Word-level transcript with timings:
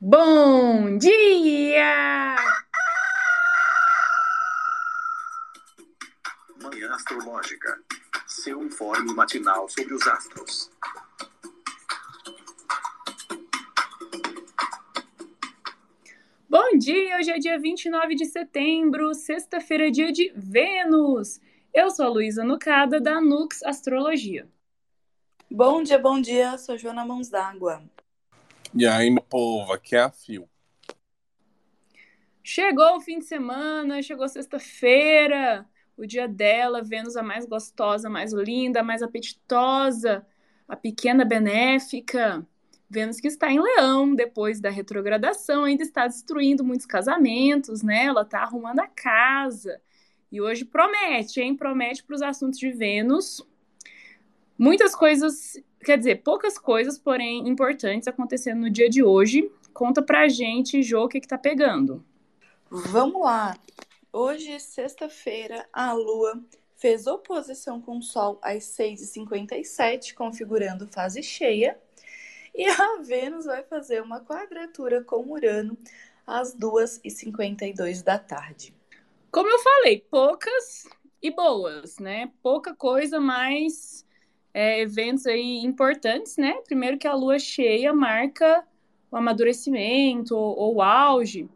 Bom 0.00 0.96
dia! 0.96 2.36
Manhã 6.62 6.94
Astrológica. 6.94 7.82
Seu 8.24 8.62
informe 8.62 9.12
matinal 9.12 9.68
sobre 9.68 9.94
os 9.94 10.06
astros. 10.06 10.70
Bom 16.48 16.78
dia! 16.78 17.16
Hoje 17.16 17.32
é 17.32 17.38
dia 17.40 17.58
29 17.58 18.14
de 18.14 18.26
setembro, 18.26 19.12
sexta-feira, 19.14 19.90
dia 19.90 20.12
de 20.12 20.32
Vênus. 20.36 21.40
Eu 21.74 21.90
sou 21.90 22.06
a 22.06 22.08
Luísa 22.08 22.44
Nucada, 22.44 23.00
da 23.00 23.20
Nux 23.20 23.64
Astrologia. 23.64 24.48
Bom 25.50 25.82
dia, 25.82 25.98
bom 25.98 26.20
dia. 26.20 26.56
Sou 26.56 26.78
Joana 26.78 27.04
Mãos 27.04 27.28
d'Água. 27.28 27.82
E 28.74 28.86
aí, 28.86 29.10
meu 29.10 29.22
povo, 29.22 29.72
aqui 29.72 29.96
é 29.96 30.00
a 30.00 30.10
Fio. 30.10 30.48
Chegou 32.44 32.96
o 32.96 33.00
fim 33.00 33.18
de 33.18 33.24
semana, 33.24 34.02
chegou 34.02 34.28
sexta-feira, 34.28 35.66
o 35.96 36.06
dia 36.06 36.28
dela, 36.28 36.82
Vênus 36.82 37.16
a 37.16 37.22
mais 37.22 37.46
gostosa, 37.46 38.08
mais 38.08 38.32
linda, 38.32 38.82
mais 38.82 39.02
apetitosa, 39.02 40.26
a 40.66 40.76
pequena 40.76 41.24
benéfica. 41.24 42.46
Vênus 42.88 43.20
que 43.20 43.28
está 43.28 43.50
em 43.50 43.60
Leão, 43.60 44.14
depois 44.14 44.60
da 44.60 44.70
retrogradação, 44.70 45.64
ainda 45.64 45.82
está 45.82 46.06
destruindo 46.06 46.64
muitos 46.64 46.86
casamentos, 46.86 47.82
né? 47.82 48.04
Ela 48.04 48.22
está 48.22 48.40
arrumando 48.40 48.80
a 48.80 48.86
casa. 48.86 49.80
E 50.30 50.40
hoje 50.40 50.64
promete, 50.64 51.40
hein? 51.40 51.56
Promete 51.56 52.02
para 52.02 52.16
os 52.16 52.22
assuntos 52.22 52.58
de 52.58 52.70
Vênus. 52.70 53.42
Muitas 54.58 54.94
coisas 54.94 55.54
quer 55.84 55.96
dizer, 55.96 56.22
poucas 56.22 56.58
coisas, 56.58 56.98
porém 56.98 57.48
importantes 57.48 58.08
acontecendo 58.08 58.60
no 58.60 58.70
dia 58.70 58.88
de 58.88 59.02
hoje. 59.02 59.50
Conta 59.72 60.02
pra 60.02 60.28
gente, 60.28 60.82
Jô, 60.82 61.04
o 61.04 61.08
que, 61.08 61.20
que 61.20 61.28
tá 61.28 61.38
pegando. 61.38 62.04
Vamos 62.70 63.22
lá. 63.22 63.56
Hoje, 64.12 64.58
sexta-feira, 64.58 65.66
a 65.72 65.92
Lua 65.92 66.42
fez 66.76 67.06
oposição 67.06 67.80
com 67.80 67.98
o 67.98 68.02
Sol 68.02 68.38
às 68.42 68.64
6h57, 68.64 70.14
configurando 70.14 70.88
fase 70.88 71.22
cheia. 71.22 71.78
E 72.54 72.66
a 72.66 72.96
Vênus 73.02 73.46
vai 73.46 73.62
fazer 73.62 74.02
uma 74.02 74.20
quadratura 74.20 75.02
com 75.02 75.30
Urano 75.30 75.78
às 76.26 76.56
2h52 76.56 78.02
da 78.02 78.18
tarde. 78.18 78.74
Como 79.30 79.48
eu 79.48 79.58
falei, 79.60 80.04
poucas 80.10 80.88
e 81.22 81.30
boas, 81.30 81.98
né? 81.98 82.32
Pouca 82.42 82.74
coisa, 82.74 83.20
mas 83.20 84.04
é, 84.58 84.80
eventos 84.80 85.24
aí 85.24 85.58
importantes, 85.58 86.36
né? 86.36 86.54
Primeiro 86.64 86.98
que 86.98 87.06
a 87.06 87.14
lua 87.14 87.38
cheia 87.38 87.94
marca 87.94 88.66
o 89.08 89.16
amadurecimento 89.16 90.36
ou, 90.36 90.74
o 90.74 90.82
auge, 90.82 91.48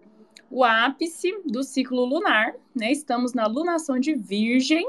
o 0.48 0.62
ápice 0.62 1.36
do 1.44 1.64
ciclo 1.64 2.04
lunar, 2.04 2.54
né? 2.72 2.92
Estamos 2.92 3.34
na 3.34 3.48
lunação 3.48 3.98
de 3.98 4.14
Virgem, 4.14 4.88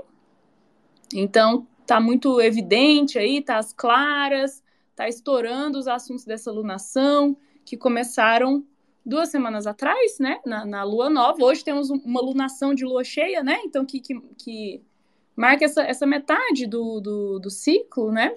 então 1.12 1.68
tá 1.88 2.00
muito 2.00 2.40
evidente 2.40 3.18
aí, 3.18 3.42
tá 3.42 3.58
as 3.58 3.74
claras, 3.74 4.64
tá 4.96 5.10
estourando 5.10 5.80
os 5.80 5.88
assuntos 5.88 6.24
dessa 6.24 6.52
lunação 6.52 7.36
que 7.66 7.76
começaram 7.76 8.64
duas 9.04 9.30
semanas 9.30 9.66
atrás, 9.66 10.20
né? 10.20 10.40
Na, 10.46 10.64
na 10.64 10.84
lua 10.84 11.10
nova. 11.10 11.44
Hoje 11.44 11.64
temos 11.64 11.90
uma 11.90 12.22
lunação 12.22 12.76
de 12.76 12.86
lua 12.86 13.04
cheia, 13.04 13.42
né? 13.42 13.60
Então 13.66 13.84
que, 13.84 14.00
que, 14.00 14.22
que 14.38 14.84
marca 15.36 15.66
essa, 15.66 15.84
essa 15.84 16.06
metade 16.06 16.68
do, 16.68 17.00
do, 17.00 17.40
do 17.40 17.50
ciclo, 17.50 18.12
né? 18.12 18.34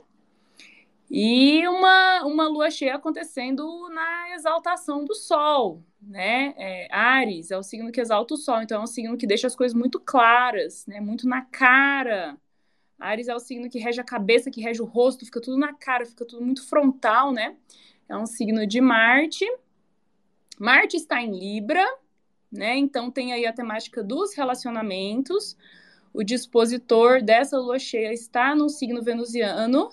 E 1.08 1.66
uma, 1.68 2.24
uma 2.24 2.48
lua 2.48 2.70
cheia 2.70 2.96
acontecendo 2.96 3.88
na 3.90 4.34
exaltação 4.34 5.04
do 5.04 5.14
Sol, 5.14 5.82
né? 6.02 6.52
É, 6.56 6.88
Ares 6.90 7.50
é 7.50 7.56
o 7.56 7.62
signo 7.62 7.92
que 7.92 8.00
exalta 8.00 8.34
o 8.34 8.36
Sol, 8.36 8.60
então 8.60 8.80
é 8.80 8.84
um 8.84 8.88
signo 8.88 9.16
que 9.16 9.26
deixa 9.26 9.46
as 9.46 9.54
coisas 9.54 9.76
muito 9.76 10.00
claras, 10.00 10.84
né? 10.86 11.00
Muito 11.00 11.28
na 11.28 11.42
cara. 11.42 12.36
Ares 12.98 13.28
é 13.28 13.34
o 13.34 13.38
signo 13.38 13.70
que 13.70 13.78
rege 13.78 14.00
a 14.00 14.04
cabeça, 14.04 14.50
que 14.50 14.60
rege 14.60 14.82
o 14.82 14.86
rosto, 14.86 15.24
fica 15.24 15.40
tudo 15.40 15.56
na 15.56 15.72
cara, 15.72 16.04
fica 16.04 16.24
tudo 16.24 16.44
muito 16.44 16.66
frontal, 16.68 17.32
né? 17.32 17.56
É 18.08 18.16
um 18.16 18.26
signo 18.26 18.66
de 18.66 18.80
Marte. 18.80 19.44
Marte 20.58 20.96
está 20.96 21.20
em 21.20 21.38
Libra, 21.38 21.84
né? 22.50 22.76
Então 22.76 23.10
tem 23.10 23.32
aí 23.32 23.46
a 23.46 23.52
temática 23.52 24.02
dos 24.02 24.34
relacionamentos 24.34 25.56
o 26.16 26.24
dispositor 26.24 27.22
dessa 27.22 27.58
lua 27.58 27.78
cheia 27.78 28.10
está 28.10 28.54
no 28.54 28.70
signo 28.70 29.02
venusiano 29.02 29.90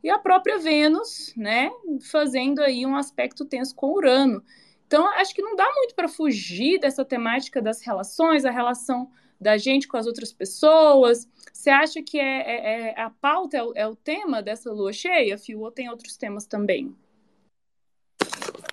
e 0.00 0.08
a 0.08 0.16
própria 0.16 0.58
Vênus, 0.58 1.34
né, 1.36 1.72
fazendo 2.08 2.60
aí 2.60 2.86
um 2.86 2.94
aspecto 2.94 3.44
tenso 3.44 3.74
com 3.74 3.92
Urano. 3.92 4.44
Então, 4.86 5.04
acho 5.14 5.34
que 5.34 5.42
não 5.42 5.56
dá 5.56 5.68
muito 5.74 5.96
para 5.96 6.06
fugir 6.06 6.78
dessa 6.78 7.04
temática 7.04 7.60
das 7.60 7.82
relações, 7.82 8.44
a 8.44 8.50
relação 8.52 9.10
da 9.40 9.58
gente 9.58 9.88
com 9.88 9.96
as 9.96 10.06
outras 10.06 10.32
pessoas. 10.32 11.28
Você 11.52 11.68
acha 11.68 12.00
que 12.00 12.16
é, 12.16 12.42
é, 12.42 12.90
é 12.90 13.00
a 13.00 13.10
pauta 13.10 13.56
é 13.56 13.62
o, 13.64 13.72
é 13.74 13.88
o, 13.88 13.96
tema 13.96 14.40
dessa 14.40 14.72
lua 14.72 14.92
cheia, 14.92 15.36
Fio, 15.36 15.62
ou 15.62 15.72
tem 15.72 15.90
outros 15.90 16.16
temas 16.16 16.46
também? 16.46 16.94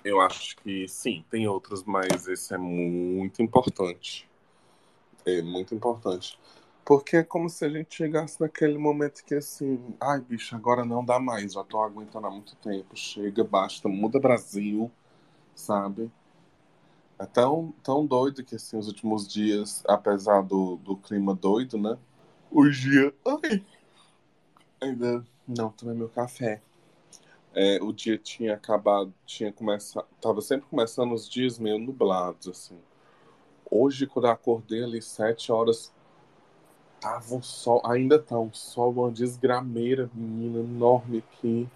Eu 0.04 0.20
acho 0.20 0.56
que 0.58 0.86
sim, 0.86 1.24
tem 1.28 1.48
outros, 1.48 1.82
mas 1.82 2.28
esse 2.28 2.54
é 2.54 2.58
muito 2.58 3.42
importante. 3.42 4.28
É 5.26 5.42
muito 5.42 5.74
importante. 5.74 6.38
Porque 6.84 7.18
é 7.18 7.24
como 7.24 7.48
se 7.48 7.64
a 7.64 7.68
gente 7.68 7.94
chegasse 7.94 8.40
naquele 8.40 8.76
momento 8.76 9.24
que 9.24 9.34
assim, 9.34 9.94
ai 9.98 10.20
bicho, 10.20 10.54
agora 10.54 10.84
não 10.84 11.04
dá 11.04 11.18
mais, 11.18 11.54
já 11.54 11.64
tô 11.64 11.80
aguentando 11.80 12.26
há 12.26 12.30
muito 12.30 12.54
tempo, 12.56 12.94
chega, 12.94 13.42
basta, 13.42 13.88
muda 13.88 14.20
Brasil, 14.20 14.90
sabe? 15.54 16.10
É 17.18 17.24
tão, 17.24 17.72
tão 17.82 18.04
doido 18.04 18.44
que 18.44 18.56
assim, 18.56 18.76
os 18.76 18.86
últimos 18.88 19.26
dias, 19.26 19.82
apesar 19.88 20.42
do, 20.42 20.76
do 20.76 20.96
clima 20.96 21.34
doido, 21.34 21.78
né? 21.78 21.96
O 22.50 22.68
dia. 22.68 23.14
Ai, 23.26 23.64
ainda 24.80 25.24
não 25.48 25.70
tomei 25.70 25.94
meu 25.94 26.08
café. 26.08 26.60
É, 27.54 27.78
o 27.80 27.92
dia 27.92 28.18
tinha 28.18 28.54
acabado, 28.54 29.14
tinha 29.24 29.52
começado. 29.52 30.06
Tava 30.20 30.40
sempre 30.40 30.66
começando 30.68 31.12
os 31.12 31.28
dias 31.28 31.58
meio 31.58 31.78
nublados, 31.78 32.48
assim. 32.48 32.76
Hoje, 33.70 34.06
quando 34.06 34.26
eu 34.26 34.32
acordei 34.32 34.82
ali 34.82 35.00
sete 35.00 35.52
horas, 35.52 35.93
tava 37.04 37.34
um 37.34 37.42
sol, 37.42 37.82
ainda 37.84 38.18
tá 38.18 38.40
um 38.40 38.50
sol, 38.50 38.90
uma 38.92 39.10
desgrameira, 39.10 40.08
menina, 40.14 40.60
enorme 40.60 41.18
aqui. 41.18 41.68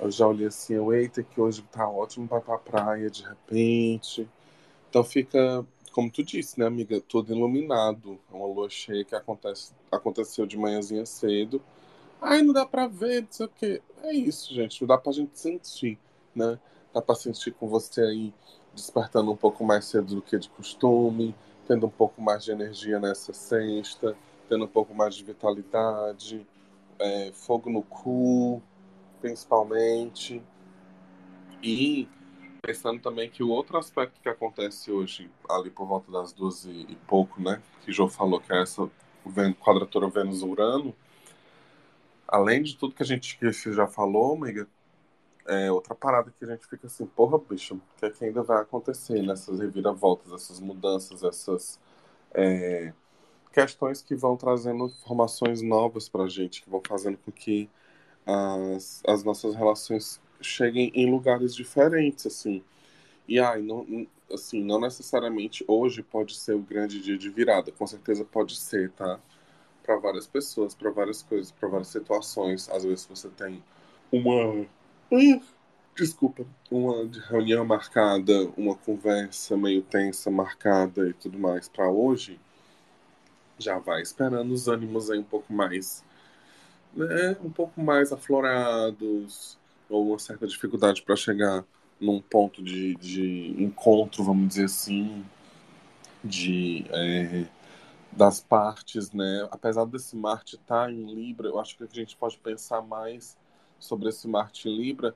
Eu 0.00 0.08
já 0.08 0.28
olhei 0.28 0.46
assim, 0.46 0.74
eu, 0.74 0.94
eita, 0.94 1.20
que 1.20 1.40
hoje 1.40 1.62
tá 1.72 1.88
ótimo 1.88 2.28
para 2.28 2.40
pra 2.40 2.56
praia 2.56 3.10
de 3.10 3.24
repente. 3.24 4.28
Então 4.88 5.02
fica, 5.02 5.66
como 5.90 6.08
tu 6.12 6.22
disse, 6.22 6.60
né, 6.60 6.66
amiga, 6.66 7.00
todo 7.00 7.34
iluminado. 7.34 8.20
É 8.32 8.36
uma 8.36 8.46
lua 8.46 8.70
cheia 8.70 9.04
que 9.04 9.16
acontece, 9.16 9.72
aconteceu 9.90 10.46
de 10.46 10.56
manhãzinha 10.56 11.04
cedo. 11.04 11.60
Ai, 12.22 12.40
não 12.40 12.52
dá 12.52 12.64
pra 12.64 12.86
ver, 12.86 13.22
não 13.22 13.28
sei 13.32 13.46
o 13.46 13.48
quê. 13.48 13.82
É 14.04 14.12
isso, 14.14 14.54
gente, 14.54 14.80
não 14.80 14.86
dá 14.86 14.96
pra 14.96 15.10
gente 15.10 15.36
sentir, 15.36 15.98
né? 16.32 16.56
Dá 16.94 17.02
pra 17.02 17.16
sentir 17.16 17.50
com 17.52 17.66
você 17.66 18.00
aí 18.00 18.32
despertando 18.72 19.32
um 19.32 19.36
pouco 19.36 19.64
mais 19.64 19.86
cedo 19.86 20.14
do 20.14 20.22
que 20.22 20.38
de 20.38 20.48
costume, 20.50 21.34
tendo 21.66 21.86
um 21.86 21.90
pouco 21.90 22.22
mais 22.22 22.44
de 22.44 22.52
energia 22.52 23.00
nessa 23.00 23.32
sexta 23.32 24.16
tendo 24.48 24.64
um 24.64 24.68
pouco 24.68 24.94
mais 24.94 25.14
de 25.14 25.24
vitalidade, 25.24 26.46
é, 26.98 27.30
fogo 27.32 27.70
no 27.70 27.82
cu, 27.82 28.62
principalmente. 29.20 30.42
E 31.62 32.08
pensando 32.62 33.00
também 33.00 33.30
que 33.30 33.42
o 33.42 33.48
outro 33.48 33.78
aspecto 33.78 34.20
que 34.20 34.28
acontece 34.28 34.90
hoje, 34.90 35.30
ali 35.48 35.70
por 35.70 35.86
volta 35.86 36.10
das 36.10 36.32
duas 36.32 36.64
e, 36.64 36.98
pouco, 37.06 37.40
né, 37.40 37.62
que 37.82 37.92
João 37.92 38.08
falou 38.08 38.40
que 38.40 38.52
é 38.52 38.62
essa 38.62 38.90
quadratura 39.60 40.08
Vênus-Urano, 40.08 40.94
além 42.26 42.62
de 42.62 42.76
tudo 42.76 42.94
que 42.94 43.02
a 43.02 43.06
gente 43.06 43.38
que 43.38 43.50
já 43.52 43.86
falou, 43.86 44.34
amiga, 44.34 44.68
é 45.46 45.70
outra 45.70 45.94
parada 45.94 46.32
que 46.36 46.44
a 46.44 46.48
gente 46.48 46.66
fica 46.66 46.86
assim, 46.88 47.06
porra, 47.06 47.38
bicho, 47.38 47.74
o 47.74 47.80
que 47.98 48.06
é 48.06 48.10
que 48.10 48.24
ainda 48.24 48.42
vai 48.42 48.60
acontecer 48.60 49.22
nessas 49.22 49.60
reviravoltas, 49.60 50.32
essas 50.32 50.58
mudanças, 50.58 51.22
essas 51.22 51.80
é, 52.34 52.92
questões 53.56 54.02
que 54.02 54.14
vão 54.14 54.36
trazendo 54.36 54.84
informações 54.84 55.62
novas 55.62 56.10
para 56.10 56.24
a 56.24 56.28
gente, 56.28 56.60
que 56.60 56.68
vão 56.68 56.82
fazendo 56.86 57.16
com 57.16 57.32
que 57.32 57.70
as, 58.26 59.02
as 59.06 59.24
nossas 59.24 59.54
relações 59.54 60.20
cheguem 60.42 60.92
em 60.94 61.10
lugares 61.10 61.54
diferentes, 61.54 62.26
assim. 62.26 62.62
E 63.26 63.40
aí, 63.40 63.62
não, 63.62 64.06
assim, 64.30 64.62
não 64.62 64.78
necessariamente 64.78 65.64
hoje 65.66 66.02
pode 66.02 66.36
ser 66.36 66.52
o 66.52 66.58
grande 66.58 67.00
dia 67.00 67.16
de 67.16 67.30
virada, 67.30 67.72
com 67.72 67.86
certeza 67.86 68.26
pode 68.26 68.56
ser, 68.56 68.90
tá? 68.90 69.18
Para 69.82 69.96
várias 69.96 70.26
pessoas, 70.26 70.74
para 70.74 70.90
várias 70.90 71.22
coisas, 71.22 71.50
para 71.50 71.66
várias 71.66 71.88
situações. 71.88 72.68
Às 72.68 72.84
vezes 72.84 73.06
você 73.06 73.30
tem 73.30 73.64
uma. 74.12 74.66
Desculpa, 75.96 76.44
uma 76.70 77.10
reunião 77.30 77.64
marcada, 77.64 78.52
uma 78.54 78.76
conversa 78.76 79.56
meio 79.56 79.80
tensa 79.80 80.30
marcada 80.30 81.08
e 81.08 81.14
tudo 81.14 81.38
mais 81.38 81.70
para 81.70 81.90
hoje 81.90 82.38
já 83.58 83.78
vai 83.78 84.02
esperando 84.02 84.52
os 84.52 84.68
ânimos 84.68 85.10
aí 85.10 85.18
um 85.18 85.24
pouco 85.24 85.52
mais, 85.52 86.04
né, 86.94 87.36
um 87.42 87.50
pouco 87.50 87.80
mais 87.80 88.12
aflorados, 88.12 89.58
ou 89.88 90.08
uma 90.08 90.18
certa 90.18 90.46
dificuldade 90.46 91.02
para 91.02 91.16
chegar 91.16 91.64
num 92.00 92.20
ponto 92.20 92.62
de, 92.62 92.94
de 92.96 93.54
encontro, 93.62 94.22
vamos 94.24 94.48
dizer 94.48 94.64
assim, 94.64 95.24
de 96.22 96.84
é, 96.90 97.46
das 98.12 98.40
partes, 98.40 99.12
né? 99.12 99.48
Apesar 99.50 99.84
desse 99.86 100.16
Marte 100.16 100.56
estar 100.56 100.86
tá 100.86 100.92
em 100.92 101.14
Libra, 101.14 101.48
eu 101.48 101.60
acho 101.60 101.76
que 101.76 101.84
a 101.84 101.86
gente 101.86 102.16
pode 102.16 102.38
pensar 102.38 102.82
mais 102.82 103.36
sobre 103.78 104.08
esse 104.08 104.26
Marte 104.26 104.68
em 104.68 104.76
Libra 104.76 105.14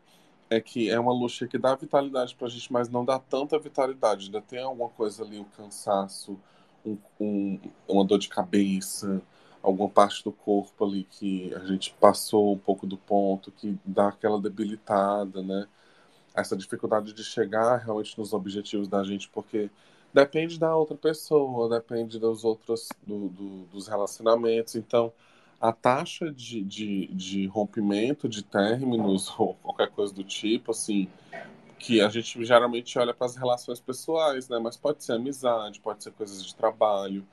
é 0.50 0.60
que 0.60 0.90
é 0.90 0.98
uma 0.98 1.28
cheia 1.28 1.48
que 1.48 1.56
dá 1.56 1.74
vitalidade 1.76 2.34
para 2.34 2.48
a 2.48 2.50
gente, 2.50 2.72
mas 2.72 2.88
não 2.88 3.04
dá 3.04 3.18
tanta 3.20 3.56
vitalidade. 3.58 4.26
Ainda 4.26 4.42
tem 4.42 4.60
alguma 4.60 4.88
coisa 4.90 5.22
ali, 5.22 5.38
o 5.38 5.44
cansaço, 5.44 6.38
um, 6.84 6.96
um, 7.20 7.60
uma 7.88 8.04
dor 8.04 8.18
de 8.18 8.28
cabeça, 8.28 9.22
alguma 9.62 9.88
parte 9.88 10.24
do 10.24 10.32
corpo 10.32 10.84
ali 10.84 11.04
que 11.04 11.52
a 11.54 11.64
gente 11.64 11.94
passou 12.00 12.54
um 12.54 12.58
pouco 12.58 12.86
do 12.86 12.96
ponto, 12.96 13.50
que 13.50 13.78
dá 13.84 14.08
aquela 14.08 14.40
debilitada, 14.40 15.42
né? 15.42 15.66
Essa 16.34 16.56
dificuldade 16.56 17.12
de 17.12 17.24
chegar 17.24 17.76
realmente 17.76 18.16
nos 18.18 18.32
objetivos 18.32 18.88
da 18.88 19.02
gente, 19.02 19.28
porque 19.28 19.70
depende 20.12 20.58
da 20.58 20.74
outra 20.76 20.96
pessoa, 20.96 21.68
depende 21.68 22.18
dos 22.18 22.44
outros, 22.44 22.88
do, 23.06 23.28
do, 23.28 23.64
dos 23.66 23.88
relacionamentos. 23.88 24.74
Então, 24.76 25.12
a 25.60 25.72
taxa 25.72 26.32
de, 26.32 26.62
de, 26.62 27.06
de 27.08 27.46
rompimento 27.46 28.28
de 28.28 28.42
términos 28.42 29.32
ou 29.38 29.54
qualquer 29.54 29.90
coisa 29.90 30.12
do 30.14 30.24
tipo, 30.24 30.70
assim, 30.70 31.08
que 31.80 32.00
a 32.00 32.10
gente 32.10 32.44
geralmente 32.44 32.96
olha 32.98 33.14
para 33.14 33.26
as 33.26 33.34
relações 33.34 33.80
pessoais, 33.80 34.48
né? 34.50 34.58
Mas 34.58 34.76
pode 34.76 35.02
ser 35.02 35.14
amizade, 35.14 35.80
pode 35.80 36.04
ser 36.04 36.12
coisas 36.12 36.44
de 36.44 36.54
trabalho, 36.54 37.26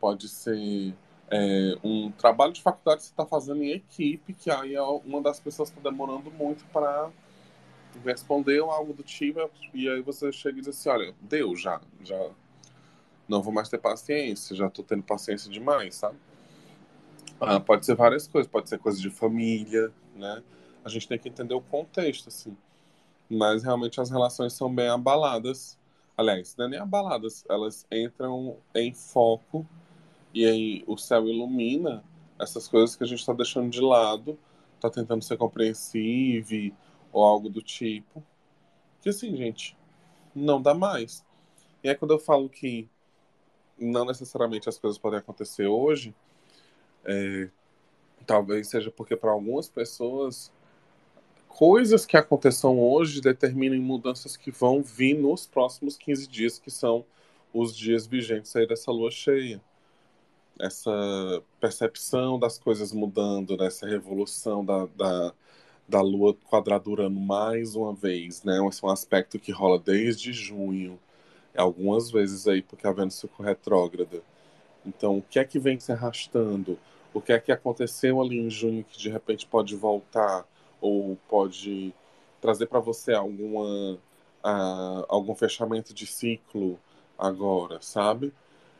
pode 0.00 0.28
ser 0.28 0.92
é, 1.30 1.78
um 1.82 2.10
trabalho 2.10 2.52
de 2.52 2.60
faculdade 2.60 2.98
que 2.98 3.06
você 3.06 3.12
está 3.12 3.24
fazendo 3.24 3.62
em 3.62 3.70
equipe, 3.70 4.34
que 4.34 4.50
aí 4.50 4.74
é 4.74 4.82
uma 4.82 5.22
das 5.22 5.38
pessoas 5.38 5.68
está 5.68 5.80
demorando 5.80 6.28
muito 6.32 6.64
para 6.66 7.08
responder 8.04 8.60
ou 8.60 8.70
algo 8.72 8.92
do 8.92 9.04
tipo, 9.04 9.48
e 9.72 9.88
aí 9.88 10.02
você 10.02 10.32
chega 10.32 10.58
e 10.58 10.60
diz 10.60 10.68
assim, 10.68 10.88
olha, 10.88 11.14
deu 11.20 11.54
já, 11.54 11.80
já 12.02 12.30
não 13.28 13.40
vou 13.40 13.54
mais 13.54 13.68
ter 13.68 13.78
paciência, 13.78 14.56
já 14.56 14.66
estou 14.66 14.84
tendo 14.84 15.04
paciência 15.04 15.48
demais, 15.48 15.94
sabe? 15.94 16.18
Ah, 17.40 17.60
pode 17.60 17.86
ser 17.86 17.94
várias 17.94 18.26
coisas, 18.26 18.50
pode 18.50 18.68
ser 18.68 18.78
coisa 18.78 19.00
de 19.00 19.08
família, 19.08 19.92
né? 20.16 20.42
A 20.84 20.88
gente 20.88 21.06
tem 21.06 21.18
que 21.18 21.28
entender 21.28 21.54
o 21.54 21.60
contexto, 21.60 22.28
assim. 22.28 22.56
Mas 23.28 23.62
realmente 23.62 24.00
as 24.00 24.10
relações 24.10 24.52
são 24.52 24.72
bem 24.72 24.88
abaladas. 24.88 25.78
Aliás, 26.16 26.54
não 26.56 26.66
é 26.66 26.68
nem 26.68 26.78
abaladas, 26.80 27.44
elas 27.48 27.86
entram 27.90 28.56
em 28.74 28.92
foco 28.92 29.66
e 30.32 30.44
aí 30.44 30.84
o 30.86 30.96
céu 30.96 31.28
ilumina 31.28 32.02
essas 32.38 32.66
coisas 32.66 32.96
que 32.96 33.04
a 33.04 33.06
gente 33.06 33.20
está 33.20 33.32
deixando 33.32 33.70
de 33.70 33.80
lado, 33.80 34.38
está 34.74 34.90
tentando 34.90 35.22
ser 35.22 35.36
compreensivo 35.36 36.76
ou 37.12 37.24
algo 37.24 37.48
do 37.48 37.62
tipo. 37.62 38.22
Que 39.00 39.10
assim, 39.10 39.36
gente, 39.36 39.76
não 40.34 40.60
dá 40.60 40.74
mais. 40.74 41.24
E 41.82 41.88
é 41.88 41.94
quando 41.94 42.12
eu 42.12 42.18
falo 42.18 42.48
que 42.48 42.88
não 43.78 44.04
necessariamente 44.04 44.68
as 44.68 44.78
coisas 44.78 44.98
podem 44.98 45.18
acontecer 45.18 45.66
hoje, 45.66 46.14
é, 47.04 47.48
talvez 48.26 48.68
seja 48.68 48.90
porque 48.90 49.16
para 49.16 49.30
algumas 49.30 49.68
pessoas 49.68 50.52
coisas 51.54 52.04
que 52.04 52.16
aconteçam 52.16 52.80
hoje 52.80 53.20
determinam 53.20 53.80
mudanças 53.80 54.36
que 54.36 54.50
vão 54.50 54.82
vir 54.82 55.14
nos 55.14 55.46
próximos 55.46 55.96
15 55.96 56.26
dias, 56.26 56.58
que 56.58 56.70
são 56.70 57.04
os 57.52 57.76
dias 57.76 58.06
vigentes 58.06 58.54
aí 58.56 58.66
dessa 58.66 58.90
lua 58.90 59.10
cheia. 59.10 59.60
Essa 60.58 60.90
percepção 61.60 62.38
das 62.40 62.58
coisas 62.58 62.92
mudando, 62.92 63.56
dessa 63.56 63.86
revolução 63.86 64.64
da, 64.64 64.86
da, 64.96 65.32
da 65.88 66.00
lua 66.00 66.34
quadradurando 66.50 67.20
mais 67.20 67.76
uma 67.76 67.94
vez, 67.94 68.42
né? 68.42 68.58
Esse 68.68 68.84
é 68.84 68.88
um 68.88 68.90
aspecto 68.90 69.38
que 69.38 69.52
rola 69.52 69.78
desde 69.78 70.32
junho, 70.32 70.98
algumas 71.56 72.10
vezes 72.10 72.48
aí, 72.48 72.62
porque 72.62 72.86
a 72.86 72.92
Vênus 72.92 73.20
ficou 73.20 73.46
retrógrada. 73.46 74.22
Então, 74.84 75.18
o 75.18 75.22
que 75.22 75.38
é 75.38 75.44
que 75.44 75.60
vem 75.60 75.78
se 75.78 75.92
arrastando? 75.92 76.78
o 77.14 77.20
que 77.20 77.32
é 77.32 77.38
que 77.38 77.52
aconteceu 77.52 78.20
ali 78.20 78.40
em 78.40 78.50
junho 78.50 78.84
que 78.84 78.98
de 78.98 79.08
repente 79.08 79.46
pode 79.46 79.76
voltar 79.76 80.44
ou 80.84 81.16
pode 81.28 81.94
trazer 82.42 82.66
para 82.66 82.78
você 82.78 83.14
alguma 83.14 83.94
uh, 83.94 85.06
algum 85.08 85.34
fechamento 85.34 85.94
de 85.94 86.06
ciclo 86.06 86.78
agora, 87.18 87.80
sabe? 87.80 88.34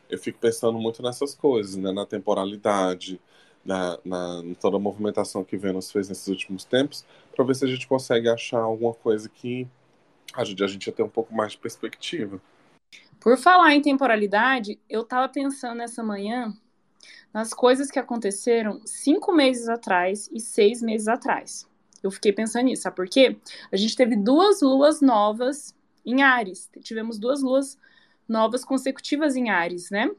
Eu 0.07 0.19
fico 0.19 0.37
pensando 0.37 0.77
muito 0.77 1.01
nessas 1.01 1.33
coisas, 1.33 1.75
né? 1.75 1.91
Na 1.91 2.05
temporalidade, 2.05 3.19
na, 3.65 3.97
na 4.05 4.43
toda 4.61 4.77
a 4.77 4.79
movimentação 4.79 5.43
que 5.43 5.57
Vênus 5.57 5.91
fez 5.91 6.07
nesses 6.07 6.27
últimos 6.27 6.63
tempos, 6.63 7.03
para 7.35 7.43
ver 7.43 7.55
se 7.55 7.65
a 7.65 7.67
gente 7.67 7.87
consegue 7.87 8.29
achar 8.29 8.59
alguma 8.59 8.93
coisa 8.93 9.27
que 9.27 9.67
ajude 10.35 10.63
a 10.63 10.67
gente 10.67 10.87
a 10.87 10.93
ter 10.93 11.01
um 11.01 11.09
pouco 11.09 11.33
mais 11.33 11.53
de 11.53 11.57
perspectiva. 11.57 12.39
Por 13.19 13.35
falar 13.35 13.73
em 13.73 13.81
temporalidade, 13.81 14.79
eu 14.87 15.01
estava 15.01 15.27
pensando 15.27 15.77
nessa 15.77 16.03
manhã 16.03 16.53
nas 17.33 17.51
coisas 17.51 17.89
que 17.89 17.97
aconteceram 17.97 18.79
cinco 18.85 19.33
meses 19.33 19.67
atrás 19.67 20.29
e 20.31 20.39
seis 20.39 20.83
meses 20.83 21.07
atrás. 21.07 21.67
Eu 22.05 22.11
fiquei 22.11 22.31
pensando 22.31 22.65
nisso, 22.65 22.83
sabe 22.83 22.95
por 22.95 23.07
quê? 23.07 23.35
A 23.71 23.75
gente 23.75 23.95
teve 23.95 24.15
duas 24.15 24.61
luas 24.61 25.01
novas 25.01 25.75
em 26.05 26.21
Ares. 26.21 26.69
Tivemos 26.81 27.17
duas 27.17 27.41
luas 27.41 27.79
novas 28.27 28.63
consecutivas 28.63 29.35
em 29.35 29.49
Ares, 29.49 29.89
né? 29.89 30.11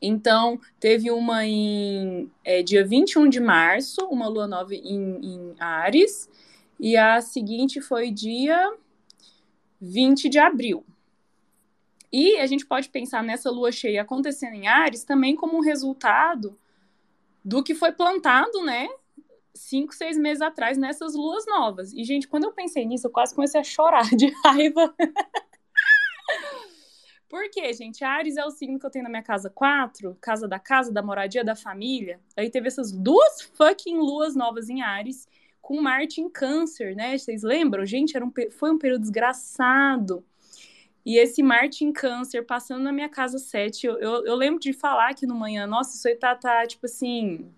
Então, 0.00 0.60
teve 0.78 1.10
uma 1.10 1.44
em 1.46 2.30
é, 2.44 2.62
dia 2.62 2.86
21 2.86 3.28
de 3.28 3.40
março, 3.40 4.06
uma 4.06 4.28
lua 4.28 4.46
nova 4.46 4.74
em, 4.74 5.18
em 5.24 5.54
Ares, 5.58 6.28
e 6.78 6.96
a 6.96 7.20
seguinte 7.20 7.80
foi 7.80 8.10
dia 8.10 8.72
20 9.80 10.28
de 10.28 10.38
abril. 10.38 10.84
E 12.12 12.36
a 12.36 12.46
gente 12.46 12.64
pode 12.64 12.88
pensar 12.90 13.22
nessa 13.22 13.50
lua 13.50 13.72
cheia 13.72 14.02
acontecendo 14.02 14.54
em 14.54 14.68
Ares 14.68 15.04
também 15.04 15.34
como 15.34 15.56
um 15.56 15.62
resultado 15.62 16.56
do 17.44 17.62
que 17.62 17.74
foi 17.74 17.92
plantado, 17.92 18.62
né? 18.62 18.88
Cinco, 19.58 19.94
seis 19.94 20.16
meses 20.16 20.40
atrás 20.40 20.78
nessas 20.78 21.14
luas 21.14 21.46
novas. 21.46 21.92
E, 21.92 22.04
gente, 22.04 22.28
quando 22.28 22.44
eu 22.44 22.52
pensei 22.52 22.86
nisso, 22.86 23.06
eu 23.06 23.10
quase 23.10 23.34
comecei 23.34 23.60
a 23.60 23.64
chorar 23.64 24.08
de 24.16 24.32
raiva. 24.44 24.94
Por 27.28 27.50
quê, 27.50 27.72
gente? 27.74 28.02
Ares 28.02 28.38
é 28.38 28.44
o 28.44 28.50
signo 28.50 28.78
que 28.78 28.86
eu 28.86 28.90
tenho 28.90 29.02
na 29.02 29.10
minha 29.10 29.22
casa 29.22 29.50
4, 29.50 30.16
casa 30.20 30.48
da 30.48 30.58
casa, 30.58 30.90
da 30.90 31.02
moradia, 31.02 31.44
da 31.44 31.54
família. 31.54 32.18
Aí 32.36 32.48
teve 32.48 32.68
essas 32.68 32.90
duas 32.90 33.42
fucking 33.54 33.98
luas 33.98 34.34
novas 34.34 34.70
em 34.70 34.80
Ares, 34.80 35.28
com 35.60 35.80
Marte 35.82 36.22
em 36.22 36.30
câncer, 36.30 36.96
né? 36.96 37.18
Vocês 37.18 37.42
lembram? 37.42 37.84
Gente, 37.84 38.16
era 38.16 38.24
um, 38.24 38.32
foi 38.50 38.70
um 38.70 38.78
período 38.78 39.02
desgraçado. 39.02 40.24
E 41.04 41.18
esse 41.18 41.42
Marte 41.42 41.84
em 41.84 41.92
câncer 41.92 42.46
passando 42.46 42.82
na 42.82 42.92
minha 42.92 43.08
casa 43.08 43.38
7, 43.38 43.86
eu, 43.86 43.98
eu, 43.98 44.26
eu, 44.26 44.34
lembro 44.34 44.60
de 44.60 44.72
falar 44.72 45.10
aqui 45.10 45.26
no 45.26 45.34
manhã, 45.34 45.66
nossa, 45.66 45.96
isso 45.96 46.08
aí 46.08 46.14
tá, 46.14 46.34
tá, 46.34 46.66
tipo 46.66 46.86
assim, 46.86 47.50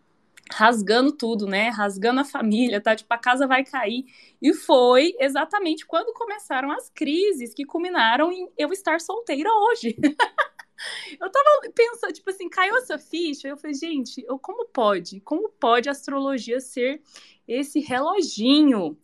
rasgando 0.52 1.12
tudo, 1.12 1.46
né? 1.46 1.68
Rasgando 1.68 2.20
a 2.20 2.24
família, 2.24 2.80
tá? 2.80 2.94
Tipo, 2.94 3.12
a 3.14 3.18
casa 3.18 3.46
vai 3.46 3.64
cair. 3.64 4.04
E 4.40 4.52
foi 4.54 5.14
exatamente 5.18 5.86
quando 5.86 6.12
começaram 6.12 6.70
as 6.70 6.90
crises 6.90 7.54
que 7.54 7.64
culminaram 7.64 8.32
em 8.32 8.48
eu 8.56 8.72
estar 8.72 9.00
solteira 9.00 9.50
hoje. 9.50 9.96
eu 11.20 11.30
tava 11.30 11.72
pensando, 11.74 12.12
tipo 12.12 12.30
assim, 12.30 12.48
caiu 12.48 12.76
essa 12.76 12.98
ficha, 12.98 13.48
eu 13.48 13.56
falei, 13.56 13.74
gente, 13.74 14.24
eu, 14.26 14.38
como 14.38 14.66
pode? 14.66 15.20
Como 15.20 15.48
pode 15.50 15.88
a 15.88 15.92
astrologia 15.92 16.60
ser 16.60 17.02
esse 17.46 17.80
reloginho? 17.80 18.98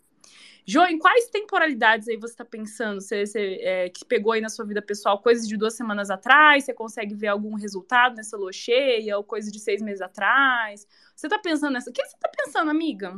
Jo, 0.68 0.84
em 0.84 0.98
quais 0.98 1.30
temporalidades 1.30 2.08
aí 2.08 2.16
você 2.16 2.32
está 2.32 2.44
pensando? 2.44 3.00
Você, 3.00 3.24
você 3.24 3.60
é, 3.62 3.88
que 3.88 4.04
pegou 4.04 4.32
aí 4.32 4.40
na 4.40 4.48
sua 4.48 4.64
vida 4.64 4.82
pessoal 4.82 5.22
coisas 5.22 5.46
de 5.46 5.56
duas 5.56 5.74
semanas 5.74 6.10
atrás? 6.10 6.64
Você 6.64 6.74
consegue 6.74 7.14
ver 7.14 7.28
algum 7.28 7.54
resultado 7.54 8.16
nessa 8.16 8.36
lua 8.36 8.52
cheia? 8.52 9.16
Ou 9.16 9.22
coisa 9.22 9.48
de 9.48 9.60
seis 9.60 9.80
meses 9.80 10.00
atrás? 10.00 10.84
Você 11.14 11.28
está 11.28 11.38
pensando 11.38 11.74
nessa? 11.74 11.88
O 11.88 11.92
que 11.92 12.04
você 12.04 12.16
está 12.16 12.28
pensando, 12.28 12.68
amiga? 12.68 13.16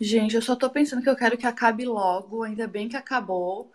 Gente, 0.00 0.34
eu 0.34 0.40
só 0.40 0.56
tô 0.56 0.70
pensando 0.70 1.02
que 1.02 1.10
eu 1.10 1.16
quero 1.16 1.36
que 1.36 1.46
acabe 1.46 1.84
logo. 1.84 2.44
Ainda 2.44 2.66
bem 2.66 2.88
que 2.88 2.96
acabou. 2.96 3.70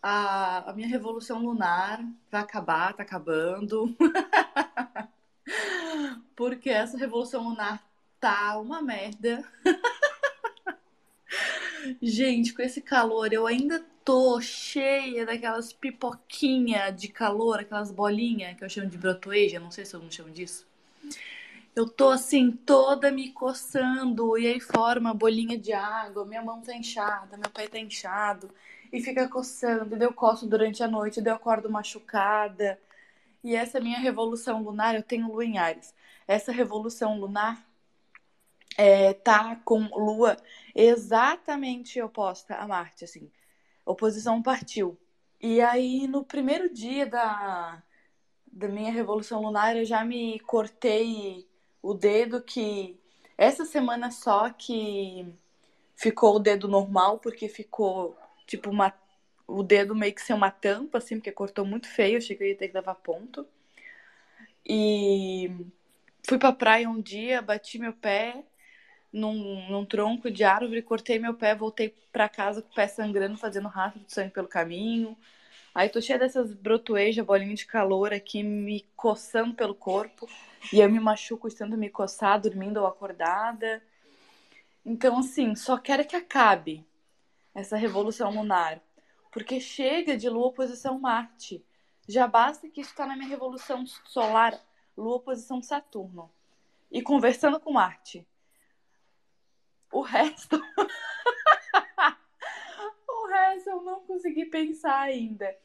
A, 0.00 0.70
a 0.70 0.72
minha 0.74 0.86
revolução 0.86 1.44
lunar 1.44 2.04
vai 2.30 2.42
acabar, 2.42 2.94
tá 2.94 3.02
acabando. 3.02 3.96
Porque 6.36 6.70
essa 6.70 6.96
revolução 6.96 7.42
lunar 7.42 7.84
tá 8.20 8.56
uma 8.58 8.80
merda. 8.80 9.44
Gente, 12.00 12.52
com 12.52 12.62
esse 12.62 12.80
calor, 12.80 13.32
eu 13.32 13.46
ainda 13.46 13.84
tô 14.04 14.40
cheia 14.40 15.24
daquelas 15.24 15.72
pipoquinhas 15.72 16.94
de 16.94 17.08
calor, 17.08 17.60
aquelas 17.60 17.90
bolinhas 17.90 18.56
que 18.56 18.64
eu 18.64 18.68
chamo 18.68 18.88
de 18.88 18.98
brotoeja, 18.98 19.60
não 19.60 19.70
sei 19.70 19.84
se 19.84 19.94
eu 19.94 20.00
não 20.00 20.10
chamo 20.10 20.30
disso. 20.30 20.66
Eu 21.74 21.88
tô 21.88 22.10
assim, 22.10 22.52
toda 22.52 23.10
me 23.10 23.30
coçando, 23.32 24.38
e 24.38 24.46
aí 24.46 24.60
forma 24.60 25.12
bolinha 25.12 25.58
de 25.58 25.72
água, 25.72 26.24
minha 26.24 26.42
mão 26.42 26.60
tá 26.60 26.74
inchada, 26.74 27.36
meu 27.36 27.50
pé 27.50 27.66
tá 27.66 27.78
inchado, 27.78 28.48
e 28.92 29.00
fica 29.00 29.28
coçando, 29.28 29.96
e 29.96 30.02
eu 30.02 30.12
coço 30.12 30.46
durante 30.46 30.82
a 30.82 30.88
noite, 30.88 31.20
eu 31.24 31.34
acordo 31.34 31.68
machucada. 31.68 32.78
E 33.42 33.54
essa 33.54 33.80
minha 33.80 33.98
revolução 33.98 34.62
lunar, 34.62 34.94
eu 34.94 35.02
tenho 35.02 35.28
lua 35.28 35.44
em 35.44 35.58
Ares. 35.58 35.94
Essa 36.26 36.52
revolução 36.52 37.18
lunar 37.20 37.62
é, 38.76 39.12
tá 39.14 39.56
com 39.64 39.78
Lua 39.96 40.36
exatamente 40.74 42.00
oposta 42.00 42.54
a 42.56 42.66
Marte, 42.66 43.04
assim. 43.04 43.30
oposição 43.84 44.42
partiu. 44.42 44.98
E 45.40 45.60
aí, 45.60 46.06
no 46.06 46.24
primeiro 46.24 46.72
dia 46.72 47.06
da, 47.06 47.82
da 48.46 48.68
minha 48.68 48.92
revolução 48.92 49.42
lunar, 49.42 49.76
eu 49.76 49.84
já 49.84 50.04
me 50.04 50.40
cortei 50.40 51.46
o 51.82 51.94
dedo 51.94 52.42
que 52.42 52.98
essa 53.36 53.64
semana 53.64 54.10
só 54.10 54.50
que 54.50 55.26
ficou 55.96 56.36
o 56.36 56.38
dedo 56.38 56.66
normal, 56.68 57.18
porque 57.18 57.48
ficou 57.48 58.16
tipo 58.46 58.70
uma 58.70 58.92
o 59.46 59.62
dedo 59.62 59.94
meio 59.94 60.14
que 60.14 60.22
ser 60.22 60.32
uma 60.32 60.50
tampa, 60.50 60.98
assim, 60.98 61.16
porque 61.16 61.30
cortou 61.30 61.66
muito 61.66 61.86
feio, 61.86 62.16
achei 62.16 62.34
que 62.34 62.42
eu 62.42 62.48
ia 62.48 62.56
ter 62.56 62.68
que 62.68 62.74
levar 62.74 62.94
ponto. 62.94 63.46
E 64.66 65.50
fui 66.26 66.38
pra 66.38 66.52
praia 66.52 66.88
um 66.88 67.00
dia, 67.00 67.42
bati 67.42 67.78
meu 67.78 67.92
pé 67.92 68.42
num, 69.14 69.70
num 69.70 69.84
tronco 69.84 70.28
de 70.28 70.42
árvore, 70.42 70.82
cortei 70.82 71.20
meu 71.20 71.34
pé, 71.34 71.54
voltei 71.54 71.94
pra 72.12 72.28
casa 72.28 72.60
com 72.60 72.68
o 72.68 72.74
pé 72.74 72.88
sangrando, 72.88 73.38
fazendo 73.38 73.68
rastro 73.68 74.02
de 74.02 74.12
sangue 74.12 74.32
pelo 74.32 74.48
caminho. 74.48 75.16
Aí 75.72 75.88
tô 75.88 76.00
cheia 76.00 76.18
dessas 76.18 76.52
brotoejas, 76.52 77.24
bolinha 77.24 77.54
de 77.54 77.64
calor 77.64 78.12
aqui, 78.12 78.42
me 78.42 78.84
coçando 78.96 79.54
pelo 79.54 79.74
corpo. 79.74 80.28
E 80.72 80.80
eu 80.80 80.90
me 80.90 80.98
machuco 80.98 81.46
estando 81.46 81.78
me 81.78 81.88
coçar, 81.88 82.40
dormindo 82.40 82.78
ou 82.78 82.86
acordada. 82.86 83.80
Então, 84.84 85.18
assim, 85.18 85.54
só 85.54 85.78
quero 85.78 86.04
que 86.04 86.16
acabe 86.16 86.84
essa 87.54 87.76
revolução 87.76 88.30
lunar. 88.32 88.80
Porque 89.30 89.60
chega 89.60 90.16
de 90.16 90.28
Lua 90.28 90.48
oposição 90.48 90.98
Marte. 90.98 91.64
Já 92.08 92.26
basta 92.26 92.68
que 92.68 92.80
isso 92.80 92.90
está 92.90 93.06
na 93.06 93.16
minha 93.16 93.28
revolução 93.28 93.86
solar, 93.86 94.58
Lua 94.96 95.16
oposição 95.16 95.62
Saturno. 95.62 96.30
E 96.90 97.00
conversando 97.00 97.58
com 97.60 97.72
Marte. 97.72 98.26
O 99.94 100.00
resto. 100.00 100.56
o 103.08 103.26
resto 103.28 103.70
eu 103.70 103.80
não 103.82 104.00
consegui 104.00 104.46
pensar 104.46 105.02
ainda. 105.02 105.56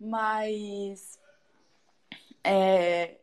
Mas. 0.00 1.20
É, 2.42 3.18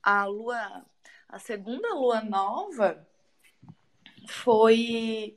a 0.00 0.24
lua. 0.26 0.86
A 1.28 1.40
segunda 1.40 1.92
lua 1.94 2.22
nova 2.22 3.04
foi. 4.28 5.36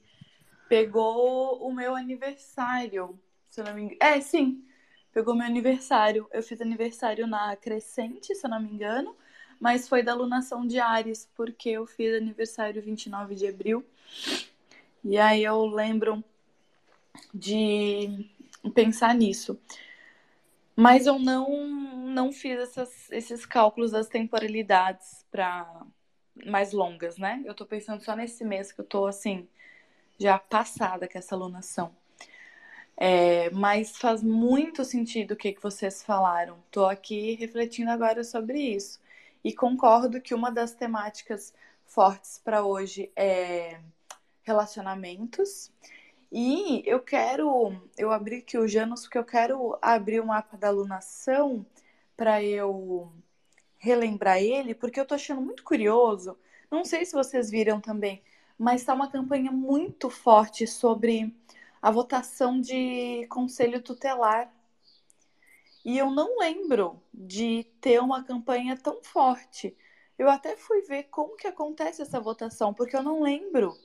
Pegou 0.70 1.68
o 1.68 1.74
meu 1.74 1.96
aniversário. 1.96 3.20
Se 3.50 3.62
eu 3.62 3.66
não 3.66 3.74
me 3.74 3.82
engano. 3.82 3.98
É, 4.00 4.22
sim. 4.22 4.64
Pegou 5.12 5.34
meu 5.34 5.48
aniversário. 5.48 6.30
Eu 6.32 6.44
fiz 6.44 6.62
aniversário 6.62 7.26
na 7.26 7.56
crescente, 7.56 8.36
se 8.36 8.46
eu 8.46 8.52
não 8.52 8.62
me 8.62 8.70
engano. 8.70 9.18
Mas 9.60 9.88
foi 9.88 10.04
da 10.04 10.14
lunação 10.14 10.66
de 10.66 10.80
Ares, 10.80 11.30
porque 11.36 11.70
eu 11.70 11.86
fiz 11.86 12.16
aniversário 12.16 12.82
29 12.82 13.36
de 13.36 13.48
abril. 13.48 13.86
E 15.04 15.18
aí 15.18 15.44
eu 15.44 15.66
lembro 15.66 16.24
de 17.34 18.30
pensar 18.74 19.14
nisso. 19.14 19.60
Mas 20.76 21.06
eu 21.06 21.18
não, 21.18 21.68
não 21.68 22.32
fiz 22.32 22.60
essas, 22.60 23.12
esses 23.12 23.46
cálculos 23.46 23.92
das 23.92 24.08
temporalidades 24.10 25.26
para 25.32 25.86
mais 26.46 26.74
longas, 26.74 27.18
né? 27.18 27.42
Eu 27.46 27.54
tô 27.54 27.66
pensando 27.66 28.04
só 28.04 28.16
nesse 28.16 28.44
mês 28.44 28.72
que 28.72 28.82
eu 28.82 28.86
tô 28.86 29.06
assim, 29.06 29.48
já 30.20 30.38
passada 30.38 31.08
com 31.08 31.18
essa 31.18 31.34
alunação. 31.36 31.96
É, 32.98 33.50
mas 33.52 33.98
faz 33.98 34.24
muito 34.24 34.84
sentido 34.86 35.32
o 35.32 35.36
que, 35.36 35.54
que 35.54 35.62
vocês 35.62 36.04
falaram. 36.04 36.58
Tô 36.72 36.86
aqui 36.86 37.36
refletindo 37.36 37.92
agora 37.92 38.24
sobre 38.24 38.60
isso. 38.60 39.00
E 39.46 39.54
concordo 39.54 40.20
que 40.20 40.34
uma 40.34 40.52
das 40.52 40.74
temáticas 40.74 41.54
fortes 41.86 42.42
para 42.44 42.66
hoje 42.66 43.12
é 43.16 43.80
relacionamentos. 44.42 45.72
E 46.32 46.82
eu 46.84 47.00
quero, 47.00 47.80
eu 47.96 48.12
abri 48.12 48.38
aqui 48.38 48.58
o 48.58 48.68
Janus 48.68 49.04
porque 49.04 49.20
eu 49.20 49.24
quero 49.24 49.78
abrir 49.80 50.20
o 50.20 50.26
mapa 50.26 50.58
da 50.58 50.70
alunação 50.70 51.64
para 52.18 52.42
eu 52.42 53.14
relembrar 53.78 54.40
ele, 54.40 54.74
porque 54.74 55.00
eu 55.00 55.06
tô 55.06 55.14
achando 55.14 55.42
muito 55.42 55.64
curioso. 55.64 56.36
Não 56.72 56.84
sei 56.84 57.06
se 57.06 57.14
vocês 57.14 57.52
viram 57.52 57.80
também, 57.80 58.24
mas 58.58 58.82
está 58.82 58.96
uma 58.96 59.12
campanha 59.12 59.52
muito 59.52 60.10
forte 60.10 60.66
sobre 60.66 61.32
a 61.80 61.92
votação 61.92 62.60
de 62.60 63.28
conselho 63.30 63.80
tutelar. 63.80 64.52
E 65.86 65.98
eu 66.00 66.12
não 66.12 66.40
lembro 66.40 67.02
de 67.14 67.66
ter 67.80 68.02
uma 68.02 68.24
campanha 68.24 68.76
tão 68.76 69.04
forte. 69.04 69.78
Eu 70.18 70.30
até 70.30 70.58
fui 70.58 70.82
ver 70.82 71.04
como 71.04 71.38
que 71.38 71.48
acontece 71.48 72.02
essa 72.02 72.20
votação, 72.20 72.74
porque 72.74 72.96
eu 72.98 73.04
não 73.04 73.22
lembro 73.22 73.78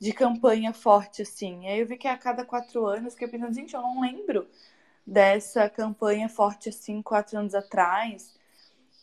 de 0.00 0.12
campanha 0.12 0.72
forte 0.72 1.22
assim. 1.22 1.68
Aí 1.68 1.80
eu 1.80 1.86
vi 1.86 1.96
que 1.98 2.08
é 2.08 2.12
a 2.12 2.18
cada 2.18 2.44
quatro 2.44 2.86
anos, 2.86 3.14
que 3.14 3.24
eu 3.24 3.28
pensando, 3.30 3.54
gente, 3.54 3.74
eu 3.74 3.82
não 3.82 4.00
lembro 4.00 4.48
dessa 5.06 5.68
campanha 5.68 6.28
forte 6.28 6.68
assim 6.70 7.02
quatro 7.02 7.38
anos 7.38 7.54
atrás. 7.54 8.34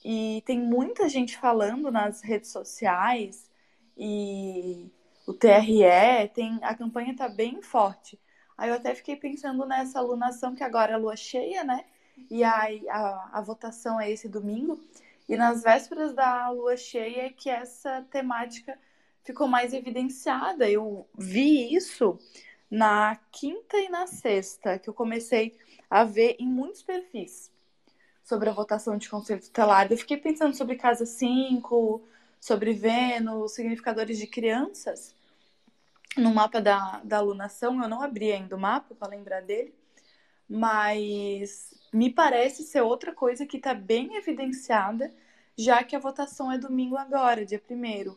E 0.03 0.44
tem 0.46 0.60
muita 0.60 1.10
gente 1.10 1.38
falando 1.38 1.91
nas 1.91 2.22
redes 2.22 2.51
sociais 2.51 3.50
e 3.98 4.89
o 5.27 5.34
TRE 5.34 6.29
tem 6.29 6.60
a 6.62 6.75
campanha 6.75 7.15
tá 7.15 7.29
bem 7.29 7.62
forte. 7.62 8.20
Aí 8.58 8.70
eu 8.70 8.75
até 8.75 8.96
fiquei 8.96 9.15
pensando 9.15 9.65
nessa 9.65 10.00
alunação 10.00 10.55
que 10.55 10.63
agora 10.63 10.94
é 10.94 10.98
lua 10.98 11.15
cheia, 11.15 11.63
né? 11.63 11.86
E 12.29 12.43
aí 12.43 12.88
a, 12.89 13.29
a 13.34 13.41
votação 13.41 14.00
é 14.00 14.12
esse 14.12 14.27
domingo. 14.27 14.79
E 15.27 15.36
nas 15.36 15.63
vésperas 15.63 16.13
da 16.13 16.50
lua 16.50 16.77
cheia 16.77 17.27
é 17.27 17.29
que 17.29 17.50
essa 17.50 18.05
temática 18.12 18.77
ficou 19.24 19.48
mais 19.48 19.74
evidenciada. 19.74 20.69
Eu 20.69 21.07
vi 21.17 21.74
isso 21.74 22.19
na 22.69 23.15
quinta 23.31 23.77
e 23.77 23.89
na 23.89 24.07
sexta, 24.07 24.77
que 24.79 24.89
eu 24.89 24.93
comecei 24.93 25.57
a 25.89 26.03
ver 26.03 26.36
em 26.39 26.48
muitos 26.48 26.84
perfis 26.84 27.51
sobre 28.24 28.50
a 28.50 28.53
votação 28.53 28.98
de 28.98 29.10
conselho 29.10 29.41
tutelar. 29.41 29.91
Eu 29.91 29.98
fiquei 29.98 30.17
pensando 30.17 30.55
sobre 30.55 30.75
casa 30.75 31.05
5, 31.05 32.01
sobre 32.39 32.74
Vênus, 32.74 33.53
significadores 33.53 34.17
de 34.17 34.27
crianças. 34.27 35.15
No 36.17 36.34
mapa 36.34 36.60
da, 36.60 37.01
da 37.03 37.17
alunação, 37.17 37.81
eu 37.81 37.89
não 37.89 38.01
abri 38.01 38.31
ainda 38.31 38.55
o 38.55 38.60
mapa 38.60 38.95
para 38.95 39.10
lembrar 39.10 39.41
dele, 39.41 39.74
mas 40.50 41.74
me 41.94 42.10
parece 42.12 42.64
ser 42.64 42.82
outra 42.82 43.14
coisa 43.14 43.46
que 43.46 43.58
está 43.58 43.74
bem 43.74 44.16
evidenciada, 44.16 45.14
já 45.58 45.84
que 45.84 45.96
a 45.96 46.00
votação 46.00 46.52
é 46.52 46.58
domingo 46.58 46.98
agora, 46.98 47.46
dia 47.46 47.62
1 47.70 48.16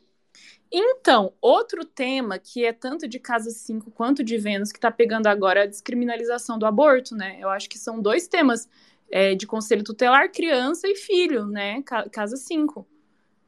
então, 0.70 1.32
outro 1.40 1.84
tema 1.84 2.38
que 2.38 2.64
é 2.64 2.72
tanto 2.72 3.08
de 3.08 3.18
Casa 3.18 3.50
5 3.50 3.90
quanto 3.90 4.22
de 4.22 4.36
Vênus, 4.36 4.70
que 4.70 4.78
está 4.78 4.90
pegando 4.90 5.26
agora 5.26 5.60
é 5.60 5.62
a 5.62 5.66
descriminalização 5.66 6.58
do 6.58 6.66
aborto, 6.66 7.14
né? 7.16 7.38
Eu 7.40 7.48
acho 7.48 7.68
que 7.70 7.78
são 7.78 8.00
dois 8.00 8.28
temas 8.28 8.68
é, 9.10 9.34
de 9.34 9.46
conselho 9.46 9.82
tutelar, 9.82 10.30
criança 10.30 10.86
e 10.86 10.94
filho, 10.94 11.46
né? 11.46 11.82
Casa 12.12 12.36
5. 12.36 12.86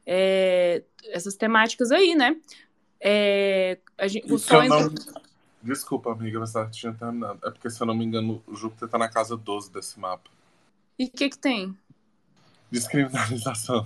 É, 0.05 0.83
essas 1.09 1.35
temáticas 1.35 1.91
aí, 1.91 2.15
né? 2.15 2.35
É, 2.99 3.77
a 3.97 4.07
gente, 4.07 4.31
o 4.31 4.39
sonho... 4.39 4.69
Não... 4.69 5.30
Desculpa, 5.61 6.11
amiga, 6.11 6.39
você 6.39 6.53
tá 6.53 6.69
tinha 6.69 6.93
terminado. 6.93 7.39
É 7.45 7.51
porque, 7.51 7.69
se 7.69 7.81
eu 7.81 7.85
não 7.85 7.95
me 7.95 8.03
engano, 8.03 8.43
o 8.47 8.55
Júpiter 8.55 8.89
tá 8.89 8.97
na 8.97 9.09
casa 9.09 9.37
12 9.37 9.71
desse 9.71 9.99
mapa. 9.99 10.29
E 10.97 11.05
o 11.05 11.09
que 11.09 11.29
que 11.29 11.37
tem? 11.37 11.77
Descriminalização. 12.71 13.85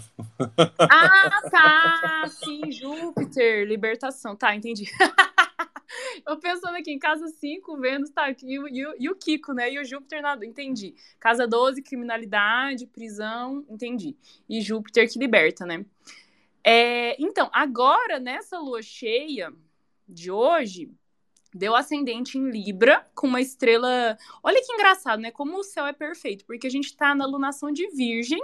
Ah, 0.80 1.42
tá! 1.50 2.28
Sim, 2.30 2.72
Júpiter, 2.72 3.68
libertação. 3.68 4.36
Tá, 4.36 4.56
entendi. 4.56 4.86
Eu 6.26 6.38
pensando 6.38 6.76
aqui 6.76 6.92
em 6.92 7.00
casa 7.00 7.28
5, 7.28 7.78
Vênus 7.78 8.10
tá 8.10 8.26
aqui, 8.26 8.46
e, 8.48 8.58
e, 8.58 8.96
e, 9.00 9.10
o 9.10 9.16
Kiko, 9.16 9.54
né? 9.54 9.72
E 9.72 9.80
o 9.80 9.86
Júpiter 9.86 10.22
nada, 10.22 10.46
entendi. 10.46 10.96
Casa 11.20 11.48
12, 11.48 11.82
criminalidade, 11.82 12.86
prisão, 12.88 13.66
entendi. 13.70 14.16
E 14.48 14.62
Júpiter 14.62 15.12
que 15.12 15.20
liberta, 15.20 15.66
né? 15.66 15.86
É, 16.64 17.22
então, 17.22 17.50
agora, 17.54 18.20
nessa 18.20 18.58
lua 18.60 18.82
cheia 18.82 19.54
de 20.08 20.32
hoje, 20.32 20.92
deu 21.56 21.74
ascendente 21.74 22.38
em 22.38 22.50
Libra, 22.50 23.08
com 23.16 23.28
uma 23.28 23.40
estrela. 23.40 24.18
Olha 24.44 24.62
que 24.62 24.74
engraçado, 24.74 25.22
né? 25.22 25.32
Como 25.32 25.58
o 25.58 25.64
céu 25.64 25.86
é 25.88 25.94
perfeito, 25.94 26.46
porque 26.46 26.68
a 26.68 26.70
gente 26.70 26.96
tá 26.96 27.16
na 27.16 27.26
lunação 27.26 27.72
de 27.72 27.88
Virgem, 27.92 28.42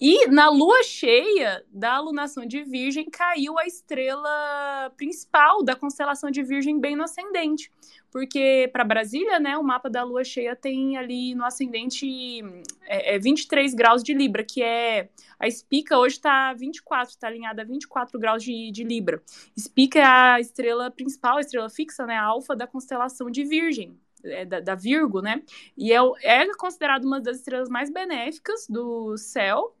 e 0.00 0.26
na 0.26 0.48
lua 0.48 0.82
cheia 0.82 1.64
da 1.70 1.94
alunação 1.94 2.44
de 2.44 2.62
Virgem 2.64 3.08
caiu 3.08 3.58
a 3.58 3.66
estrela 3.66 4.92
principal 4.96 5.62
da 5.62 5.76
constelação 5.76 6.30
de 6.30 6.42
Virgem 6.42 6.80
bem 6.80 6.96
no 6.96 7.04
ascendente. 7.04 7.70
Porque 8.10 8.70
para 8.72 8.84
Brasília, 8.84 9.40
né, 9.40 9.56
o 9.58 9.62
mapa 9.62 9.90
da 9.90 10.02
lua 10.04 10.22
cheia 10.22 10.54
tem 10.54 10.96
ali 10.96 11.34
no 11.34 11.44
ascendente 11.44 12.42
é, 12.82 13.16
é 13.16 13.18
23 13.18 13.74
graus 13.74 14.02
de 14.02 14.14
Libra, 14.14 14.44
que 14.44 14.62
é. 14.62 15.08
A 15.38 15.48
espica 15.48 15.98
hoje 15.98 16.16
está 16.16 16.52
24, 16.54 17.10
está 17.10 17.26
alinhada 17.26 17.62
a 17.62 17.64
24 17.64 18.18
graus 18.18 18.42
de, 18.42 18.70
de 18.70 18.84
Libra. 18.84 19.20
Espica 19.56 19.98
é 19.98 20.04
a 20.04 20.40
estrela 20.40 20.90
principal, 20.90 21.38
a 21.38 21.40
estrela 21.40 21.68
fixa, 21.68 22.06
né, 22.06 22.16
a 22.16 22.22
alfa 22.22 22.54
da 22.54 22.66
constelação 22.66 23.30
de 23.30 23.44
Virgem. 23.44 23.98
É, 24.26 24.46
da, 24.46 24.58
da 24.58 24.74
Virgo, 24.74 25.20
né? 25.20 25.42
E 25.76 25.92
é, 25.92 25.98
é 26.22 26.54
considerado 26.54 27.04
uma 27.04 27.20
das 27.20 27.38
estrelas 27.38 27.68
mais 27.68 27.90
benéficas 27.90 28.66
do 28.70 29.18
céu, 29.18 29.76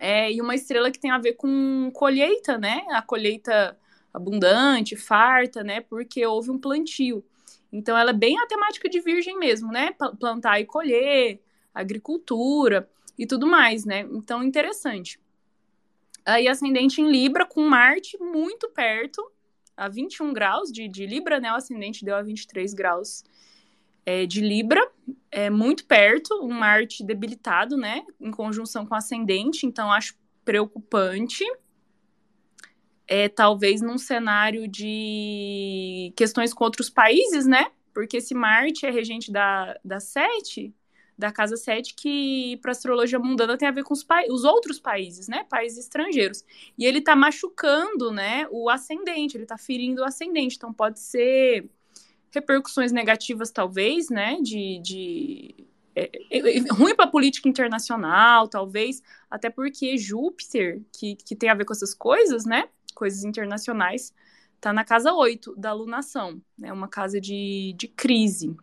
é, 0.00 0.32
e 0.32 0.40
uma 0.40 0.54
estrela 0.54 0.90
que 0.90 0.98
tem 0.98 1.10
a 1.10 1.18
ver 1.18 1.34
com 1.34 1.90
colheita, 1.92 2.58
né? 2.58 2.84
A 2.90 3.02
colheita 3.02 3.78
abundante, 4.12 4.96
farta, 4.96 5.62
né? 5.62 5.80
Porque 5.80 6.24
houve 6.26 6.50
um 6.50 6.58
plantio. 6.58 7.24
Então, 7.72 7.96
ela 7.96 8.10
é 8.10 8.14
bem 8.14 8.38
a 8.38 8.46
temática 8.46 8.88
de 8.88 9.00
virgem 9.00 9.38
mesmo, 9.38 9.72
né? 9.72 9.92
Plantar 10.18 10.60
e 10.60 10.64
colher, 10.64 11.40
agricultura 11.74 12.88
e 13.18 13.26
tudo 13.26 13.46
mais, 13.46 13.84
né? 13.84 14.00
Então, 14.12 14.42
interessante. 14.42 15.20
Aí, 16.24 16.48
ascendente 16.48 17.00
em 17.00 17.10
Libra, 17.10 17.44
com 17.44 17.62
Marte 17.62 18.16
muito 18.18 18.68
perto, 18.70 19.22
a 19.76 19.88
21 19.88 20.32
graus 20.32 20.70
de, 20.70 20.88
de 20.88 21.06
Libra, 21.06 21.40
né? 21.40 21.52
O 21.52 21.56
ascendente 21.56 22.04
deu 22.04 22.16
a 22.16 22.22
23 22.22 22.72
graus 22.72 23.24
é, 24.06 24.26
de 24.26 24.40
Libra, 24.40 24.80
é 25.30 25.50
muito 25.50 25.84
perto, 25.86 26.34
um 26.42 26.52
Marte 26.52 27.04
debilitado, 27.04 27.76
né? 27.76 28.04
Em 28.20 28.30
conjunção 28.30 28.86
com 28.86 28.94
ascendente, 28.94 29.66
então 29.66 29.92
acho 29.92 30.16
preocupante. 30.44 31.44
É, 33.06 33.28
talvez 33.28 33.82
num 33.82 33.98
cenário 33.98 34.66
de 34.66 36.12
questões 36.16 36.54
com 36.54 36.64
outros 36.64 36.88
países, 36.88 37.46
né? 37.46 37.70
Porque 37.92 38.18
esse 38.18 38.34
Marte 38.34 38.86
é 38.86 38.90
regente 38.90 39.30
da, 39.30 39.78
da 39.84 40.00
sete, 40.00 40.74
da 41.16 41.30
casa 41.30 41.56
7, 41.56 41.94
que 41.94 42.58
para 42.60 42.72
astrologia 42.72 43.18
mundana 43.18 43.56
tem 43.56 43.68
a 43.68 43.72
ver 43.72 43.84
com 43.84 43.94
os, 43.94 44.04
os 44.30 44.44
outros 44.44 44.80
países, 44.80 45.28
né? 45.28 45.46
Países 45.48 45.78
estrangeiros. 45.78 46.44
E 46.76 46.84
ele 46.84 47.00
tá 47.00 47.14
machucando, 47.14 48.10
né? 48.10 48.46
O 48.50 48.68
ascendente, 48.68 49.36
ele 49.36 49.46
tá 49.46 49.56
ferindo 49.56 50.02
o 50.02 50.04
ascendente. 50.04 50.56
Então 50.56 50.72
pode 50.72 50.98
ser 50.98 51.68
repercussões 52.34 52.92
negativas, 52.92 53.50
talvez, 53.50 54.08
né? 54.10 54.38
De. 54.42 54.80
de 54.82 55.66
é, 55.96 56.10
é, 56.30 56.58
é 56.58 56.60
ruim 56.72 56.94
para 56.94 57.04
a 57.04 57.10
política 57.10 57.48
internacional, 57.48 58.48
talvez, 58.48 59.00
até 59.30 59.48
porque 59.48 59.96
Júpiter, 59.96 60.82
que, 60.92 61.14
que 61.14 61.36
tem 61.36 61.48
a 61.48 61.54
ver 61.54 61.64
com 61.64 61.72
essas 61.72 61.94
coisas, 61.94 62.44
né? 62.44 62.68
Coisas 62.94 63.24
internacionais, 63.24 64.12
tá 64.60 64.72
na 64.72 64.84
casa 64.84 65.12
8 65.12 65.54
da 65.56 65.70
alunação, 65.70 66.42
né? 66.58 66.72
Uma 66.72 66.88
casa 66.88 67.20
de, 67.20 67.74
de 67.76 67.86
crise. 67.86 68.56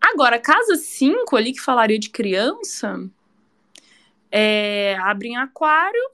Agora, 0.00 0.38
casa 0.38 0.76
5 0.76 1.36
ali, 1.36 1.52
que 1.52 1.60
falaria 1.60 1.98
de 1.98 2.10
criança, 2.10 2.98
é, 4.30 4.96
abre 5.00 5.28
em 5.28 5.36
aquário, 5.36 6.10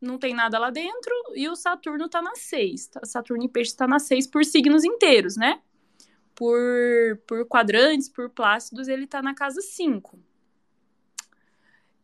não 0.00 0.18
tem 0.18 0.34
nada 0.34 0.58
lá 0.58 0.70
dentro, 0.70 1.12
e 1.34 1.48
o 1.48 1.56
Saturno 1.56 2.08
tá 2.08 2.22
na 2.22 2.34
6. 2.34 2.86
Tá? 2.88 3.04
Saturno 3.04 3.42
em 3.42 3.48
peixe 3.48 3.70
está 3.70 3.86
na 3.86 3.98
6 3.98 4.26
por 4.26 4.44
signos 4.44 4.84
inteiros, 4.84 5.36
né? 5.36 5.60
Por, 6.36 7.16
por 7.26 7.44
quadrantes, 7.46 8.08
por 8.08 8.30
plácidos, 8.30 8.86
ele 8.86 9.06
tá 9.06 9.20
na 9.20 9.34
casa 9.34 9.60
5. 9.60 10.18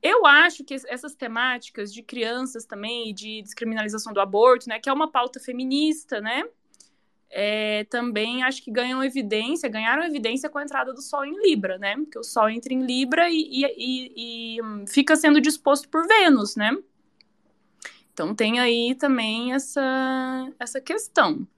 Eu 0.02 0.26
acho 0.26 0.64
que 0.64 0.74
essas 0.88 1.14
temáticas 1.14 1.94
de 1.94 2.02
crianças 2.02 2.64
também, 2.64 3.14
de 3.14 3.40
descriminalização 3.42 4.12
do 4.12 4.20
aborto, 4.20 4.68
né, 4.68 4.80
que 4.80 4.88
é 4.88 4.92
uma 4.92 5.12
pauta 5.12 5.38
feminista, 5.38 6.20
né, 6.20 6.42
é, 7.34 7.84
também 7.84 8.42
acho 8.42 8.62
que 8.62 8.70
ganham 8.70 9.02
evidência, 9.02 9.66
ganharam 9.68 10.04
evidência 10.04 10.50
com 10.50 10.58
a 10.58 10.62
entrada 10.62 10.92
do 10.92 11.00
Sol 11.00 11.24
em 11.24 11.34
Libra, 11.42 11.78
né? 11.78 11.96
Porque 11.96 12.18
o 12.18 12.22
Sol 12.22 12.50
entra 12.50 12.74
em 12.74 12.84
Libra 12.84 13.30
e, 13.30 13.40
e, 13.40 13.64
e, 13.64 14.12
e 14.56 14.62
hum, 14.62 14.84
fica 14.86 15.16
sendo 15.16 15.40
disposto 15.40 15.88
por 15.88 16.06
Vênus, 16.06 16.56
né? 16.56 16.76
Então 18.12 18.34
tem 18.34 18.60
aí 18.60 18.94
também 18.94 19.54
essa, 19.54 20.52
essa 20.58 20.78
questão. 20.78 21.48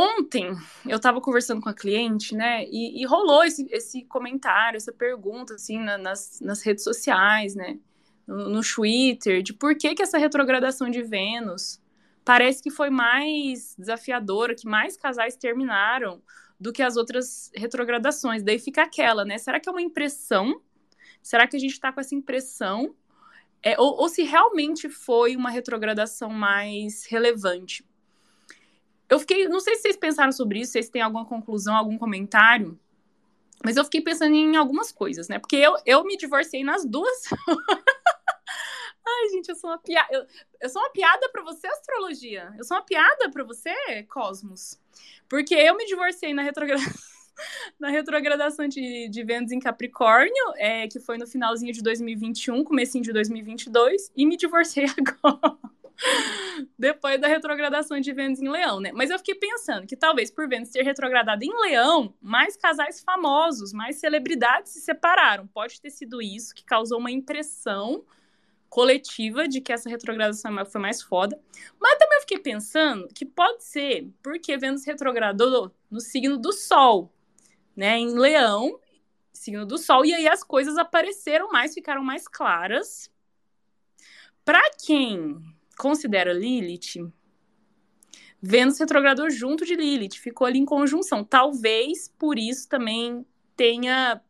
Ontem 0.00 0.56
eu 0.88 0.96
estava 0.96 1.20
conversando 1.20 1.60
com 1.60 1.68
a 1.68 1.74
cliente, 1.74 2.34
né? 2.34 2.64
E, 2.64 3.02
e, 3.02 3.04
rolou 3.04 3.44
esse, 3.44 3.68
esse 3.70 4.02
comentário, 4.06 4.78
essa 4.78 4.90
pergunta, 4.90 5.56
assim, 5.56 5.78
na, 5.78 5.98
nas, 5.98 6.40
nas 6.40 6.62
redes 6.62 6.82
sociais, 6.82 7.54
né? 7.54 7.78
No, 8.26 8.48
no 8.48 8.60
Twitter, 8.62 9.42
de 9.42 9.52
por 9.52 9.76
que, 9.76 9.94
que 9.94 10.02
essa 10.02 10.16
retrogradação 10.16 10.88
de 10.88 11.02
Vênus 11.02 11.82
parece 12.24 12.62
que 12.62 12.70
foi 12.70 12.88
mais 12.88 13.74
desafiadora, 13.78 14.54
que 14.54 14.66
mais 14.66 14.96
casais 14.96 15.36
terminaram 15.36 16.22
do 16.58 16.72
que 16.72 16.82
as 16.82 16.96
outras 16.96 17.50
retrogradações. 17.54 18.42
Daí 18.42 18.58
fica 18.58 18.84
aquela, 18.84 19.22
né? 19.22 19.36
Será 19.36 19.60
que 19.60 19.68
é 19.68 19.72
uma 19.72 19.82
impressão? 19.82 20.62
Será 21.22 21.46
que 21.46 21.56
a 21.56 21.60
gente 21.60 21.72
está 21.72 21.92
com 21.92 22.00
essa 22.00 22.14
impressão? 22.14 22.94
É, 23.62 23.78
ou, 23.78 24.00
ou 24.00 24.08
se 24.08 24.22
realmente 24.22 24.88
foi 24.88 25.36
uma 25.36 25.50
retrogradação 25.50 26.30
mais 26.30 27.04
relevante? 27.04 27.84
Eu 29.10 29.18
fiquei, 29.18 29.48
não 29.48 29.60
sei 29.60 29.74
se 29.74 29.82
vocês 29.82 29.96
pensaram 29.96 30.32
sobre 30.32 30.60
isso, 30.60 30.68
se 30.68 30.72
vocês 30.74 30.88
têm 30.88 31.02
alguma 31.02 31.26
conclusão, 31.26 31.74
algum 31.74 31.98
comentário, 31.98 32.78
mas 33.64 33.76
eu 33.76 33.84
fiquei 33.84 34.00
pensando 34.00 34.34
em 34.34 34.56
algumas 34.56 34.90
coisas, 34.90 35.28
né? 35.28 35.38
Porque 35.38 35.56
eu, 35.56 35.76
eu 35.84 36.04
me 36.04 36.16
divorciei 36.16 36.64
nas 36.64 36.84
duas. 36.84 37.24
Ai, 39.06 39.28
gente, 39.30 39.48
eu 39.48 39.56
sou 39.56 39.68
uma 39.68 39.78
piada. 39.78 40.08
Eu, 40.10 40.26
eu 40.62 40.68
sou 40.68 40.80
uma 40.80 40.90
piada 40.90 41.28
para 41.30 41.42
você, 41.42 41.66
astrologia. 41.66 42.54
Eu 42.56 42.64
sou 42.64 42.76
uma 42.76 42.82
piada 42.84 43.30
para 43.30 43.44
você, 43.44 43.74
Cosmos. 44.04 44.80
Porque 45.28 45.54
eu 45.54 45.76
me 45.76 45.84
divorciei 45.84 46.32
na 46.32 46.42
retrogradação. 46.42 46.92
na 47.78 47.90
retrogradação 47.90 48.68
de, 48.68 49.08
de 49.08 49.24
Vênus 49.24 49.52
em 49.52 49.58
Capricórnio, 49.58 50.54
é, 50.56 50.86
que 50.88 51.00
foi 51.00 51.18
no 51.18 51.26
finalzinho 51.26 51.72
de 51.72 51.82
2021, 51.82 52.64
comecinho 52.64 53.04
de 53.04 53.12
2022, 53.12 54.12
e 54.16 54.26
me 54.26 54.36
divorciei 54.36 54.86
agora. 54.96 55.58
Depois 56.78 57.20
da 57.20 57.28
retrogradação 57.28 58.00
de 58.00 58.12
Vênus 58.12 58.40
em 58.40 58.48
Leão, 58.48 58.80
né? 58.80 58.90
Mas 58.92 59.10
eu 59.10 59.18
fiquei 59.18 59.34
pensando 59.34 59.86
que 59.86 59.96
talvez 59.96 60.30
por 60.30 60.48
Vênus 60.48 60.70
ter 60.70 60.82
retrogradado 60.82 61.44
em 61.44 61.60
Leão, 61.62 62.14
mais 62.20 62.56
casais 62.56 63.00
famosos, 63.00 63.72
mais 63.72 63.96
celebridades 63.96 64.72
se 64.72 64.80
separaram. 64.80 65.46
Pode 65.46 65.80
ter 65.80 65.90
sido 65.90 66.22
isso 66.22 66.54
que 66.54 66.64
causou 66.64 66.98
uma 66.98 67.10
impressão 67.10 68.04
coletiva 68.68 69.48
de 69.48 69.60
que 69.60 69.72
essa 69.72 69.90
retrogradação 69.90 70.52
foi 70.64 70.80
mais 70.80 71.02
foda. 71.02 71.38
Mas 71.78 71.98
também 71.98 72.16
eu 72.16 72.20
fiquei 72.22 72.38
pensando 72.38 73.08
que 73.08 73.26
pode 73.26 73.64
ser 73.64 74.08
porque 74.22 74.56
Vênus 74.56 74.86
retrogradou 74.86 75.74
no 75.90 76.00
signo 76.00 76.38
do 76.38 76.52
Sol, 76.52 77.12
né? 77.76 77.98
Em 77.98 78.16
Leão, 78.16 78.78
signo 79.32 79.66
do 79.66 79.76
Sol, 79.76 80.04
e 80.04 80.14
aí 80.14 80.28
as 80.28 80.44
coisas 80.44 80.78
apareceram 80.78 81.50
mais, 81.50 81.74
ficaram 81.74 82.02
mais 82.02 82.28
claras. 82.28 83.10
Para 84.44 84.62
quem 84.84 85.36
considera 85.80 86.32
Lilith, 86.32 87.10
Vênus 88.42 88.78
retrogradou 88.78 89.28
junto 89.30 89.64
de 89.64 89.74
Lilith, 89.74 90.18
ficou 90.18 90.46
ali 90.46 90.58
em 90.58 90.64
conjunção. 90.64 91.24
Talvez 91.24 92.12
por 92.18 92.38
isso 92.38 92.68
também 92.68 93.24
tenha 93.54 94.20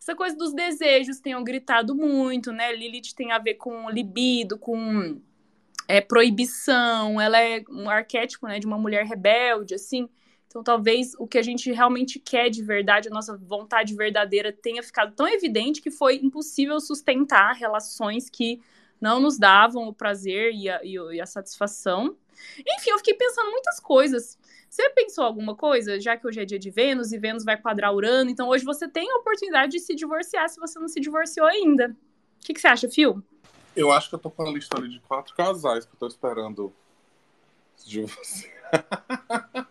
essa 0.00 0.14
coisa 0.14 0.34
dos 0.34 0.54
desejos 0.54 1.20
tenham 1.20 1.44
gritado 1.44 1.94
muito, 1.94 2.52
né? 2.52 2.74
Lilith 2.74 3.14
tem 3.14 3.32
a 3.32 3.38
ver 3.38 3.54
com 3.54 3.90
libido, 3.90 4.56
com 4.56 5.20
é, 5.86 6.00
proibição, 6.00 7.20
ela 7.20 7.38
é 7.40 7.62
um 7.68 7.90
arquétipo 7.90 8.46
né, 8.46 8.58
de 8.58 8.66
uma 8.66 8.78
mulher 8.78 9.04
rebelde, 9.04 9.74
assim. 9.74 10.08
Então, 10.46 10.64
talvez 10.64 11.14
o 11.18 11.26
que 11.26 11.36
a 11.36 11.42
gente 11.42 11.70
realmente 11.70 12.18
quer 12.18 12.48
de 12.48 12.62
verdade, 12.62 13.08
a 13.08 13.10
nossa 13.12 13.36
vontade 13.36 13.94
verdadeira, 13.94 14.52
tenha 14.52 14.82
ficado 14.82 15.14
tão 15.14 15.28
evidente 15.28 15.82
que 15.82 15.90
foi 15.90 16.16
impossível 16.16 16.80
sustentar 16.80 17.54
relações 17.54 18.30
que 18.30 18.60
não 19.00 19.20
nos 19.20 19.38
davam 19.38 19.88
o 19.88 19.94
prazer 19.94 20.52
e 20.54 20.68
a, 20.68 20.80
e 20.84 21.20
a 21.20 21.26
satisfação. 21.26 22.16
Enfim, 22.58 22.90
eu 22.90 22.98
fiquei 22.98 23.14
pensando 23.14 23.50
muitas 23.50 23.80
coisas. 23.80 24.38
Você 24.68 24.88
pensou 24.90 25.24
alguma 25.24 25.56
coisa, 25.56 26.00
já 26.00 26.16
que 26.16 26.26
hoje 26.26 26.40
é 26.40 26.44
dia 26.44 26.58
de 26.58 26.70
Vênus 26.70 27.10
e 27.10 27.18
Vênus 27.18 27.44
vai 27.44 27.60
quadrar 27.60 27.92
Urano, 27.92 28.30
então 28.30 28.48
hoje 28.48 28.64
você 28.64 28.88
tem 28.88 29.10
a 29.10 29.16
oportunidade 29.16 29.72
de 29.72 29.80
se 29.80 29.94
divorciar 29.94 30.48
se 30.48 30.60
você 30.60 30.78
não 30.78 30.86
se 30.86 31.00
divorciou 31.00 31.46
ainda. 31.46 31.88
O 31.88 32.46
que, 32.46 32.54
que 32.54 32.60
você 32.60 32.68
acha, 32.68 32.88
Fio? 32.88 33.22
Eu 33.74 33.90
acho 33.90 34.08
que 34.08 34.14
eu 34.14 34.18
tô 34.18 34.30
com 34.30 34.42
a 34.42 34.50
lista 34.50 34.78
ali 34.78 34.88
de 34.88 35.00
quatro 35.00 35.34
casais 35.34 35.84
que 35.84 35.92
eu 35.94 35.98
tô 35.98 36.06
esperando 36.06 36.72
se 37.74 37.88
divorciar. 37.88 38.52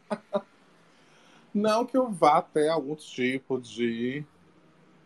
não 1.54 1.86
que 1.86 1.96
eu 1.96 2.12
vá 2.12 2.42
ter 2.42 2.68
algum 2.68 2.96
tipo 2.96 3.60
de 3.60 4.26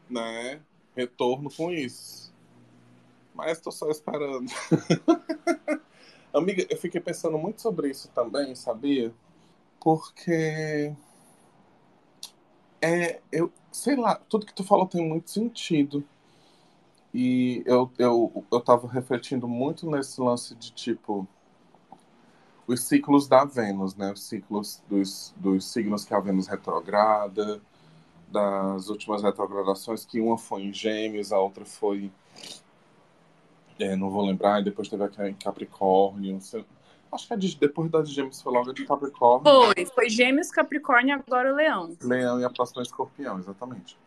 né, 0.09 0.59
retorno 0.95 1.51
com 1.51 1.71
isso. 1.71 2.32
Mas 3.33 3.59
tô 3.59 3.71
só 3.71 3.89
esperando. 3.89 4.51
Amiga, 6.33 6.65
eu 6.69 6.77
fiquei 6.77 6.99
pensando 7.01 7.37
muito 7.37 7.61
sobre 7.61 7.89
isso 7.89 8.09
também, 8.09 8.55
sabia? 8.55 9.13
porque 9.83 10.95
é, 12.81 13.19
eu 13.31 13.51
sei 13.71 13.95
lá, 13.97 14.15
tudo 14.15 14.45
que 14.45 14.53
tu 14.53 14.63
falou 14.63 14.87
tem 14.87 15.07
muito 15.07 15.29
sentido. 15.29 16.03
E 17.13 17.61
eu, 17.65 17.91
eu, 17.99 18.45
eu 18.51 18.61
tava 18.61 18.87
refletindo 18.87 19.47
muito 19.47 19.89
nesse 19.89 20.19
lance 20.21 20.55
de 20.55 20.71
tipo 20.71 21.27
os 22.65 22.81
ciclos 22.81 23.27
da 23.27 23.43
Vênus, 23.43 23.95
né? 23.95 24.11
Os 24.13 24.23
ciclos 24.23 24.81
dos, 24.89 25.33
dos 25.37 25.65
signos 25.65 26.05
que 26.05 26.13
a 26.13 26.19
Vênus 26.19 26.47
retrograda, 26.47 27.61
das 28.29 28.89
últimas 28.89 29.23
retrogradações, 29.23 30.05
que 30.05 30.21
uma 30.21 30.37
foi 30.37 30.63
em 30.63 30.73
Gêmeos, 30.73 31.33
a 31.33 31.39
outra 31.39 31.65
foi. 31.65 32.11
É, 33.79 33.95
não 33.95 34.09
vou 34.09 34.25
lembrar, 34.25 34.61
e 34.61 34.63
depois 34.63 34.87
teve 34.87 35.03
aqui 35.03 35.21
em 35.23 35.33
Capricórnio. 35.33 36.39
Acho 37.11 37.27
que 37.27 37.33
a 37.33 37.37
de, 37.37 37.55
depois 37.57 37.91
da 37.91 38.01
de 38.01 38.11
Gêmeos 38.11 38.41
foi 38.41 38.51
logo 38.51 38.73
de 38.73 38.85
Capricórnio. 38.85 39.43
Foi, 39.43 39.85
foi 39.85 40.09
Gêmeos, 40.09 40.49
Capricórnio 40.51 41.09
e 41.09 41.11
agora 41.11 41.53
o 41.53 41.55
Leão. 41.55 41.95
Leão 42.01 42.39
e 42.39 42.43
a 42.43 42.49
próxima 42.49 42.81
é 42.81 42.83
Escorpião, 42.83 43.39
exatamente. 43.39 43.97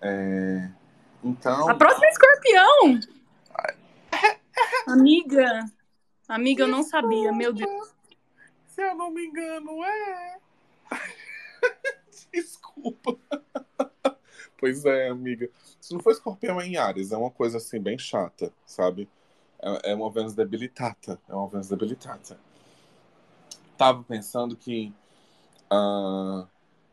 É... 0.00 0.68
Então. 1.24 1.68
A 1.68 1.74
próxima 1.74 2.06
é 2.06 2.10
Escorpião! 2.10 3.00
Amiga, 4.86 5.64
amiga, 6.28 6.64
eu 6.64 6.68
não 6.68 6.82
sabia, 6.82 7.32
meu 7.32 7.52
Deus. 7.52 7.94
Se 8.66 8.82
eu 8.82 8.94
não 8.94 9.10
me 9.10 9.26
engano, 9.26 9.84
é. 9.84 10.38
Desculpa. 12.32 13.18
Pois 14.58 14.84
é, 14.84 15.08
amiga. 15.08 15.50
Se 15.80 15.92
não 15.92 16.00
for 16.00 16.12
escorpião 16.12 16.60
é 16.60 16.66
em 16.66 16.76
Ares, 16.76 17.12
é 17.12 17.16
uma 17.16 17.30
coisa 17.30 17.58
assim 17.58 17.80
bem 17.80 17.98
chata, 17.98 18.52
sabe? 18.64 19.08
É, 19.60 19.92
é 19.92 19.94
uma 19.94 20.10
Vênus 20.10 20.34
debilitada. 20.34 21.20
É 21.28 21.34
uma 21.34 21.48
Vênus 21.48 21.68
debilitada. 21.68 22.38
Tava 23.76 24.02
pensando 24.02 24.56
que 24.56 24.92
uh, 25.70 26.46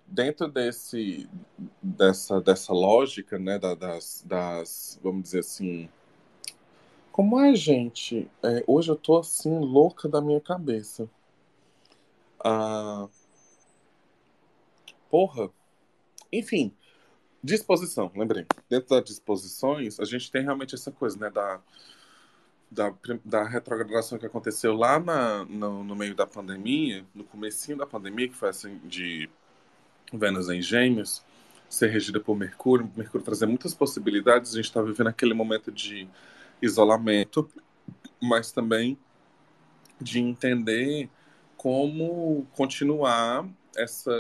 dentro 0.06 0.48
desse, 0.48 1.30
dessa, 1.82 2.42
dessa 2.42 2.74
lógica, 2.74 3.40
né, 3.40 3.58
das, 3.58 4.24
das, 4.28 5.00
vamos 5.02 5.24
dizer 5.24 5.40
assim, 5.40 5.90
como 7.14 7.40
é, 7.40 7.56
gente? 7.56 8.28
É, 8.42 8.64
hoje 8.66 8.90
eu 8.90 8.96
tô 8.96 9.20
assim, 9.20 9.60
louca 9.60 10.10
da 10.10 10.20
minha 10.20 10.42
cabeça. 10.42 11.08
Ah, 12.44 13.08
porra. 15.12 15.52
Enfim, 16.32 16.74
disposição, 17.44 18.12
lembrei. 18.16 18.46
Dentro 18.70 18.90
das 18.90 19.04
disposições, 19.04 20.00
a 20.00 20.06
gente 20.06 20.32
tem 20.32 20.44
realmente 20.44 20.74
essa 20.76 20.92
coisa, 20.92 21.18
né, 21.20 21.30
da, 21.30 21.60
da, 22.72 22.94
da 23.24 23.44
retrogradação 23.44 24.18
que 24.18 24.26
aconteceu 24.26 24.74
lá 24.74 25.00
na, 25.00 25.44
no, 25.46 25.84
no 25.84 25.96
meio 25.96 26.16
da 26.16 26.26
pandemia, 26.26 27.06
no 27.14 27.24
comecinho 27.24 27.78
da 27.78 27.86
pandemia, 27.86 28.30
que 28.30 28.36
foi 28.36 28.50
assim, 28.50 28.80
de 28.86 29.30
Vênus 30.14 30.50
em 30.50 30.62
Gêmeos, 30.62 31.24
ser 31.68 31.88
regida 31.88 32.20
por 32.20 32.38
Mercúrio, 32.38 32.90
Mercúrio 32.96 33.26
trazer 33.26 33.46
muitas 33.46 33.74
possibilidades, 33.74 34.54
a 34.54 34.56
gente 34.56 34.66
está 34.66 34.82
vivendo 34.82 35.08
aquele 35.08 35.34
momento 35.34 35.72
de 35.72 36.08
isolamento, 36.62 37.50
mas 38.22 38.52
também 38.52 38.98
de 40.00 40.20
entender 40.20 41.10
como 41.58 42.48
continuar 42.54 43.48
essa 43.76 44.12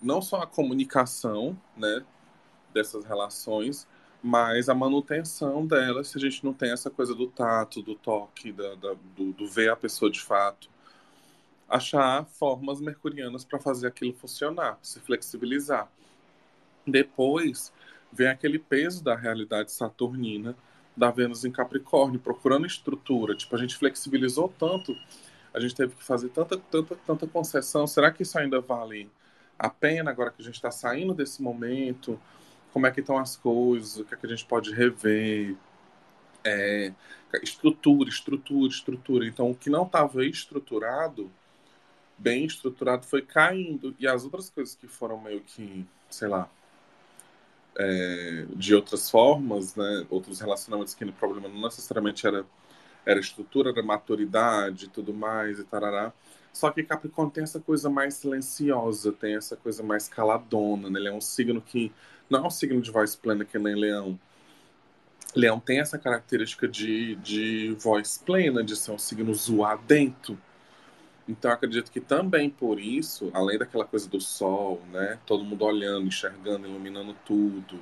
não 0.00 0.20
só 0.20 0.42
a 0.42 0.46
comunicação, 0.46 1.58
né, 1.76 2.04
dessas 2.72 3.04
relações, 3.04 3.86
mas 4.22 4.68
a 4.68 4.74
manutenção 4.74 5.66
delas, 5.66 6.08
se 6.08 6.18
a 6.18 6.20
gente 6.20 6.44
não 6.44 6.52
tem 6.52 6.72
essa 6.72 6.90
coisa 6.90 7.14
do 7.14 7.26
tato, 7.26 7.82
do 7.82 7.94
toque, 7.94 8.52
da, 8.52 8.74
da 8.76 8.94
do, 9.16 9.32
do, 9.32 9.46
ver 9.46 9.70
a 9.70 9.76
pessoa 9.76 10.10
de 10.10 10.20
fato, 10.20 10.70
achar 11.68 12.24
formas 12.26 12.80
mercurianas 12.80 13.44
para 13.44 13.58
fazer 13.58 13.88
aquilo 13.88 14.12
funcionar, 14.12 14.78
se 14.82 15.00
flexibilizar. 15.00 15.90
Depois 16.86 17.72
vem 18.12 18.28
aquele 18.28 18.58
peso 18.58 19.02
da 19.02 19.16
realidade 19.16 19.72
saturnina 19.72 20.56
da 20.96 21.10
Vênus 21.10 21.44
em 21.44 21.50
Capricórnio, 21.50 22.20
procurando 22.20 22.66
estrutura. 22.66 23.34
Tipo, 23.34 23.56
a 23.56 23.58
gente 23.58 23.76
flexibilizou 23.76 24.52
tanto, 24.58 24.94
a 25.52 25.58
gente 25.58 25.74
teve 25.74 25.94
que 25.94 26.04
fazer 26.04 26.28
tanta, 26.28 26.58
tanta, 26.58 26.94
tanta 26.96 27.26
concessão. 27.26 27.86
Será 27.86 28.10
que 28.10 28.22
isso 28.22 28.38
ainda 28.38 28.60
vale 28.60 29.10
a 29.58 29.70
pena 29.70 30.10
agora 30.10 30.30
que 30.30 30.42
a 30.42 30.44
gente 30.44 30.56
está 30.56 30.70
saindo 30.70 31.14
desse 31.14 31.42
momento? 31.42 32.20
Como 32.72 32.86
é 32.86 32.90
que 32.90 33.00
estão 33.00 33.18
as 33.18 33.36
coisas? 33.36 33.98
O 33.98 34.04
que 34.04 34.14
é 34.14 34.16
que 34.16 34.26
a 34.26 34.28
gente 34.28 34.44
pode 34.44 34.72
rever? 34.72 35.56
É, 36.44 36.92
estrutura, 37.42 38.08
estrutura, 38.08 38.68
estrutura. 38.68 39.26
Então, 39.26 39.50
o 39.50 39.54
que 39.54 39.70
não 39.70 39.84
estava 39.84 40.24
estruturado, 40.24 41.30
bem 42.18 42.44
estruturado, 42.44 43.06
foi 43.06 43.22
caindo. 43.22 43.94
E 43.98 44.06
as 44.06 44.24
outras 44.24 44.50
coisas 44.50 44.74
que 44.74 44.88
foram 44.88 45.20
meio 45.20 45.40
que, 45.40 45.86
sei 46.10 46.28
lá, 46.28 46.48
é, 47.78 48.46
de 48.54 48.74
outras 48.74 49.10
formas, 49.10 49.74
né, 49.76 50.06
outros 50.10 50.40
relacionamentos 50.40 50.94
que 50.94 51.04
o 51.04 51.12
problema 51.12 51.48
não 51.48 51.62
necessariamente 51.62 52.26
era, 52.26 52.44
era 53.04 53.20
estrutura, 53.20 53.70
era 53.70 53.82
maturidade 53.82 54.86
e 54.86 54.88
tudo 54.88 55.14
mais 55.14 55.58
e 55.58 55.64
tarará. 55.64 56.12
Só 56.52 56.70
que 56.70 56.82
Capricórnio 56.82 57.32
tem 57.32 57.44
essa 57.44 57.58
coisa 57.60 57.88
mais 57.88 58.14
silenciosa, 58.14 59.12
tem 59.12 59.36
essa 59.36 59.56
coisa 59.56 59.82
mais 59.82 60.08
caladona, 60.08 60.90
né? 60.90 61.00
Ele 61.00 61.08
é 61.08 61.12
um 61.12 61.20
signo 61.20 61.60
que 61.62 61.90
não 62.28 62.44
é 62.44 62.46
um 62.46 62.50
signo 62.50 62.80
de 62.80 62.90
voz 62.90 63.16
plena 63.16 63.44
que 63.44 63.58
nem 63.58 63.74
Leão. 63.74 64.18
Leão 65.34 65.58
tem 65.58 65.80
essa 65.80 65.98
característica 65.98 66.68
de, 66.68 67.16
de 67.16 67.74
voz 67.78 68.18
plena, 68.18 68.62
de 68.62 68.76
ser 68.76 68.92
um 68.92 68.98
signo 68.98 69.34
zoadento. 69.34 70.38
Então 71.26 71.50
acredito 71.50 71.90
que 71.90 72.00
também 72.00 72.50
por 72.50 72.78
isso, 72.78 73.30
além 73.32 73.58
daquela 73.58 73.84
coisa 73.84 74.08
do 74.08 74.20
sol, 74.20 74.82
né, 74.92 75.18
todo 75.24 75.44
mundo 75.44 75.64
olhando, 75.64 76.06
enxergando, 76.06 76.66
iluminando 76.66 77.16
tudo, 77.24 77.80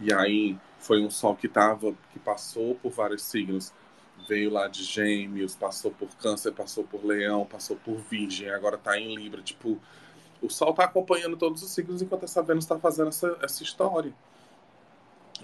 e 0.00 0.12
aí 0.12 0.56
foi 0.78 1.02
um 1.02 1.10
sol 1.10 1.36
que 1.36 1.48
tava, 1.48 1.94
que 2.12 2.18
passou 2.18 2.76
por 2.76 2.90
vários 2.90 3.22
signos, 3.22 3.72
veio 4.26 4.50
lá 4.50 4.68
de 4.68 4.82
Gêmeos, 4.84 5.54
passou 5.54 5.90
por 5.90 6.08
Câncer, 6.16 6.52
passou 6.52 6.84
por 6.84 7.04
Leão, 7.04 7.44
passou 7.44 7.76
por 7.76 7.96
Virgem, 7.96 8.50
agora 8.50 8.76
está 8.76 8.98
em 8.98 9.14
Libra, 9.14 9.42
tipo, 9.42 9.78
o 10.40 10.48
sol 10.48 10.70
está 10.70 10.84
acompanhando 10.84 11.36
todos 11.36 11.62
os 11.62 11.70
signos 11.70 12.00
enquanto 12.00 12.24
essa 12.24 12.42
Vênus 12.42 12.64
está 12.64 12.78
fazendo 12.78 13.08
essa, 13.08 13.38
essa 13.42 13.62
história. 13.62 14.12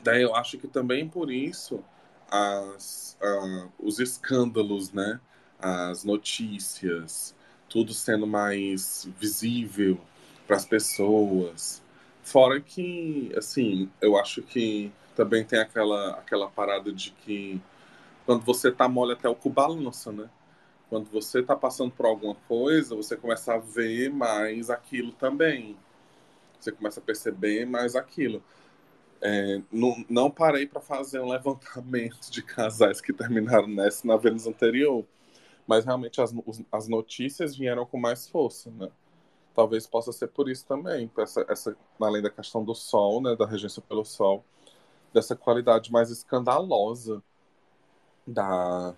Daí 0.03 0.23
eu 0.23 0.35
acho 0.35 0.59
que 0.59 0.69
também 0.69 1.09
por 1.09 1.31
isso 1.31 1.83
as, 2.31 3.17
uh, 3.23 3.73
os 3.79 3.99
escândalos, 3.99 4.93
né? 4.93 5.21
as 5.59 6.05
notícias, 6.05 7.35
tudo 7.69 7.95
sendo 7.95 8.27
mais 8.27 9.09
visível 9.19 9.99
para 10.47 10.57
as 10.57 10.67
pessoas. 10.67 11.83
Fora 12.23 12.61
que, 12.61 13.33
assim, 13.37 13.91
eu 14.01 14.17
acho 14.17 14.43
que 14.43 14.93
também 15.15 15.45
tem 15.45 15.59
aquela, 15.59 16.11
aquela 16.13 16.49
parada 16.49 16.93
de 16.93 17.11
que 17.11 17.61
quando 18.27 18.45
você 18.45 18.71
tá 18.71 18.89
mole 18.89 19.13
até 19.13 19.29
o 19.29 19.35
cu 19.35 19.51
balança, 19.51 20.13
né? 20.13 20.29
Quando 20.89 21.11
você 21.11 21.43
tá 21.43 21.57
passando 21.57 21.91
por 21.91 22.07
alguma 22.07 22.35
coisa, 22.49 22.95
você 22.95 23.17
começa 23.17 23.55
a 23.55 23.59
ver 23.59 24.11
mais 24.11 24.71
aquilo 24.71 25.13
também. 25.13 25.77
Você 26.61 26.73
começa 26.73 27.01
a 27.01 27.03
perceber 27.03 27.67
mais 27.67 27.97
aquilo. 27.97 28.43
É, 29.21 29.61
não, 29.73 30.05
não 30.09 30.31
parei 30.31 30.67
para 30.67 30.81
fazer 30.81 31.21
um 31.21 31.29
levantamento 31.31 32.31
de 32.31 32.43
casais 32.43 33.01
que 33.01 33.13
terminaram 33.13 33.69
nessa 33.69 34.07
na 34.07 34.17
Vênus 34.17 34.47
anterior 34.47 35.05
mas 35.67 35.85
realmente 35.85 36.21
as, 36.21 36.35
as 36.71 36.89
notícias 36.89 37.57
vieram 37.57 37.87
com 37.87 37.99
mais 37.99 38.29
força, 38.29 38.71
né? 38.71 38.91
Talvez 39.55 39.87
possa 39.87 40.13
ser 40.13 40.29
por 40.29 40.49
isso 40.49 40.67
também, 40.67 41.11
essa, 41.17 41.47
essa, 41.49 41.77
além 42.01 42.21
da 42.21 42.31
questão 42.31 42.65
do 42.65 42.75
Sol, 42.75 43.23
né, 43.23 43.37
da 43.37 43.47
regência 43.47 43.81
pelo 43.81 44.05
Sol, 44.05 44.45
dessa 45.13 45.37
qualidade 45.37 45.93
mais 45.93 46.11
escandalosa 46.11 47.23
da, 48.27 48.95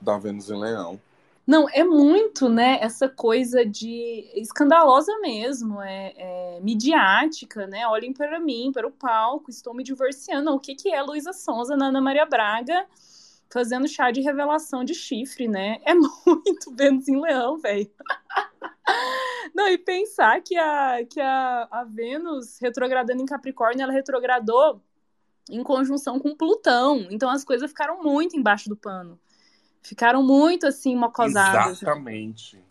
da 0.00 0.18
Vênus 0.18 0.50
em 0.50 0.58
Leão. 0.58 1.00
Não, 1.46 1.68
é 1.68 1.82
muito, 1.82 2.48
né, 2.48 2.78
essa 2.80 3.08
coisa 3.08 3.66
de 3.66 4.30
escandalosa 4.36 5.12
mesmo, 5.18 5.82
é, 5.82 6.12
é 6.16 6.60
midiática, 6.60 7.66
né? 7.66 7.86
Olhem 7.88 8.12
para 8.12 8.38
mim, 8.38 8.70
para 8.72 8.86
o 8.86 8.92
palco, 8.92 9.50
estou 9.50 9.74
me 9.74 9.82
divorciando. 9.82 10.52
O 10.52 10.60
que, 10.60 10.76
que 10.76 10.94
é 10.94 11.02
Luísa 11.02 11.32
Sonza 11.32 11.76
na 11.76 11.86
Ana 11.86 12.00
Maria 12.00 12.24
Braga? 12.24 12.86
fazendo 13.52 13.88
chá 13.88 14.10
de 14.10 14.20
revelação 14.20 14.84
de 14.84 14.94
chifre, 14.94 15.48
né? 15.48 15.80
É 15.84 15.92
muito 15.94 16.74
Vênus 16.74 17.08
em 17.08 17.20
Leão, 17.20 17.58
velho. 17.58 17.90
Não, 19.54 19.68
e 19.68 19.76
pensar 19.76 20.40
que 20.40 20.56
a, 20.56 21.04
que 21.04 21.20
a, 21.20 21.68
a 21.70 21.84
Vênus 21.84 22.58
retrogradando 22.60 23.22
em 23.22 23.26
Capricórnio, 23.26 23.82
ela 23.82 23.92
retrogradou 23.92 24.80
em 25.50 25.62
conjunção 25.62 26.18
com 26.18 26.34
Plutão. 26.34 27.06
Então 27.10 27.28
as 27.28 27.44
coisas 27.44 27.70
ficaram 27.70 28.02
muito 28.02 28.36
embaixo 28.36 28.68
do 28.68 28.76
pano. 28.76 29.18
Ficaram 29.82 30.22
muito 30.22 30.66
assim, 30.66 30.94
mocosadas. 30.96 31.82
Exatamente. 31.82 32.62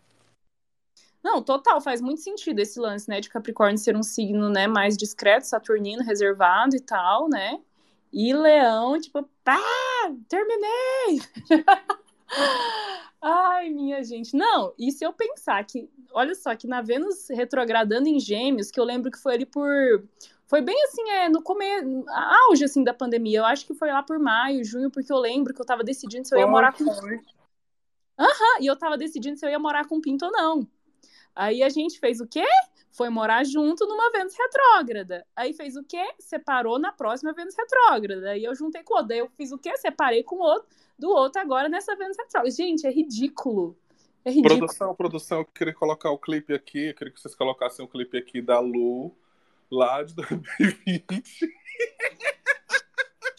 Não, 1.23 1.41
total, 1.41 1.81
faz 1.81 1.99
muito 1.99 2.21
sentido 2.21 2.59
esse 2.59 2.79
lance, 2.79 3.09
né, 3.09 3.19
de 3.19 3.29
Capricórnio 3.29 3.77
ser 3.77 3.95
um 3.95 4.03
signo, 4.03 4.49
né, 4.49 4.67
mais 4.67 4.95
discreto, 4.95 5.45
saturnino, 5.45 6.01
reservado 6.01 6.75
e 6.75 6.79
tal, 6.79 7.27
né? 7.27 7.59
E 8.11 8.33
Leão, 8.33 8.99
tipo, 8.99 9.29
pá, 9.43 9.59
terminei! 10.27 11.21
Gente. 14.03 14.35
Não, 14.35 14.73
e 14.77 14.91
se 14.91 15.05
eu 15.05 15.13
pensar 15.13 15.63
que, 15.65 15.89
olha 16.11 16.35
só, 16.35 16.55
que 16.55 16.67
na 16.67 16.81
Vênus 16.81 17.27
retrogradando 17.29 18.07
em 18.07 18.19
Gêmeos, 18.19 18.71
que 18.71 18.79
eu 18.79 18.83
lembro 18.83 19.11
que 19.11 19.17
foi 19.17 19.35
ali 19.35 19.45
por. 19.45 19.67
Foi 20.45 20.61
bem 20.61 20.75
assim, 20.85 21.07
é, 21.11 21.29
no 21.29 21.43
começo, 21.43 22.05
auge 22.07 22.65
assim 22.65 22.83
da 22.83 22.93
pandemia. 22.93 23.39
Eu 23.39 23.45
acho 23.45 23.67
que 23.67 23.73
foi 23.75 23.91
lá 23.91 24.01
por 24.01 24.17
maio, 24.17 24.63
junho, 24.63 24.89
porque 24.89 25.11
eu 25.11 25.17
lembro 25.17 25.53
que 25.53 25.61
eu 25.61 25.65
tava 25.65 25.83
decidindo 25.83 26.27
se 26.27 26.33
eu 26.33 26.39
ia 26.39 26.47
morar 26.47 26.73
com. 26.73 26.85
Aham, 26.85 28.27
uhum, 28.57 28.61
e 28.61 28.65
eu 28.65 28.75
tava 28.75 28.97
decidindo 28.97 29.37
se 29.37 29.45
eu 29.45 29.49
ia 29.49 29.59
morar 29.59 29.87
com 29.87 29.97
o 29.97 30.01
Pinto 30.01 30.25
ou 30.25 30.31
não. 30.31 30.67
Aí 31.35 31.63
a 31.63 31.69
gente 31.69 31.99
fez 31.99 32.19
o 32.19 32.27
quê? 32.27 32.45
Foi 32.91 33.09
morar 33.09 33.45
junto 33.45 33.85
numa 33.85 34.11
Vênus 34.11 34.35
retrógrada. 34.35 35.25
Aí 35.35 35.53
fez 35.53 35.75
o 35.75 35.83
quê? 35.83 36.03
Separou 36.19 36.79
na 36.79 36.91
próxima 36.91 37.31
Vênus 37.31 37.55
retrógrada. 37.55 38.31
Aí 38.31 38.43
eu 38.43 38.53
juntei 38.55 38.83
com 38.83 38.93
o 38.93 38.97
outro. 38.97 39.09
Daí 39.09 39.19
eu 39.19 39.29
fiz 39.37 39.51
o 39.51 39.57
quê? 39.57 39.77
Separei 39.77 40.23
com 40.23 40.35
o 40.37 40.41
outro, 40.41 40.67
do 40.97 41.09
outro 41.09 41.41
agora 41.41 41.69
nessa 41.69 41.95
Vênus 41.95 42.17
retrógrada. 42.17 42.53
Gente, 42.53 42.85
é 42.85 42.91
ridículo. 42.91 43.77
É 44.25 44.31
ridículo. 44.31 44.59
Produção, 44.59 44.95
produção, 44.95 45.37
eu 45.39 45.45
queria 45.45 45.73
colocar 45.73 46.11
o 46.11 46.17
clipe 46.17 46.53
aqui. 46.53 46.89
Eu 46.89 46.93
queria 46.93 47.13
que 47.13 47.19
vocês 47.21 47.35
colocassem 47.35 47.83
o 47.83 47.87
clipe 47.87 48.17
aqui 48.17 48.41
da 48.41 48.59
Lu, 48.59 49.15
lá 49.71 50.03
de 50.03 50.13
2020. 50.15 51.23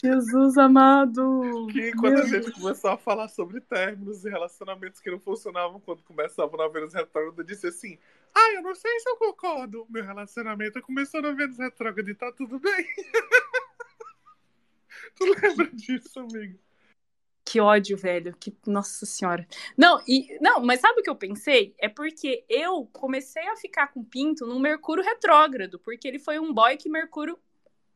Jesus 0.02 0.56
amado! 0.56 1.66
Que 1.70 1.92
quando 1.92 2.14
Meu 2.14 2.22
a 2.22 2.26
gente 2.26 2.46
Deus. 2.46 2.58
começou 2.58 2.90
a 2.90 2.96
falar 2.96 3.28
sobre 3.28 3.60
términos 3.60 4.24
e 4.24 4.30
relacionamentos 4.30 4.98
que 4.98 5.10
não 5.10 5.20
funcionavam 5.20 5.78
quando 5.80 6.02
começavam 6.02 6.56
na 6.56 6.68
Vênus 6.68 6.94
retrógrada, 6.94 7.44
disse 7.44 7.66
assim: 7.66 7.98
Ai, 8.34 8.56
eu 8.56 8.62
não 8.62 8.74
sei 8.74 8.98
se 8.98 9.10
eu 9.10 9.16
concordo. 9.16 9.86
Meu 9.90 10.02
relacionamento 10.02 10.80
começou 10.80 11.20
no 11.20 11.36
Vênus 11.36 11.58
retrógrado 11.58 12.08
e 12.08 12.14
tá 12.14 12.32
tudo 12.32 12.58
bem. 12.58 12.86
tu 15.16 15.24
lembra 15.24 15.66
disso, 15.74 16.20
amigo? 16.20 16.58
Que 17.50 17.58
ódio, 17.58 17.96
velho. 17.96 18.32
Que 18.38 18.56
nossa 18.64 19.04
senhora. 19.04 19.44
Não, 19.76 20.00
e 20.06 20.38
não, 20.40 20.60
mas 20.60 20.80
sabe 20.80 21.00
o 21.00 21.02
que 21.02 21.10
eu 21.10 21.16
pensei? 21.16 21.74
É 21.80 21.88
porque 21.88 22.44
eu 22.48 22.88
comecei 22.92 23.44
a 23.48 23.56
ficar 23.56 23.88
com 23.88 24.04
Pinto 24.04 24.46
no 24.46 24.60
Mercúrio 24.60 25.02
retrógrado, 25.02 25.76
porque 25.80 26.06
ele 26.06 26.20
foi 26.20 26.38
um 26.38 26.54
boy 26.54 26.76
que 26.76 26.88
Mercúrio 26.88 27.36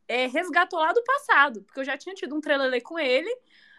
é, 0.08 0.26
resgatou 0.26 0.80
lá 0.80 0.92
do 0.92 1.04
passado, 1.04 1.62
porque 1.62 1.78
eu 1.78 1.84
já 1.84 1.96
tinha 1.96 2.16
tido 2.16 2.34
um 2.34 2.40
trelelê 2.40 2.80
com 2.80 2.98
ele. 2.98 3.30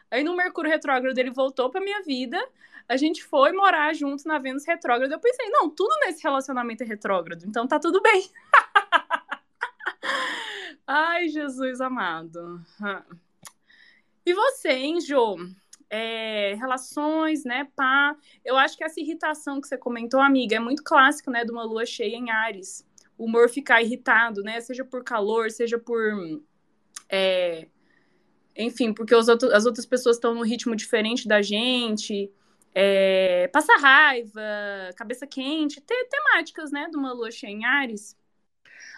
Aí 0.09 0.23
no 0.23 0.33
Mercúrio 0.33 0.71
retrógrado 0.71 1.17
ele 1.17 1.31
voltou 1.31 1.69
pra 1.69 1.81
minha 1.81 2.01
vida. 2.03 2.41
A 2.88 2.95
gente 2.95 3.21
foi 3.21 3.51
morar 3.51 3.93
juntos 3.93 4.23
na 4.23 4.39
Vênus 4.39 4.65
retrógrado. 4.65 5.11
Eu 5.11 5.19
pensei, 5.19 5.49
não, 5.49 5.69
tudo 5.69 5.93
nesse 6.05 6.23
relacionamento 6.23 6.83
é 6.83 6.85
retrógrado, 6.85 7.43
então 7.45 7.67
tá 7.67 7.79
tudo 7.79 8.01
bem. 8.01 8.29
Ai, 10.88 11.27
Jesus 11.27 11.81
amado. 11.81 12.61
E 14.25 14.33
você, 14.33 14.69
hein, 14.69 15.01
Jô? 15.01 15.35
É, 15.97 16.55
relações, 16.55 17.45
né, 17.45 17.69
pá. 17.73 18.17
Eu 18.43 18.58
acho 18.58 18.77
que 18.77 18.84
essa 18.84 18.99
irritação 18.99 19.62
que 19.62 19.67
você 19.67 19.77
comentou, 19.77 20.19
amiga, 20.19 20.58
é 20.58 20.60
muito 20.60 20.84
clássico, 20.84 21.31
né, 21.31 21.45
de 21.45 21.51
uma 21.51 21.63
lua 21.63 21.86
cheia 21.86 22.17
em 22.17 22.29
Ares. 22.29 22.86
O 23.17 23.23
humor 23.23 23.47
ficar 23.49 23.81
irritado, 23.81 24.43
né, 24.43 24.60
seja 24.60 24.84
por 24.84 25.05
calor, 25.05 25.49
seja 25.49 25.79
por... 25.79 26.01
É, 27.08 27.67
enfim, 28.58 28.93
porque 28.93 29.15
outros, 29.15 29.53
as 29.53 29.65
outras 29.65 29.86
pessoas 29.86 30.17
estão 30.17 30.36
num 30.36 30.43
ritmo 30.43 30.75
diferente 30.75 31.29
da 31.29 31.41
gente, 31.41 32.29
é, 32.73 33.47
passa 33.53 33.77
raiva, 33.77 34.41
cabeça 34.97 35.25
quente, 35.25 35.79
te, 35.79 36.05
temáticas, 36.10 36.73
né, 36.73 36.89
de 36.91 36.97
uma 36.97 37.13
lua 37.13 37.31
cheia 37.31 37.51
em 37.51 37.63
Ares. 37.63 38.17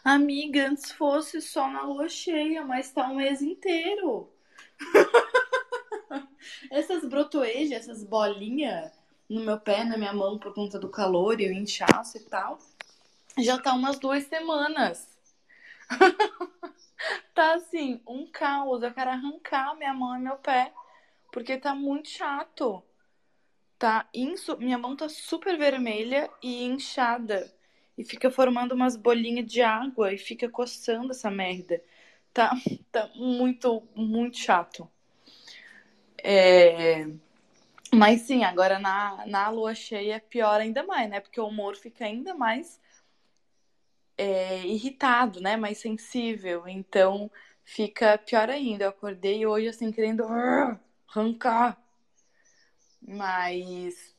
Amiga, 0.03 0.67
antes 0.67 0.91
fosse 0.91 1.39
só 1.41 1.69
na 1.69 1.83
lua 1.83 2.09
cheia, 2.09 2.65
mas 2.65 2.91
tá 2.91 3.07
um 3.07 3.17
mês 3.17 3.43
inteiro. 3.43 4.31
essas 6.71 7.05
brotoejas, 7.05 7.87
essas 7.87 8.03
bolinhas 8.03 8.91
no 9.29 9.41
meu 9.41 9.59
pé, 9.59 9.83
na 9.83 9.97
minha 9.97 10.13
mão, 10.13 10.37
por 10.37 10.53
conta 10.53 10.79
do 10.79 10.89
calor 10.89 11.39
e 11.41 11.49
o 11.49 11.53
inchaço 11.53 12.17
e 12.17 12.21
tal, 12.21 12.57
já 13.37 13.59
tá 13.59 13.73
umas 13.73 13.99
duas 13.99 14.23
semanas. 14.25 15.07
tá 17.33 17.55
assim, 17.55 18.01
um 18.07 18.25
caos. 18.27 18.83
Eu 18.83 18.93
quero 18.93 19.11
arrancar 19.11 19.75
minha 19.75 19.93
mão 19.93 20.17
e 20.17 20.21
meu 20.21 20.37
pé, 20.37 20.73
porque 21.31 21.57
tá 21.57 21.75
muito 21.75 22.09
chato. 22.09 22.83
Tá 23.77 24.07
insu... 24.13 24.57
Minha 24.57 24.77
mão 24.77 24.95
tá 24.95 25.07
super 25.09 25.57
vermelha 25.57 26.29
e 26.41 26.63
inchada. 26.63 27.53
E 27.97 28.03
fica 28.03 28.31
formando 28.31 28.73
umas 28.73 28.95
bolinhas 28.95 29.45
de 29.45 29.61
água 29.61 30.13
e 30.13 30.17
fica 30.17 30.49
coçando 30.49 31.11
essa 31.11 31.29
merda. 31.29 31.81
Tá, 32.33 32.51
tá 32.91 33.09
muito, 33.15 33.83
muito 33.95 34.37
chato. 34.37 34.89
É... 36.29 37.07
Mas 37.93 38.23
sim, 38.23 38.43
agora 38.43 38.79
na, 38.79 39.25
na 39.27 39.49
lua 39.49 39.73
cheia 39.73 40.15
é 40.15 40.19
pior 40.19 40.59
ainda 40.59 40.83
mais, 40.83 41.09
né? 41.09 41.21
Porque 41.21 41.39
o 41.39 41.47
humor 41.47 41.77
fica 41.77 42.03
ainda 42.03 42.33
mais 42.33 42.81
é, 44.17 44.65
irritado, 44.67 45.39
né? 45.39 45.55
Mais 45.55 45.77
sensível. 45.77 46.67
Então 46.67 47.31
fica 47.63 48.17
pior 48.17 48.49
ainda. 48.49 48.83
Eu 48.83 48.89
acordei 48.89 49.45
hoje 49.45 49.69
assim, 49.69 49.89
querendo 49.89 50.25
arrancar. 51.07 51.81
Mas 53.01 54.13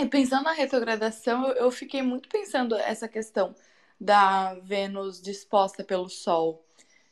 e 0.00 0.06
pensando 0.06 0.44
na 0.44 0.52
retrogradação, 0.52 1.46
eu, 1.46 1.54
eu 1.54 1.70
fiquei 1.70 2.02
muito 2.02 2.28
pensando 2.28 2.74
essa 2.74 3.06
questão 3.08 3.54
da 4.00 4.54
Vênus 4.54 5.22
disposta 5.22 5.84
pelo 5.84 6.08
Sol, 6.08 6.64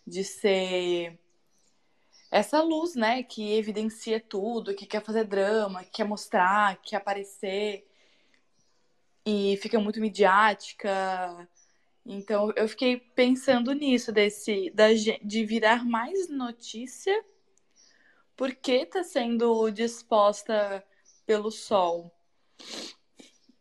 de 0.04 0.24
ser 0.24 1.16
essa 2.36 2.60
luz, 2.62 2.94
né, 2.94 3.22
que 3.22 3.54
evidencia 3.54 4.20
tudo, 4.20 4.74
que 4.74 4.86
quer 4.86 5.02
fazer 5.02 5.24
drama, 5.24 5.84
que 5.84 5.90
quer 5.90 6.04
mostrar, 6.04 6.76
que 6.76 6.90
quer 6.90 6.96
aparecer 6.96 7.86
e 9.24 9.56
fica 9.62 9.80
muito 9.80 10.00
midiática. 10.00 11.48
Então 12.04 12.52
eu 12.56 12.68
fiquei 12.68 12.98
pensando 12.98 13.72
nisso 13.72 14.12
desse 14.12 14.70
da, 14.70 14.88
de 14.92 15.44
virar 15.44 15.84
mais 15.84 16.28
notícia 16.28 17.24
porque 18.36 18.86
tá 18.86 19.02
sendo 19.02 19.70
disposta 19.70 20.84
pelo 21.26 21.50
sol. 21.50 22.12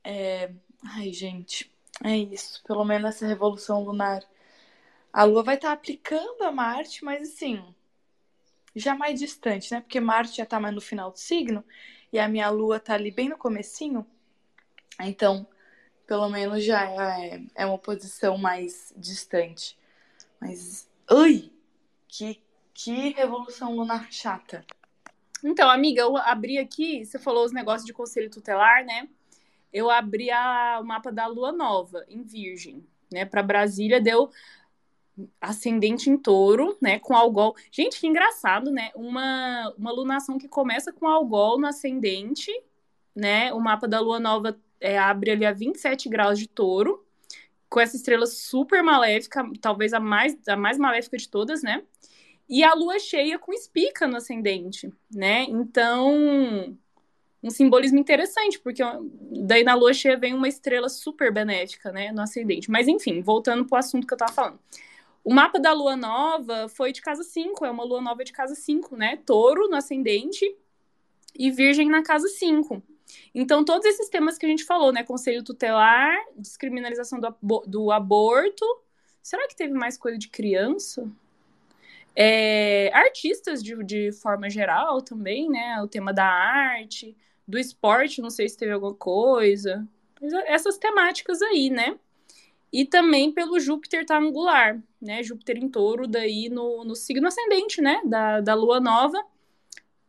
É... 0.03 0.51
Ai, 0.83 1.13
gente, 1.13 1.71
é 2.03 2.17
isso. 2.17 2.61
Pelo 2.65 2.83
menos 2.85 3.15
essa 3.15 3.25
revolução 3.25 3.83
lunar. 3.83 4.21
A 5.13 5.23
Lua 5.23 5.43
vai 5.43 5.55
estar 5.55 5.69
tá 5.69 5.73
aplicando 5.73 6.43
a 6.43 6.51
Marte, 6.51 7.03
mas 7.05 7.29
assim, 7.29 7.63
já 8.75 8.95
mais 8.95 9.19
distante, 9.19 9.71
né? 9.71 9.81
Porque 9.81 9.99
Marte 9.99 10.37
já 10.37 10.45
tá 10.45 10.59
mais 10.59 10.75
no 10.75 10.81
final 10.81 11.11
do 11.11 11.17
signo 11.17 11.63
e 12.11 12.19
a 12.19 12.27
minha 12.27 12.49
Lua 12.49 12.79
tá 12.79 12.93
ali 12.93 13.11
bem 13.11 13.29
no 13.29 13.37
comecinho. 13.37 14.05
Então, 14.99 15.47
pelo 16.05 16.29
menos 16.29 16.63
já 16.63 16.85
é, 16.89 17.41
é 17.55 17.65
uma 17.65 17.77
posição 17.77 18.37
mais 18.37 18.93
distante. 18.95 19.77
Mas, 20.39 20.89
ui, 21.09 21.51
que, 22.07 22.41
que 22.73 23.09
revolução 23.09 23.75
lunar 23.75 24.11
chata. 24.11 24.65
Então, 25.43 25.69
amiga, 25.69 26.01
eu 26.01 26.17
abri 26.17 26.57
aqui, 26.57 27.05
você 27.05 27.19
falou 27.19 27.45
os 27.45 27.51
negócios 27.51 27.85
de 27.85 27.93
conselho 27.93 28.29
tutelar, 28.29 28.83
né? 28.85 29.07
Eu 29.71 29.89
abri 29.89 30.31
a, 30.31 30.79
o 30.81 30.85
mapa 30.85 31.11
da 31.11 31.27
lua 31.27 31.51
nova 31.51 32.05
em 32.07 32.23
Virgem, 32.23 32.85
né? 33.11 33.25
Para 33.25 33.43
Brasília 33.43 34.01
deu 34.01 34.31
ascendente 35.39 36.09
em 36.09 36.17
touro, 36.17 36.77
né? 36.81 36.99
Com 36.99 37.15
algol. 37.15 37.55
Gente, 37.71 37.99
que 37.99 38.07
engraçado, 38.07 38.71
né? 38.71 38.91
Uma, 38.95 39.73
uma 39.77 39.91
lunação 39.91 40.37
que 40.37 40.47
começa 40.47 40.91
com 40.91 41.07
algol 41.07 41.59
no 41.59 41.67
ascendente, 41.67 42.51
né? 43.15 43.53
O 43.53 43.59
mapa 43.59 43.87
da 43.87 43.99
lua 43.99 44.19
nova 44.19 44.59
é, 44.79 44.97
abre 44.97 45.31
ali 45.31 45.45
a 45.45 45.53
27 45.53 46.09
graus 46.09 46.37
de 46.37 46.47
touro, 46.47 47.05
com 47.69 47.79
essa 47.79 47.95
estrela 47.95 48.25
super 48.25 48.83
maléfica, 48.83 49.43
talvez 49.61 49.93
a 49.93 49.99
mais, 49.99 50.35
a 50.47 50.55
mais 50.55 50.77
maléfica 50.77 51.17
de 51.17 51.29
todas, 51.29 51.63
né? 51.63 51.83
E 52.47 52.63
a 52.63 52.73
lua 52.73 52.99
cheia 52.99 53.39
com 53.39 53.51
espica 53.53 54.07
no 54.07 54.17
ascendente, 54.17 54.91
né? 55.11 55.43
Então, 55.43 56.77
um 57.45 57.49
simbolismo 57.49 57.99
interessante, 57.99 58.59
porque 58.59 58.81
daí 59.43 59.63
na 59.63 59.75
lua 59.75 59.93
cheia 59.93 60.17
vem 60.17 60.33
uma 60.33 60.47
estrela 60.47 60.89
super 60.89 61.31
benéfica, 61.31 61.91
né, 61.91 62.11
no 62.11 62.21
ascendente. 62.21 62.71
Mas 62.71 62.87
enfim, 62.87 63.21
voltando 63.21 63.65
para 63.65 63.75
o 63.75 63.79
assunto 63.79 64.07
que 64.07 64.13
eu 64.13 64.15
estava 64.15 64.33
falando. 64.33 64.59
O 65.25 65.33
mapa 65.33 65.59
da 65.59 65.73
lua 65.73 65.95
nova 65.95 66.69
foi 66.69 66.91
de 66.91 67.01
casa 67.01 67.23
5, 67.23 67.65
é 67.65 67.71
uma 67.71 67.83
lua 67.83 67.99
nova 67.99 68.23
de 68.23 68.31
casa 68.31 68.53
5, 68.53 68.95
né? 68.95 69.17
Touro 69.25 69.67
no 69.67 69.75
ascendente 69.75 70.45
e 71.33 71.49
Virgem 71.49 71.89
na 71.89 72.03
casa 72.03 72.27
5. 72.27 72.79
Então, 73.33 73.65
todos 73.65 73.87
esses 73.87 74.07
temas 74.07 74.37
que 74.37 74.45
a 74.45 74.49
gente 74.49 74.63
falou, 74.63 74.93
né? 74.93 75.03
Conselho 75.03 75.43
tutelar, 75.43 76.15
descriminalização 76.37 77.19
do, 77.19 77.63
do 77.65 77.91
aborto. 77.91 78.63
Será 79.19 79.47
que 79.47 79.55
teve 79.55 79.73
mais 79.73 79.97
coisa 79.97 80.15
de 80.15 80.29
criança? 80.29 81.11
É, 82.15 82.91
artistas 82.93 83.63
de, 83.63 83.83
de 83.83 84.11
forma 84.11 84.47
geral 84.47 85.01
também, 85.01 85.49
né? 85.49 85.81
O 85.81 85.87
tema 85.87 86.13
da 86.13 86.27
arte, 86.27 87.17
do 87.47 87.57
esporte, 87.57 88.21
não 88.21 88.29
sei 88.29 88.47
se 88.47 88.55
teve 88.55 88.73
alguma 88.73 88.93
coisa. 88.93 89.87
Essas 90.45 90.77
temáticas 90.77 91.41
aí, 91.41 91.71
né? 91.71 91.99
E 92.75 92.83
também 92.83 93.31
pelo 93.31 93.57
Júpiter 93.57 94.05
tá 94.05 94.17
angular, 94.17 94.83
né? 95.01 95.23
Júpiter 95.23 95.55
em 95.55 95.69
touro, 95.69 96.05
daí 96.05 96.49
no, 96.49 96.83
no 96.83 96.93
signo 96.93 97.25
ascendente, 97.25 97.81
né? 97.81 98.01
Da, 98.03 98.41
da 98.41 98.53
lua 98.53 98.81
nova. 98.81 99.17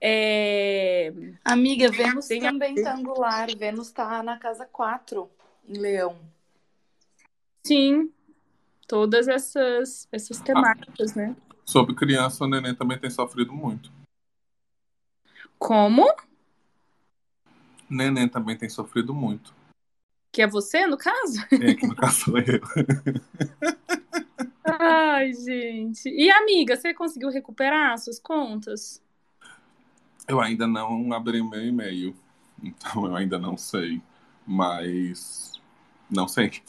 É... 0.01 1.13
Amiga, 1.45 1.89
Vênus 1.93 2.27
Tem 2.27 2.41
também 2.41 2.77
a... 2.81 2.83
tá 2.83 2.97
angular. 2.97 3.47
Vênus 3.57 3.93
tá 3.93 4.21
na 4.21 4.37
casa 4.37 4.67
4, 4.67 5.31
em 5.69 5.79
Leão. 5.79 6.19
Sim, 7.65 8.13
todas 8.89 9.29
essas, 9.29 10.09
essas 10.11 10.41
temáticas, 10.41 11.17
ah. 11.17 11.21
né? 11.21 11.37
Sobre 11.65 11.95
criança, 11.95 12.43
o 12.43 12.49
neném 12.49 12.75
também 12.75 12.99
tem 12.99 13.11
sofrido 13.11 13.53
muito. 13.53 13.93
Como? 15.57 16.13
Neném 17.89 18.29
também 18.29 18.57
tem 18.59 18.69
sofrido 18.69 19.15
muito. 19.15 19.55
Que 20.37 20.43
é 20.43 20.47
você, 20.47 20.87
no 20.87 20.99
caso? 20.99 21.41
É, 21.51 21.73
que 21.73 21.87
no 21.87 21.97
caso 21.97 22.27
sou 22.27 22.39
eu. 22.39 22.61
Ai, 24.79 25.33
gente. 25.33 26.11
E 26.11 26.31
amiga, 26.31 26.77
você 26.77 26.93
conseguiu 26.93 27.31
recuperar 27.31 27.97
suas 27.97 28.19
contas? 28.19 29.03
Eu 30.29 30.39
ainda 30.39 30.67
não 30.67 31.11
abri 31.15 31.43
meu 31.43 31.67
e-mail. 31.67 32.15
Então 32.63 33.07
eu 33.07 33.17
ainda 33.17 33.39
não 33.39 33.57
sei. 33.57 34.03
Mas. 34.47 35.55
Não 36.11 36.29
sei. 36.29 36.63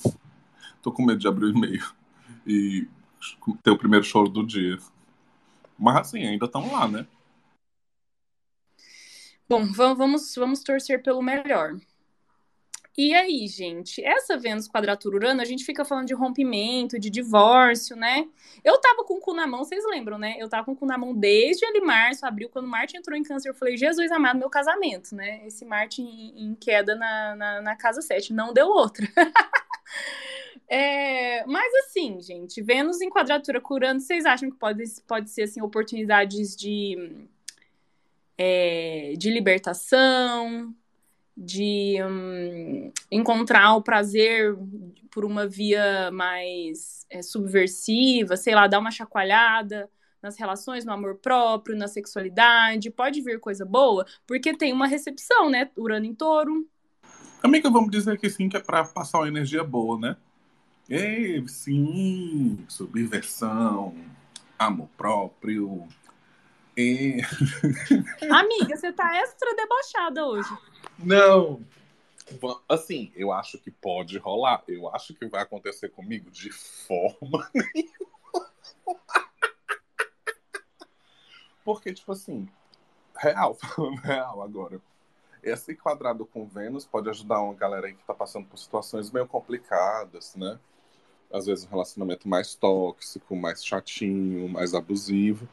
Tô 0.81 0.89
com 0.89 1.03
medo 1.03 1.19
de 1.19 1.27
abrir 1.27 1.47
o 1.47 1.49
e-mail. 1.49 1.85
E 2.47 2.87
ter 3.61 3.71
o 3.71 3.77
primeiro 3.77 4.05
choro 4.05 4.29
do 4.29 4.47
dia. 4.47 4.77
Mas 5.77 5.97
assim, 5.97 6.25
ainda 6.25 6.45
estão 6.45 6.71
lá, 6.71 6.87
né? 6.87 7.05
Bom, 9.49 9.65
vamos, 9.73 10.33
vamos 10.37 10.63
torcer 10.63 11.03
pelo 11.03 11.21
melhor. 11.21 11.77
E 12.97 13.13
aí, 13.13 13.47
gente, 13.47 14.03
essa 14.03 14.35
Vênus 14.35 14.67
quadratura 14.67 15.17
Urano, 15.17 15.39
a 15.39 15.45
gente 15.45 15.63
fica 15.63 15.85
falando 15.85 16.07
de 16.07 16.15
rompimento, 16.15 16.97
de 16.97 17.11
divórcio, 17.11 17.95
né? 17.95 18.27
Eu 18.63 18.79
tava 18.81 19.03
com 19.03 19.17
o 19.17 19.19
cu 19.19 19.35
na 19.35 19.45
mão, 19.45 19.63
vocês 19.63 19.85
lembram, 19.85 20.17
né? 20.17 20.35
Eu 20.39 20.49
tava 20.49 20.65
com 20.65 20.71
o 20.71 20.75
cu 20.75 20.83
na 20.87 20.97
mão 20.97 21.13
desde 21.13 21.63
ali 21.63 21.79
março, 21.79 22.25
abril, 22.25 22.49
quando 22.49 22.67
Marte 22.67 22.97
entrou 22.97 23.15
em 23.15 23.21
câncer, 23.21 23.49
eu 23.49 23.53
falei, 23.53 23.77
Jesus 23.77 24.11
amado, 24.11 24.39
meu 24.39 24.49
casamento, 24.49 25.13
né? 25.13 25.45
Esse 25.45 25.63
Marte 25.63 26.01
em, 26.01 26.47
em 26.47 26.55
queda 26.55 26.95
na, 26.95 27.35
na, 27.35 27.61
na, 27.61 27.75
casa 27.75 28.01
7, 28.01 28.33
não 28.33 28.51
deu 28.51 28.67
outra. 28.67 29.05
é, 30.67 31.45
mas 31.45 31.71
assim, 31.85 32.19
gente, 32.19 32.63
Vênus 32.63 32.99
em 32.99 33.11
quadratura 33.11 33.61
com 33.61 33.75
Urano, 33.75 33.99
vocês 33.99 34.25
acham 34.25 34.49
que 34.49 34.57
pode, 34.57 34.83
pode 35.07 35.29
ser, 35.29 35.43
assim, 35.43 35.61
oportunidades 35.61 36.55
de, 36.55 37.27
é, 38.35 39.13
de 39.15 39.29
libertação, 39.29 40.73
de 41.37 41.97
hum, 42.03 42.91
encontrar 43.11 43.75
o 43.75 43.81
prazer 43.81 44.57
por 45.11 45.23
uma 45.23 45.47
via 45.47 46.09
mais 46.11 47.05
é, 47.11 47.21
subversiva, 47.21 48.35
sei 48.35 48.55
lá, 48.55 48.65
dar 48.65 48.79
uma 48.79 48.89
chacoalhada 48.89 49.87
nas 50.21 50.35
relações, 50.37 50.83
no 50.83 50.91
amor 50.91 51.15
próprio, 51.15 51.77
na 51.77 51.87
sexualidade, 51.87 52.89
pode 52.89 53.21
vir 53.21 53.39
coisa 53.39 53.63
boa, 53.63 54.03
porque 54.25 54.57
tem 54.57 54.73
uma 54.73 54.87
recepção, 54.87 55.47
né? 55.47 55.69
Urano 55.77 56.05
em 56.07 56.15
touro. 56.15 56.67
Amiga, 57.43 57.69
vamos 57.69 57.91
dizer 57.91 58.17
que 58.17 58.29
sim, 58.29 58.49
que 58.49 58.57
é 58.57 58.59
para 58.59 58.83
passar 58.83 59.19
uma 59.19 59.27
energia 59.27 59.63
boa, 59.63 59.99
né? 59.99 60.17
E, 60.89 61.43
sim, 61.47 62.57
subversão, 62.67 63.93
amor 64.57 64.89
próprio. 64.97 65.87
E... 66.77 67.17
Amiga, 68.31 68.77
você 68.77 68.93
tá 68.93 69.17
extra 69.17 69.55
debochada 69.55 70.23
hoje. 70.27 70.57
Não. 70.99 71.65
Assim, 72.69 73.11
eu 73.15 73.31
acho 73.31 73.57
que 73.57 73.71
pode 73.71 74.19
rolar. 74.19 74.63
Eu 74.67 74.87
acho 74.93 75.15
que 75.15 75.25
vai 75.25 75.41
acontecer 75.41 75.89
comigo 75.89 76.29
de 76.29 76.51
forma 76.51 77.49
nenhuma. 77.55 78.51
Porque, 81.65 81.91
tipo 81.91 82.11
assim, 82.11 82.47
real, 83.17 83.55
falando 83.57 83.97
real 83.97 84.43
agora. 84.43 84.79
Esse 85.41 85.73
quadrado 85.75 86.25
com 86.27 86.45
Vênus 86.45 86.85
pode 86.85 87.09
ajudar 87.09 87.41
uma 87.41 87.55
galera 87.55 87.87
aí 87.87 87.93
que 87.95 88.03
tá 88.03 88.13
passando 88.13 88.45
por 88.47 88.57
situações 88.57 89.09
meio 89.09 89.25
complicadas, 89.25 90.35
né? 90.35 90.59
Às 91.31 91.47
vezes 91.47 91.65
um 91.65 91.69
relacionamento 91.69 92.27
mais 92.27 92.53
tóxico, 92.53 93.35
mais 93.35 93.65
chatinho, 93.65 94.47
mais 94.47 94.75
abusivo 94.75 95.47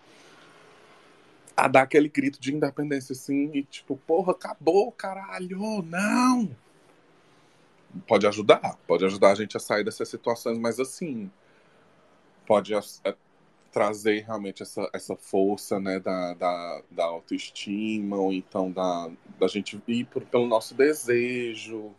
a 1.56 1.68
dar 1.68 1.82
aquele 1.82 2.08
grito 2.08 2.40
de 2.40 2.54
independência 2.54 3.12
assim, 3.12 3.50
e 3.54 3.62
tipo, 3.62 3.96
porra, 3.96 4.32
acabou, 4.32 4.90
caralho, 4.92 5.82
não! 5.82 6.50
Pode 8.06 8.26
ajudar, 8.26 8.76
pode 8.86 9.04
ajudar 9.04 9.32
a 9.32 9.34
gente 9.34 9.56
a 9.56 9.60
sair 9.60 9.84
dessas 9.84 10.08
situações, 10.08 10.58
mas 10.58 10.80
assim, 10.80 11.30
pode 12.44 12.74
é, 12.74 12.80
trazer 13.70 14.24
realmente 14.24 14.62
essa, 14.62 14.88
essa 14.92 15.16
força, 15.16 15.78
né, 15.78 16.00
da, 16.00 16.34
da, 16.34 16.82
da 16.90 17.04
autoestima, 17.04 18.16
ou 18.16 18.32
então 18.32 18.70
da, 18.70 19.10
da 19.38 19.46
gente 19.46 19.80
ir 19.86 20.04
por, 20.06 20.24
pelo 20.24 20.46
nosso 20.46 20.74
desejo, 20.74 21.92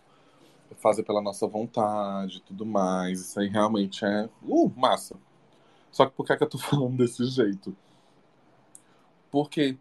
fazer 0.77 1.03
pela 1.03 1.21
nossa 1.21 1.47
vontade 1.47 2.41
tudo 2.41 2.65
mais. 2.65 3.21
Isso 3.21 3.39
aí 3.39 3.47
realmente 3.47 4.03
é, 4.05 4.29
uh, 4.43 4.71
massa. 4.75 5.15
Só 5.91 6.05
que 6.05 6.13
por 6.13 6.25
que, 6.25 6.33
é 6.33 6.37
que 6.37 6.43
eu 6.43 6.49
tô 6.49 6.57
falando 6.59 6.97
desse 6.97 7.25
jeito? 7.25 7.75
Porque, 9.35 9.77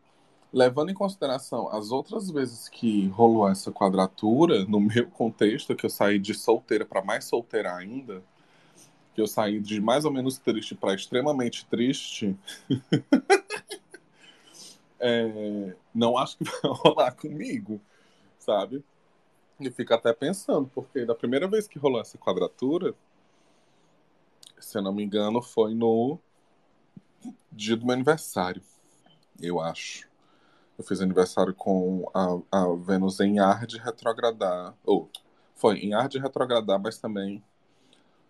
levando 0.52 0.90
em 0.90 0.94
consideração 0.94 1.68
as 1.68 1.92
outras 1.92 2.28
vezes 2.28 2.68
que 2.68 3.06
rolou 3.06 3.48
essa 3.48 3.70
quadratura, 3.70 4.64
no 4.64 4.80
meu 4.82 5.08
contexto, 5.08 5.76
que 5.76 5.86
eu 5.86 5.90
saí 5.90 6.18
de 6.18 6.34
solteira 6.34 6.84
para 6.84 7.04
mais 7.04 7.26
solteira 7.26 7.72
ainda, 7.72 8.20
que 9.14 9.20
eu 9.20 9.28
saí 9.28 9.60
de 9.60 9.80
mais 9.80 10.04
ou 10.04 10.10
menos 10.10 10.38
triste 10.38 10.74
para 10.74 10.92
extremamente 10.92 11.64
triste, 11.66 12.36
é, 14.98 15.76
não 15.94 16.18
acho 16.18 16.38
que 16.38 16.42
vai 16.42 16.58
rolar 16.64 17.12
comigo, 17.12 17.80
sabe? 18.40 18.84
E 19.60 19.70
fico 19.70 19.94
até 19.94 20.12
pensando, 20.12 20.68
porque 20.74 21.06
da 21.06 21.14
primeira 21.14 21.46
vez 21.46 21.68
que 21.68 21.78
rolou 21.78 22.00
essa 22.00 22.18
quadratura, 22.18 22.92
se 24.58 24.76
eu 24.76 24.82
não 24.82 24.92
me 24.92 25.04
engano, 25.04 25.40
foi 25.40 25.76
no 25.76 26.18
dia 27.52 27.76
do 27.76 27.86
meu 27.86 27.94
aniversário 27.94 28.60
eu 29.40 29.60
acho. 29.60 30.08
Eu 30.76 30.84
fiz 30.84 31.00
aniversário 31.00 31.54
com 31.54 32.10
a, 32.12 32.38
a 32.50 32.74
Vênus 32.74 33.20
em 33.20 33.38
ar 33.38 33.66
de 33.66 33.78
retrogradar. 33.78 34.74
Ou, 34.84 35.08
foi 35.54 35.78
em 35.78 35.94
ar 35.94 36.08
de 36.08 36.18
retrogradar, 36.18 36.80
mas 36.80 36.98
também 36.98 37.42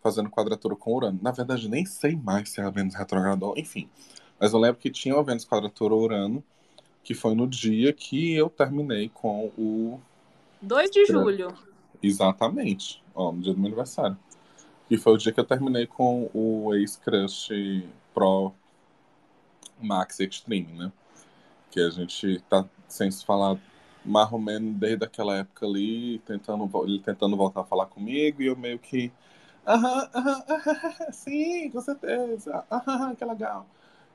fazendo 0.03 0.29
quadratura 0.29 0.77
com 0.77 0.95
Urano. 0.95 1.19
Na 1.23 1.31
verdade, 1.31 1.69
nem 1.69 1.87
sei 1.87 2.15
mais 2.15 2.51
se 2.51 2.61
é 2.61 2.65
a 2.65 2.71
Vênus 2.71 2.95
retrogradou, 2.95 3.55
enfim. 3.57 3.89
Mas 4.39 4.53
eu 4.53 4.59
lembro 4.59 4.79
que 4.79 4.91
tinha 4.91 5.19
a 5.19 5.23
Vênus 5.23 5.47
quadratura 5.47 5.95
Urano, 5.95 6.45
que 7.03 7.15
foi 7.15 7.35
no 7.35 7.47
dia 7.47 7.93
que 7.93 8.35
eu 8.35 8.51
terminei 8.51 9.09
com 9.09 9.47
o. 9.57 9.99
2 10.61 10.91
de 10.91 11.07
julho. 11.07 11.49
Exatamente. 12.03 13.03
Ó, 13.15 13.33
no 13.33 13.41
dia 13.41 13.55
do 13.55 13.59
meu 13.59 13.69
aniversário. 13.69 14.19
Que 14.89 14.99
foi 14.99 15.15
o 15.15 15.17
dia 15.17 15.33
que 15.33 15.41
eu 15.41 15.45
terminei 15.45 15.87
com 15.87 16.31
o 16.35 16.75
ex-crush 16.75 17.49
pro 18.13 18.53
Max 19.81 20.21
Extreme, 20.21 20.73
né? 20.73 20.93
Que 21.71 21.81
a 21.81 21.91
gente 21.91 22.41
tá 22.49 22.65
sem 22.89 23.11
se 23.11 23.25
falar 23.25 23.59
mais 24.05 24.31
ou 24.33 24.39
menos 24.39 24.75
desde 24.79 25.05
aquela 25.05 25.37
época 25.39 25.67
ali, 25.67 26.19
tentando, 26.21 26.71
ele 26.85 27.01
tentando 27.01 27.37
voltar 27.37 27.63
a 27.63 27.65
falar 27.65 27.87
comigo, 27.87 28.43
e 28.43 28.47
eu 28.47 28.57
meio 28.57 28.79
que. 28.79 29.11
Aham, 29.67 30.11
aham, 30.15 30.45
aham, 30.49 31.13
sim, 31.13 31.71
com 31.71 31.81
certeza. 31.81 32.65
Aham, 32.71 33.15
que 33.15 33.25
legal. 33.25 33.67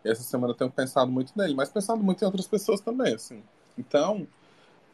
E 0.06 0.10
essa 0.10 0.22
semana 0.24 0.54
eu 0.54 0.58
tenho 0.58 0.72
pensado 0.72 1.12
muito 1.12 1.34
nele, 1.36 1.56
mas 1.56 1.70
pensado 1.70 2.02
muito 2.04 2.22
em 2.22 2.26
outras 2.26 2.48
pessoas 2.48 2.80
também, 2.82 3.16
assim. 3.16 3.44
Então, 3.78 4.28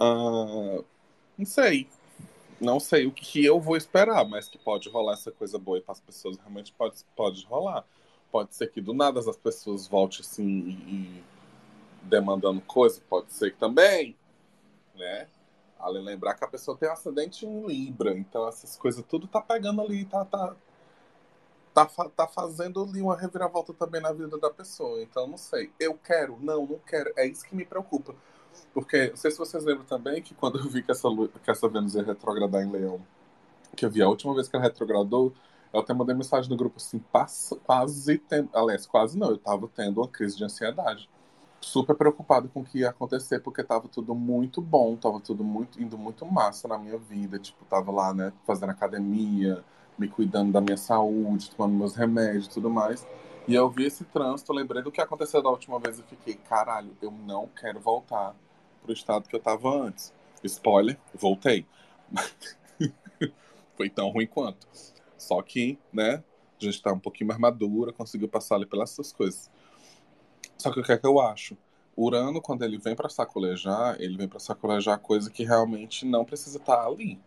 uh, 0.01 0.83
não 1.37 1.45
sei. 1.45 1.87
Não 2.59 2.79
sei 2.79 3.05
o 3.05 3.11
que 3.11 3.43
eu 3.43 3.59
vou 3.59 3.75
esperar, 3.75 4.25
mas 4.25 4.47
que 4.47 4.57
pode 4.57 4.87
rolar 4.89 5.13
essa 5.13 5.31
coisa 5.31 5.59
boa 5.59 5.81
para 5.81 5.91
as 5.91 5.99
pessoas, 5.99 6.37
realmente 6.37 6.71
pode, 6.71 7.03
pode 7.15 7.45
rolar. 7.45 7.85
Pode 8.35 8.53
ser 8.53 8.69
que 8.69 8.81
do 8.81 8.93
nada 8.93 9.17
as 9.21 9.37
pessoas 9.37 9.87
voltem 9.87 10.19
assim 10.19 10.43
e, 10.45 11.23
demandando 12.03 12.59
coisa, 12.59 13.01
pode 13.07 13.31
ser 13.31 13.53
que 13.53 13.57
também, 13.57 14.13
né? 14.93 15.29
Além 15.79 16.01
de 16.01 16.09
lembrar 16.09 16.33
que 16.33 16.43
a 16.43 16.47
pessoa 16.49 16.75
tem 16.75 16.89
um 16.89 16.91
acidente 16.91 17.45
em 17.45 17.65
Libra, 17.65 18.11
então 18.11 18.45
essas 18.45 18.75
coisas 18.75 19.01
tudo 19.07 19.25
tá 19.25 19.39
pegando 19.39 19.81
ali, 19.81 20.03
tá, 20.03 20.25
tá, 20.25 20.53
tá, 21.73 21.85
tá 22.13 22.27
fazendo 22.27 22.83
ali 22.83 23.01
uma 23.01 23.15
reviravolta 23.15 23.73
também 23.73 24.01
na 24.01 24.11
vida 24.11 24.37
da 24.37 24.49
pessoa. 24.49 25.01
Então, 25.01 25.25
não 25.25 25.37
sei. 25.37 25.71
Eu 25.79 25.93
quero? 25.93 26.37
Não, 26.41 26.65
não 26.65 26.79
quero. 26.79 27.13
É 27.15 27.25
isso 27.25 27.45
que 27.45 27.55
me 27.55 27.63
preocupa. 27.63 28.13
Porque, 28.73 29.11
não 29.11 29.15
sei 29.15 29.31
se 29.31 29.37
vocês 29.37 29.63
lembram 29.63 29.85
também 29.85 30.21
que 30.21 30.35
quando 30.35 30.59
eu 30.59 30.67
vi 30.67 30.83
que 30.83 30.91
essa, 30.91 31.07
que 31.41 31.51
essa 31.51 31.69
Vênus 31.69 31.95
ia 31.95 32.03
retrogradar 32.03 32.61
em 32.63 32.69
Leão, 32.69 32.99
que 33.77 33.85
eu 33.85 33.89
vi 33.89 34.01
a 34.01 34.09
última 34.09 34.35
vez 34.35 34.49
que 34.49 34.57
ela 34.57 34.65
retrogradou, 34.65 35.33
eu 35.75 35.81
até 35.81 35.93
mandei 35.93 36.15
mensagem 36.15 36.49
no 36.49 36.55
grupo 36.55 36.77
assim, 36.77 36.99
passa, 36.99 37.55
quase 37.57 38.17
tendo. 38.17 38.49
Aliás, 38.53 38.85
quase 38.85 39.17
não, 39.17 39.31
eu 39.31 39.37
tava 39.37 39.67
tendo 39.67 39.99
uma 39.99 40.07
crise 40.07 40.37
de 40.37 40.43
ansiedade. 40.43 41.09
Super 41.59 41.95
preocupado 41.95 42.47
com 42.47 42.61
o 42.61 42.63
que 42.63 42.79
ia 42.79 42.89
acontecer, 42.89 43.39
porque 43.39 43.61
tava 43.61 43.89
tudo 43.89 44.15
muito 44.15 44.61
bom, 44.61 44.95
tava 44.95 45.19
tudo 45.19 45.43
muito 45.43 45.81
indo 45.81 45.97
muito 45.97 46.25
massa 46.25 46.67
na 46.67 46.77
minha 46.77 46.97
vida. 46.97 47.37
Tipo, 47.37 47.65
tava 47.65 47.91
lá, 47.91 48.13
né, 48.13 48.31
fazendo 48.47 48.69
academia, 48.69 49.63
me 49.97 50.07
cuidando 50.07 50.53
da 50.53 50.61
minha 50.61 50.77
saúde, 50.77 51.51
tomando 51.51 51.75
meus 51.75 51.93
remédios 51.95 52.45
e 52.45 52.49
tudo 52.51 52.69
mais. 52.69 53.05
E 53.47 53.53
eu 53.53 53.69
vi 53.69 53.85
esse 53.85 54.05
trânsito, 54.05 54.53
lembrei 54.53 54.81
do 54.81 54.91
que 54.91 55.01
aconteceu 55.01 55.41
da 55.41 55.49
última 55.49 55.77
vez 55.77 55.99
e 55.99 56.03
fiquei, 56.03 56.35
caralho, 56.35 56.95
eu 57.01 57.11
não 57.11 57.47
quero 57.47 57.79
voltar 57.81 58.33
pro 58.81 58.93
estado 58.93 59.27
que 59.27 59.35
eu 59.35 59.41
tava 59.41 59.69
antes. 59.69 60.13
Spoiler, 60.43 60.97
voltei. 61.13 61.65
Foi 63.75 63.89
tão 63.89 64.09
ruim 64.09 64.27
quanto. 64.27 64.65
Só 65.25 65.41
que, 65.41 65.79
né, 65.91 66.23
a 66.61 66.63
gente 66.63 66.81
tá 66.81 66.93
um 66.93 66.99
pouquinho 66.99 67.29
mais 67.29 67.39
madura, 67.39 67.91
conseguiu 67.91 68.27
passar 68.27 68.55
ali 68.55 68.65
pelas 68.67 68.91
suas 68.91 69.11
coisas. 69.11 69.49
Só 70.55 70.71
que 70.71 70.79
o 70.79 70.83
que 70.83 70.91
é 70.91 70.97
que 70.97 71.07
eu 71.07 71.19
acho? 71.19 71.57
Urano, 71.97 72.39
quando 72.41 72.63
ele 72.63 72.77
vem 72.77 72.95
para 72.95 73.09
sacolejar, 73.09 73.95
ele 73.99 74.17
vem 74.17 74.27
para 74.27 74.39
sacolejar 74.39 74.99
coisa 74.99 75.31
que 75.31 75.43
realmente 75.43 76.05
não 76.05 76.23
precisa 76.23 76.57
estar 76.57 76.77
tá 76.77 76.85
ali. 76.85 77.19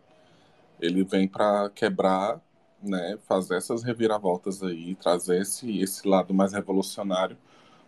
Ele 0.79 1.03
vem 1.03 1.27
para 1.27 1.69
quebrar, 1.71 2.39
né, 2.81 3.17
fazer 3.27 3.57
essas 3.57 3.83
reviravoltas 3.83 4.63
aí, 4.63 4.95
trazer 4.95 5.41
esse, 5.41 5.79
esse 5.81 6.07
lado 6.07 6.33
mais 6.33 6.53
revolucionário, 6.53 7.37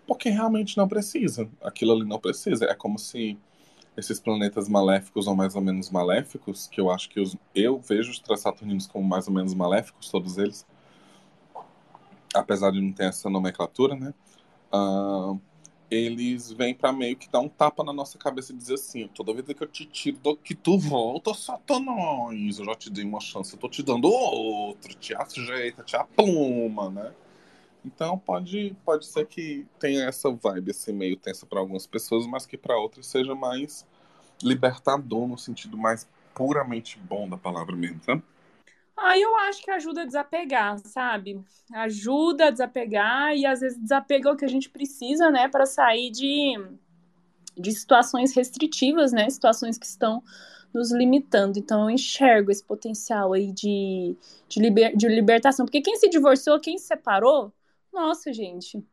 porque 0.05 0.29
realmente 0.29 0.77
não 0.77 0.89
precisa. 0.89 1.49
Aquilo 1.61 1.93
ali 1.93 2.05
não 2.05 2.19
precisa. 2.19 2.65
É 2.65 2.75
como 2.75 2.99
se 2.99 3.39
esses 3.95 4.19
planetas 4.19 4.69
maléficos 4.69 5.27
ou 5.27 5.35
mais 5.35 5.55
ou 5.55 5.61
menos 5.61 5.89
maléficos, 5.89 6.67
que 6.67 6.79
eu 6.79 6.89
acho 6.89 7.09
que 7.09 7.19
os, 7.19 7.35
eu 7.53 7.79
vejo 7.79 8.11
os 8.11 8.19
transaturninos 8.19 8.87
como 8.87 9.07
mais 9.07 9.27
ou 9.27 9.33
menos 9.33 9.53
maléficos, 9.53 10.09
todos 10.09 10.37
eles, 10.37 10.65
apesar 12.33 12.71
de 12.71 12.81
não 12.81 12.93
ter 12.93 13.05
essa 13.05 13.29
nomenclatura, 13.29 13.95
né? 13.95 14.13
Uh, 14.73 15.39
eles 15.89 16.49
vêm 16.53 16.73
para 16.73 16.93
meio 16.93 17.17
que 17.17 17.29
dar 17.29 17.41
um 17.41 17.49
tapa 17.49 17.83
na 17.83 17.91
nossa 17.91 18.17
cabeça 18.17 18.53
e 18.53 18.55
dizer 18.55 18.75
assim: 18.75 19.09
toda 19.09 19.33
vez 19.33 19.45
que 19.45 19.61
eu 19.61 19.67
te 19.67 19.85
tiro 19.85 20.17
do 20.19 20.37
que 20.37 20.55
tu 20.55 20.79
volta, 20.79 21.33
satanás, 21.33 22.59
eu 22.59 22.65
já 22.65 22.75
te 22.75 22.89
dei 22.89 23.03
uma 23.03 23.19
chance, 23.19 23.53
eu 23.53 23.59
tô 23.59 23.67
te 23.67 23.83
dando 23.83 24.07
outro, 24.07 24.93
te 24.93 25.13
ajeita, 25.13 25.83
te 25.83 25.97
apluma, 25.97 26.89
né? 26.89 27.11
Então 27.83 28.17
pode, 28.17 28.75
pode 28.85 29.05
ser 29.05 29.25
que 29.25 29.65
tenha 29.79 30.05
essa 30.05 30.29
vibe 30.31 30.71
assim, 30.71 30.93
meio 30.93 31.17
tensa 31.17 31.45
para 31.45 31.59
algumas 31.59 31.87
pessoas, 31.87 32.27
mas 32.27 32.45
que 32.45 32.57
para 32.57 32.77
outras 32.77 33.07
seja 33.07 33.33
mais 33.33 33.85
libertador 34.41 35.27
no 35.27 35.37
sentido 35.37 35.77
mais 35.77 36.07
puramente 36.33 36.99
bom 36.99 37.27
da 37.27 37.37
palavra 37.37 37.75
mesmo, 37.75 38.01
sabe? 38.03 38.23
Ah, 38.95 39.17
eu 39.17 39.35
acho 39.37 39.63
que 39.63 39.71
ajuda 39.71 40.03
a 40.03 40.05
desapegar, 40.05 40.77
sabe? 40.79 41.43
Ajuda 41.73 42.47
a 42.47 42.51
desapegar 42.51 43.35
e 43.35 43.45
às 43.45 43.61
vezes 43.61 43.77
desapega 43.79 44.31
o 44.31 44.37
que 44.37 44.45
a 44.45 44.49
gente 44.49 44.69
precisa, 44.69 45.31
né, 45.31 45.47
para 45.47 45.65
sair 45.65 46.11
de, 46.11 46.53
de 47.57 47.71
situações 47.71 48.35
restritivas, 48.35 49.11
né? 49.11 49.27
Situações 49.29 49.77
que 49.77 49.87
estão 49.87 50.21
nos 50.73 50.91
limitando. 50.91 51.57
Então 51.57 51.83
eu 51.83 51.89
enxergo 51.89 52.51
esse 52.51 52.63
potencial 52.63 53.33
aí 53.33 53.51
de, 53.51 54.15
de, 54.47 54.59
liber, 54.59 54.95
de 54.95 55.07
libertação. 55.07 55.65
Porque 55.65 55.81
quem 55.81 55.95
se 55.97 56.07
divorciou, 56.07 56.59
quem 56.59 56.77
se 56.77 56.85
separou, 56.85 57.51
nossa, 57.93 58.31
gente, 58.33 58.83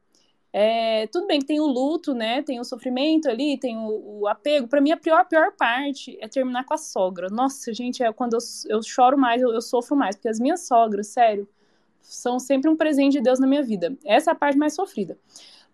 é, 0.52 1.06
tudo 1.08 1.26
bem 1.26 1.40
que 1.40 1.46
tem 1.46 1.60
o 1.60 1.66
luto, 1.66 2.14
né? 2.14 2.42
Tem 2.42 2.58
o 2.58 2.64
sofrimento 2.64 3.28
ali, 3.28 3.58
tem 3.58 3.76
o, 3.76 4.20
o 4.20 4.28
apego. 4.28 4.66
Para 4.66 4.80
mim, 4.80 4.90
a 4.90 4.96
pior, 4.96 5.24
pior 5.26 5.52
parte 5.52 6.16
é 6.20 6.28
terminar 6.28 6.64
com 6.64 6.74
a 6.74 6.78
sogra. 6.78 7.28
Nossa, 7.30 7.72
gente, 7.72 8.02
é 8.02 8.12
quando 8.12 8.34
eu, 8.34 8.38
eu 8.68 8.82
choro 8.82 9.18
mais, 9.18 9.42
eu, 9.42 9.52
eu, 9.52 9.60
sofro 9.60 9.96
mais, 9.96 10.16
porque 10.16 10.28
as 10.28 10.40
minhas 10.40 10.66
sogras, 10.66 11.08
sério, 11.08 11.48
são 12.00 12.38
sempre 12.38 12.70
um 12.70 12.76
presente 12.76 13.14
de 13.14 13.20
Deus 13.20 13.38
na 13.38 13.46
minha 13.46 13.62
vida. 13.62 13.96
Essa 14.04 14.30
é 14.30 14.32
a 14.32 14.36
parte 14.36 14.56
mais 14.56 14.74
sofrida. 14.74 15.18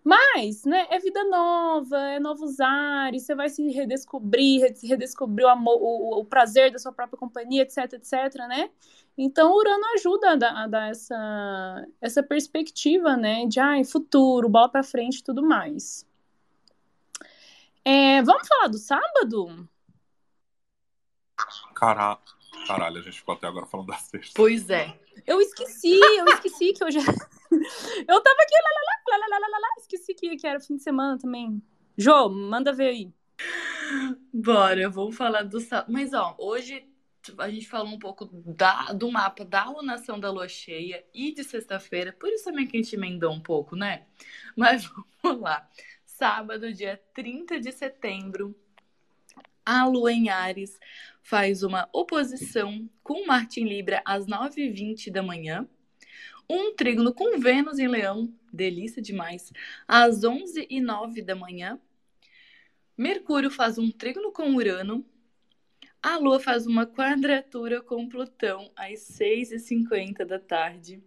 Mas, 0.05 0.63
né, 0.65 0.85
é 0.91 0.99
vida 0.99 1.23
nova, 1.23 1.97
é 1.97 2.19
novos 2.19 2.59
ares, 2.59 3.23
você 3.23 3.33
vai 3.33 3.49
se 3.49 3.67
redescobrir, 3.71 4.61
redescobrir 4.83 5.47
o, 5.47 5.49
amor, 5.49 5.81
o, 5.81 6.19
o 6.19 6.23
prazer 6.23 6.71
da 6.71 6.77
sua 6.77 6.91
própria 6.91 7.17
companhia, 7.17 7.63
etc, 7.63 7.93
etc, 7.93 8.35
né? 8.47 8.69
Então, 9.17 9.51
o 9.51 9.57
Urano 9.57 9.83
ajuda 9.95 10.33
a 10.33 10.35
dar, 10.35 10.63
a 10.63 10.67
dar 10.67 10.91
essa, 10.91 11.87
essa 11.99 12.21
perspectiva, 12.21 13.17
né, 13.17 13.47
de 13.47 13.59
ai, 13.59 13.83
futuro, 13.83 14.47
bola 14.47 14.69
para 14.69 14.83
frente 14.83 15.17
e 15.17 15.23
tudo 15.23 15.41
mais. 15.41 16.07
É, 17.83 18.21
vamos 18.21 18.47
falar 18.47 18.67
do 18.67 18.77
sábado? 18.77 19.67
Caralho, 22.67 22.99
a 22.99 23.01
gente 23.01 23.17
ficou 23.17 23.33
até 23.33 23.47
agora 23.47 23.65
falando 23.65 23.87
da 23.87 23.97
sexta. 23.97 24.33
Pois 24.35 24.69
é. 24.69 24.99
Eu 25.25 25.41
esqueci, 25.41 25.99
eu 26.17 26.25
esqueci 26.25 26.73
que 26.73 26.83
hoje. 26.83 26.97
eu 26.99 28.21
tava 28.21 28.41
aqui, 28.41 28.55
lá, 28.55 28.69
lá, 29.09 29.17
lá, 29.17 29.27
lá, 29.29 29.39
lá, 29.39 29.57
lá, 29.59 29.67
esqueci 29.77 30.13
que, 30.13 30.35
que 30.35 30.47
era 30.47 30.59
fim 30.59 30.77
de 30.77 30.83
semana 30.83 31.17
também. 31.17 31.61
Jô, 31.97 32.29
manda 32.29 32.73
ver 32.73 32.89
aí. 32.89 33.13
Bora, 34.33 34.89
vamos 34.89 35.15
falar 35.15 35.43
do 35.43 35.59
sábado. 35.59 35.91
Mas, 35.91 36.13
ó, 36.13 36.35
hoje 36.37 36.87
a 37.37 37.49
gente 37.49 37.67
falou 37.67 37.93
um 37.93 37.99
pouco 37.99 38.25
da, 38.25 38.91
do 38.93 39.11
mapa 39.11 39.43
da 39.43 39.63
alunação 39.63 40.19
da 40.19 40.29
lua 40.29 40.47
cheia 40.47 41.03
e 41.13 41.33
de 41.33 41.43
sexta-feira, 41.43 42.13
por 42.13 42.29
isso 42.29 42.43
também 42.43 42.67
que 42.67 42.77
a 42.77 42.81
gente 42.81 42.95
emendou 42.95 43.31
um 43.31 43.39
pouco, 43.39 43.75
né? 43.75 44.05
Mas 44.55 44.89
vamos 45.23 45.41
lá. 45.41 45.67
Sábado, 46.05 46.71
dia 46.71 47.01
30 47.13 47.59
de 47.59 47.71
setembro, 47.71 48.55
a 49.65 49.85
lua 49.85 50.11
em 50.13 50.29
Ares 50.29 50.79
faz 51.23 51.63
uma 51.63 51.89
oposição 51.91 52.89
com 53.03 53.25
Marte 53.25 53.59
em 53.59 53.67
Libra 53.67 54.01
às 54.05 54.25
9h20 54.25 55.11
da 55.11 55.23
manhã. 55.23 55.67
Um 56.49 56.75
trígono 56.75 57.13
com 57.13 57.39
Vênus 57.39 57.79
em 57.79 57.87
Leão, 57.87 58.31
delícia 58.53 59.01
demais, 59.01 59.51
às 59.87 60.21
11h09 60.21 61.23
da 61.23 61.35
manhã. 61.35 61.79
Mercúrio 62.97 63.49
faz 63.49 63.77
um 63.77 63.89
trígono 63.89 64.31
com 64.31 64.53
Urano 64.53 65.03
a 66.07 66.17
Lua 66.17 66.39
faz 66.39 66.67
uma 66.67 66.85
quadratura 66.85 67.81
com 67.81 68.07
Plutão 68.07 68.69
às 68.75 68.99
6h50 69.19 70.23
da 70.23 70.37
tarde. 70.37 71.01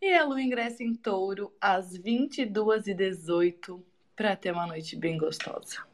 E 0.00 0.14
a 0.14 0.24
Lua 0.24 0.40
ingressa 0.40 0.84
em 0.84 0.94
touro 0.94 1.52
às 1.60 1.98
22h18 1.98 3.82
para 4.14 4.36
ter 4.36 4.52
uma 4.52 4.68
noite 4.68 4.94
bem 4.94 5.18
gostosa. 5.18 5.84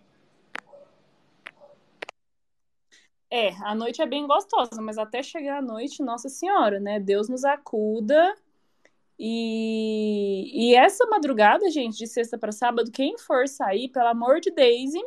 É, 3.31 3.51
a 3.63 3.75
noite 3.75 4.03
é 4.03 4.07
bem 4.07 4.27
gostosa, 4.27 4.81
mas 4.83 4.99
até 4.99 5.23
chegar 5.23 5.59
a 5.59 5.63
noite, 5.63 6.03
Nossa 6.03 6.29
Senhora, 6.29 6.81
né? 6.81 6.99
Deus 6.99 7.29
nos 7.29 7.45
acuda. 7.45 8.35
E, 9.19 10.71
e 10.71 10.75
essa 10.75 11.07
madrugada, 11.07 11.71
gente, 11.71 11.99
de 11.99 12.07
sexta 12.07 12.39
para 12.39 12.53
sábado, 12.53 12.91
quem 12.91 13.19
for 13.19 13.47
sair, 13.47 13.89
pelo 13.89 14.09
amor 14.09 14.41
de 14.41 14.51
Daisy, 14.51 15.01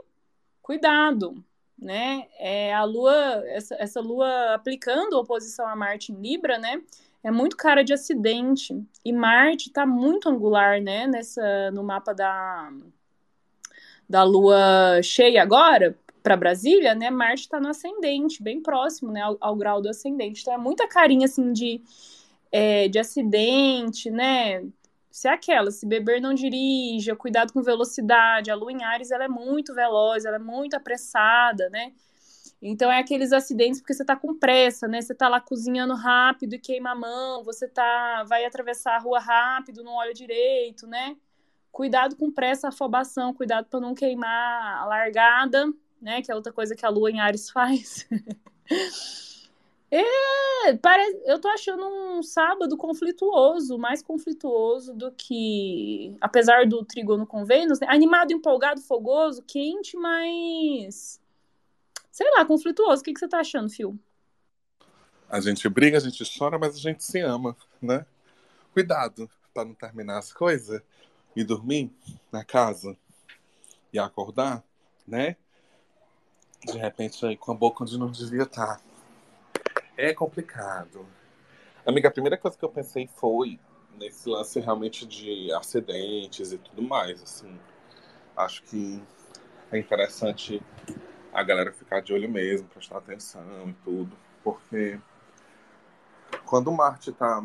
cuidado 0.61 1.43
né? 1.83 2.27
É, 2.39 2.73
a 2.73 2.83
Lua, 2.83 3.43
essa, 3.47 3.75
essa 3.75 3.99
Lua 4.01 4.53
aplicando 4.55 5.13
oposição 5.19 5.67
a 5.67 5.75
Marte 5.75 6.11
em 6.11 6.15
Libra, 6.21 6.57
né? 6.57 6.81
É 7.23 7.31
muito 7.31 7.57
cara 7.57 7.83
de 7.83 7.93
acidente. 7.93 8.81
E 9.03 9.13
Marte 9.13 9.67
está 9.69 9.85
muito 9.85 10.29
angular, 10.29 10.81
né? 10.81 11.07
Nessa, 11.07 11.71
no 11.71 11.83
mapa 11.83 12.13
da, 12.13 12.71
da 14.07 14.23
Lua 14.23 15.01
cheia 15.03 15.41
agora, 15.41 15.97
para 16.23 16.37
Brasília, 16.37 16.95
né? 16.95 17.11
Marte 17.11 17.41
está 17.41 17.59
no 17.59 17.67
ascendente, 17.69 18.41
bem 18.41 18.61
próximo, 18.61 19.11
né? 19.11 19.21
Ao, 19.21 19.37
ao, 19.39 19.55
grau 19.55 19.81
do 19.81 19.89
ascendente. 19.89 20.41
Então 20.41 20.53
é 20.53 20.57
muita 20.57 20.87
carinha, 20.87 21.25
assim, 21.25 21.51
de, 21.51 21.81
é, 22.51 22.87
de 22.87 22.97
acidente, 22.97 24.09
né? 24.09 24.63
se 25.13 25.27
é 25.27 25.31
aquela, 25.31 25.69
se 25.69 25.85
beber 25.85 26.19
não 26.19 26.33
dirija, 26.33 27.15
cuidado 27.15 27.53
com 27.53 27.61
velocidade, 27.61 28.49
a 28.49 28.55
lua 28.55 28.71
em 28.71 28.83
Ares 28.83 29.11
ela 29.11 29.25
é 29.25 29.27
muito 29.27 29.71
veloz, 29.75 30.25
ela 30.25 30.37
é 30.37 30.39
muito 30.39 30.73
apressada, 30.73 31.69
né? 31.69 31.93
Então 32.59 32.91
é 32.91 32.97
aqueles 32.97 33.31
acidentes 33.31 33.79
porque 33.79 33.93
você 33.93 34.03
tá 34.03 34.15
com 34.15 34.33
pressa, 34.39 34.87
né? 34.87 35.01
Você 35.01 35.13
tá 35.13 35.29
lá 35.29 35.39
cozinhando 35.39 35.93
rápido 35.93 36.55
e 36.55 36.59
queima 36.59 36.91
a 36.91 36.95
mão, 36.95 37.43
você 37.43 37.67
tá 37.67 38.23
vai 38.23 38.43
atravessar 38.43 38.95
a 38.95 38.99
rua 38.99 39.19
rápido, 39.19 39.83
não 39.83 39.93
olha 39.93 40.15
direito, 40.15 40.87
né? 40.87 41.15
Cuidado 41.71 42.15
com 42.15 42.31
pressa, 42.31 42.69
afobação, 42.69 43.35
cuidado 43.35 43.67
para 43.69 43.79
não 43.79 43.93
queimar 43.93 44.81
a 44.81 44.85
largada, 44.85 45.71
né? 46.03 46.21
Que 46.21 46.31
é 46.31 46.35
outra 46.35 46.53
coisa 46.53 46.75
que 46.75 46.85
a 46.85 46.89
lua 46.89 47.09
em 47.09 47.19
Ares 47.19 47.49
faz. 47.51 48.07
É, 49.89 50.73
parece, 50.81 51.21
eu 51.25 51.39
tô 51.39 51.47
achando 51.47 51.85
um 51.85 52.23
sábado 52.23 52.75
conflituoso, 52.75 53.77
mais 53.77 54.01
conflituoso 54.01 54.93
do 54.93 55.11
que, 55.11 56.15
apesar 56.19 56.67
do 56.67 56.83
trigono 56.83 57.27
com 57.27 57.45
Vênus, 57.45 57.79
né? 57.79 57.87
animado, 57.89 58.31
empolgado, 58.31 58.81
fogoso, 58.81 59.43
quente, 59.43 59.95
mas 59.95 61.21
sei 62.11 62.29
lá, 62.31 62.45
conflituoso. 62.45 63.01
O 63.01 63.05
que, 63.05 63.13
que 63.13 63.19
você 63.19 63.27
tá 63.27 63.39
achando, 63.39 63.69
Phil? 63.69 63.99
A 65.29 65.39
gente 65.39 65.67
briga, 65.69 65.97
a 65.97 65.99
gente 65.99 66.23
chora, 66.37 66.59
mas 66.59 66.75
a 66.75 66.79
gente 66.79 67.03
se 67.03 67.19
ama, 67.19 67.55
né? 67.81 68.05
Cuidado 68.71 69.29
para 69.53 69.65
não 69.65 69.73
terminar 69.73 70.19
as 70.19 70.33
coisas 70.33 70.81
e 71.35 71.43
dormir 71.43 71.91
na 72.31 72.43
casa 72.43 72.97
e 73.91 73.99
acordar, 73.99 74.63
né? 75.07 75.35
De 76.65 76.77
repente 76.77 77.25
aí 77.25 77.35
com 77.35 77.51
a 77.51 77.55
boca 77.55 77.83
onde 77.83 77.97
não 77.97 78.09
devia 78.09 78.43
estar. 78.43 78.77
Tá. 78.77 78.81
É 79.97 80.13
complicado. 80.13 81.05
Amiga, 81.85 82.07
a 82.07 82.11
primeira 82.11 82.37
coisa 82.37 82.57
que 82.57 82.63
eu 82.63 82.69
pensei 82.69 83.07
foi 83.07 83.59
nesse 83.97 84.27
lance 84.29 84.59
realmente 84.59 85.05
de 85.05 85.51
acidentes 85.53 86.51
e 86.51 86.57
tudo 86.57 86.81
mais, 86.81 87.21
assim. 87.21 87.59
Acho 88.35 88.63
que 88.63 89.03
é 89.71 89.77
interessante 89.77 90.61
a 91.33 91.43
galera 91.43 91.71
ficar 91.71 92.01
de 92.01 92.13
olho 92.13 92.29
mesmo, 92.29 92.67
prestar 92.67 92.97
atenção 92.97 93.69
e 93.69 93.73
tudo, 93.83 94.15
porque 94.43 94.99
quando 96.45 96.71
Marte 96.71 97.11
tá 97.11 97.43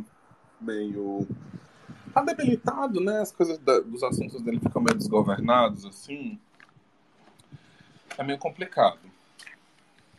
meio 0.60 1.26
tá 2.12 2.22
debilitado, 2.22 3.00
né? 3.00 3.20
As 3.20 3.32
coisas 3.32 3.58
da, 3.58 3.80
dos 3.80 4.02
assuntos 4.02 4.40
dele 4.42 4.60
ficam 4.60 4.82
meio 4.82 4.96
desgovernados, 4.96 5.84
assim. 5.84 6.38
É 8.18 8.24
meio 8.24 8.38
complicado. 8.38 8.98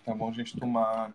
Então 0.01 0.13
é 0.13 0.17
bom 0.17 0.29
a 0.29 0.33
gente 0.33 0.57
tomar 0.57 1.13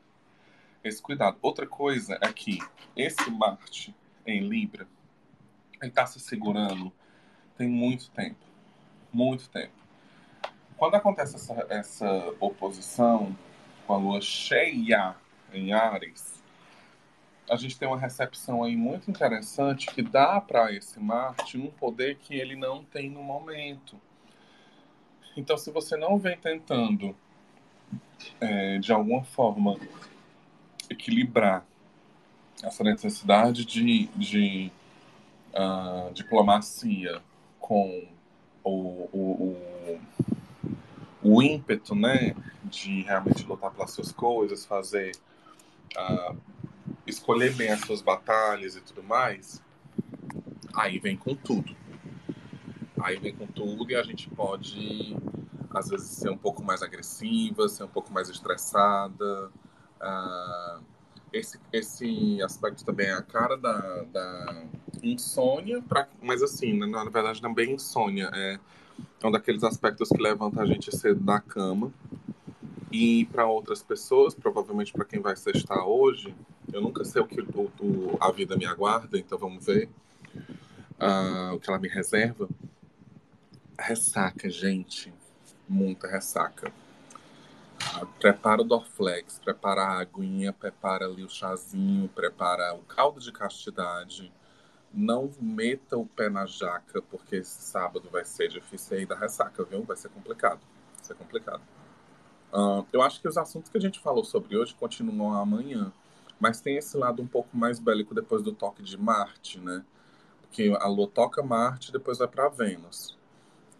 esse 0.85 1.01
cuidado. 1.01 1.39
Outra 1.41 1.66
coisa 1.66 2.18
é 2.20 2.30
que 2.30 2.59
esse 2.95 3.30
Marte 3.30 3.95
em 4.26 4.47
Libra, 4.47 4.87
ele 5.80 5.91
está 5.91 6.07
se 6.07 6.20
segurando 6.20 6.93
tem 7.57 7.68
muito 7.68 8.11
tempo. 8.11 8.45
Muito 9.11 9.49
tempo. 9.49 9.72
Quando 10.76 10.97
acontece 10.97 11.37
essa, 11.37 11.66
essa 11.70 12.35
oposição 12.39 13.35
com 13.87 13.95
a 13.95 13.97
lua 13.97 14.20
cheia 14.20 15.16
em 15.55 15.72
Ares, 15.72 16.43
a 17.49 17.57
gente 17.57 17.78
tem 17.78 17.89
uma 17.89 17.99
recepção 17.99 18.62
aí 18.62 18.76
muito 18.76 19.11
interessante 19.11 19.87
que 19.87 20.03
dá 20.03 20.39
para 20.39 20.70
esse 20.72 21.01
Marte 21.01 21.57
um 21.57 21.70
poder 21.70 22.16
que 22.16 22.35
ele 22.35 22.57
não 22.57 22.85
tem 22.85 23.09
no 23.09 23.22
momento. 23.22 23.99
Então, 25.37 25.57
se 25.57 25.70
você 25.70 25.97
não 25.97 26.18
vem 26.18 26.37
tentando, 26.37 27.14
é, 28.41 28.78
de 28.78 28.93
alguma 28.93 29.24
forma, 29.24 29.76
equilibrar 30.89 31.66
essa 32.62 32.85
necessidade 32.85 33.64
de, 33.64 34.07
de 34.16 34.72
uh, 35.53 36.12
diplomacia 36.12 37.20
com 37.59 38.07
o, 38.62 39.09
o, 39.12 39.59
o, 39.93 40.01
o 41.22 41.43
ímpeto, 41.43 41.95
né, 41.95 42.35
de 42.64 43.03
realmente 43.03 43.45
lutar 43.45 43.70
pelas 43.70 43.91
suas 43.91 44.12
coisas, 44.12 44.64
fazer, 44.64 45.12
uh, 45.97 46.37
escolher 47.07 47.55
bem 47.55 47.70
as 47.70 47.80
suas 47.80 48.01
batalhas 48.01 48.76
e 48.76 48.80
tudo 48.80 49.03
mais, 49.03 49.62
aí 50.74 50.99
vem 50.99 51.16
com 51.16 51.35
tudo. 51.35 51.76
Aí 53.05 53.18
vem 53.18 53.34
com 53.34 53.46
tudo 53.46 53.90
e 53.90 53.94
a 53.94 54.02
gente 54.02 54.30
pode, 54.30 55.14
às 55.70 55.90
vezes, 55.90 56.09
ser 56.09 56.30
um 56.30 56.38
pouco 56.38 56.64
mais 56.64 56.82
agressiva, 56.82 57.68
ser 57.68 57.84
um 57.84 57.88
pouco 57.88 58.11
mais 58.11 58.30
estressada. 58.30 59.50
Uh, 60.00 60.82
esse, 61.30 61.61
esse 61.70 62.42
aspecto 62.42 62.82
também 62.82 63.09
é 63.09 63.12
a 63.12 63.20
cara 63.20 63.59
da, 63.59 64.05
da 64.05 64.64
insônia, 65.02 65.82
pra, 65.82 66.09
mas 66.22 66.42
assim, 66.42 66.78
na, 66.78 66.86
na 66.86 67.11
verdade 67.11 67.42
não 67.42 67.55
é 67.55 67.64
insônia, 67.64 68.30
é 68.32 68.59
um 69.22 69.30
daqueles 69.30 69.64
aspectos 69.64 70.09
que 70.09 70.22
levanta 70.22 70.62
a 70.62 70.66
gente 70.66 70.96
cedo 70.96 71.20
da 71.20 71.40
cama. 71.40 71.92
E 72.90 73.26
para 73.26 73.46
outras 73.46 73.82
pessoas, 73.82 74.34
provavelmente 74.34 74.94
para 74.94 75.05
quem 75.05 75.20
vai 75.20 75.36
sextar 75.36 75.86
hoje, 75.86 76.34
eu 76.72 76.80
nunca 76.80 77.05
sei 77.05 77.20
o 77.20 77.26
que 77.26 77.38
o, 77.38 77.70
o, 77.80 78.16
a 78.18 78.32
vida 78.32 78.57
me 78.57 78.64
aguarda, 78.64 79.18
então 79.18 79.36
vamos 79.36 79.66
ver 79.66 79.90
uh, 80.98 81.55
o 81.55 81.61
que 81.61 81.68
ela 81.68 81.78
me 81.78 81.88
reserva. 81.88 82.48
Ressaca, 83.79 84.49
gente. 84.49 85.12
Muita 85.68 86.07
ressaca. 86.07 86.72
Uh, 88.01 88.07
prepara 88.18 88.62
o 88.62 88.64
Dorflex, 88.64 89.39
prepara 89.39 89.83
a 89.83 90.01
aguinha, 90.01 90.53
prepara 90.53 91.07
ali 91.07 91.25
o 91.25 91.29
chazinho, 91.29 92.09
prepara 92.09 92.75
o 92.75 92.83
caldo 92.83 93.20
de 93.20 93.33
castidade. 93.33 94.33
Não 94.93 95.31
meta 95.41 95.97
o 95.97 96.07
pé 96.07 96.29
na 96.29 96.47
jaca, 96.47 97.03
porque 97.03 97.37
esse 97.37 97.62
sábado 97.62 98.09
vai 98.11 98.25
ser 98.25 98.49
difícil 98.49 98.99
aí 98.99 99.07
da 99.07 99.16
ressaca, 99.16 99.64
viu? 99.64 99.83
Vai 99.83 99.97
ser 99.97 100.09
complicado. 100.09 100.61
Vai 100.97 101.05
ser 101.05 101.14
complicado. 101.14 101.62
Uh, 102.53 102.87
eu 102.93 103.03
acho 103.03 103.20
que 103.20 103.27
os 103.27 103.37
assuntos 103.37 103.68
que 103.68 103.77
a 103.77 103.81
gente 103.81 103.99
falou 103.99 104.25
sobre 104.25 104.57
hoje 104.57 104.72
continuam 104.75 105.35
amanhã, 105.35 105.93
mas 106.39 106.61
tem 106.61 106.77
esse 106.77 106.97
lado 106.97 107.20
um 107.20 107.27
pouco 107.27 107.57
mais 107.57 107.81
bélico 107.81 108.14
depois 108.14 108.41
do 108.41 108.53
toque 108.53 108.83
de 108.83 108.97
Marte, 108.97 109.59
né? 109.59 109.85
Porque 110.43 110.72
a 110.79 110.87
Lua 110.87 111.09
toca 111.09 111.43
Marte 111.43 111.91
depois 111.91 112.18
vai 112.18 112.29
para 112.29 112.49
Vênus. 112.49 113.18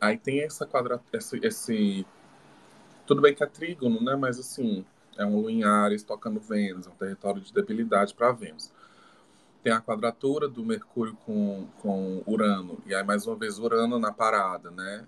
Aí 0.01 0.19
tem 0.19 0.43
essa 0.43 0.67
quadratura, 0.67 1.19
esse, 1.19 1.39
esse, 1.43 2.07
Tudo 3.07 3.23
bem 3.23 3.35
que 3.35 3.43
é 3.43 3.47
trígono, 3.47 4.03
né? 4.03 4.17
Mas 4.17 4.39
assim, 4.39 4.85
é 5.17 5.25
um 5.25 5.41
Lua 5.41 5.53
em 5.53 5.65
Ares 5.65 6.03
tocando 6.03 6.41
Vênus, 6.41 6.87
é 6.87 6.91
um 6.91 6.95
território 6.95 7.41
de 7.41 7.53
debilidade 7.53 8.15
para 8.15 8.33
Vênus. 8.33 8.73
Tem 9.63 9.73
a 9.73 9.81
quadratura 9.81 10.49
do 10.49 10.65
Mercúrio 10.65 11.17
com, 11.25 11.67
com 11.81 12.23
Urano, 12.27 12.79
e 12.87 12.95
aí 12.95 13.03
mais 13.03 13.27
uma 13.27 13.37
vez 13.37 13.59
Urano 13.59 13.99
na 13.99 14.13
parada, 14.13 14.71
né? 14.71 15.07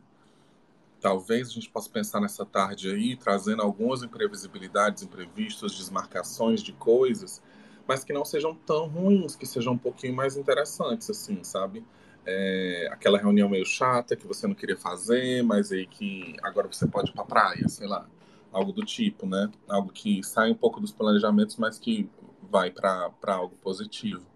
Talvez 1.01 1.49
a 1.49 1.53
gente 1.53 1.69
possa 1.69 1.91
pensar 1.91 2.21
nessa 2.21 2.45
tarde 2.45 2.91
aí, 2.91 3.17
trazendo 3.17 3.63
algumas 3.63 4.03
imprevisibilidades, 4.03 5.03
imprevistos, 5.03 5.77
desmarcações 5.77 6.63
de 6.63 6.73
coisas, 6.73 7.43
mas 7.87 8.03
que 8.03 8.13
não 8.13 8.25
sejam 8.25 8.55
tão 8.55 8.89
ruins, 8.89 9.37
que 9.37 9.47
sejam 9.47 9.75
um 9.75 9.79
pouquinho 9.79 10.15
mais 10.15 10.37
interessantes, 10.37 11.09
assim, 11.11 11.45
sabe? 11.45 11.85
É, 12.27 12.89
aquela 12.91 13.19
reunião 13.19 13.49
meio 13.49 13.65
chata 13.65 14.17
que 14.17 14.27
você 14.27 14.49
não 14.49 14.55
queria 14.55 14.77
fazer, 14.77 15.43
mas 15.43 15.71
aí 15.71 15.87
que 15.87 16.37
agora 16.43 16.67
você 16.67 16.87
pode 16.87 17.11
ir 17.11 17.15
pra 17.15 17.25
praia, 17.25 17.69
sei 17.69 17.87
lá. 17.87 18.07
Algo 18.53 18.73
do 18.73 18.85
tipo, 18.85 19.27
né? 19.27 19.51
Algo 19.69 19.93
que 19.93 20.23
sai 20.25 20.51
um 20.51 20.55
pouco 20.55 20.81
dos 20.81 20.91
planejamentos, 20.91 21.57
mas 21.57 21.79
que 21.79 22.11
vai 22.51 22.71
para 22.71 23.13
algo 23.27 23.55
positivo. 23.57 24.27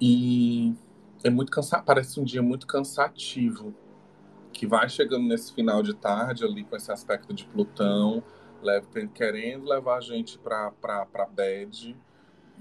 E 0.00 0.74
é 1.24 1.30
muito 1.30 1.50
cansado, 1.50 1.84
parece 1.84 2.18
um 2.18 2.24
dia 2.24 2.42
muito 2.42 2.66
cansativo, 2.66 3.74
que 4.52 4.66
vai 4.66 4.88
chegando 4.88 5.26
nesse 5.26 5.54
final 5.54 5.82
de 5.82 5.94
tarde 5.94 6.44
ali 6.44 6.64
com 6.64 6.76
esse 6.76 6.90
aspecto 6.92 7.32
de 7.32 7.44
Plutão, 7.46 8.22
leva, 8.60 8.86
querendo 9.14 9.64
levar 9.64 9.98
a 9.98 10.00
gente 10.00 10.38
para 10.38 10.70
bad 11.34 11.96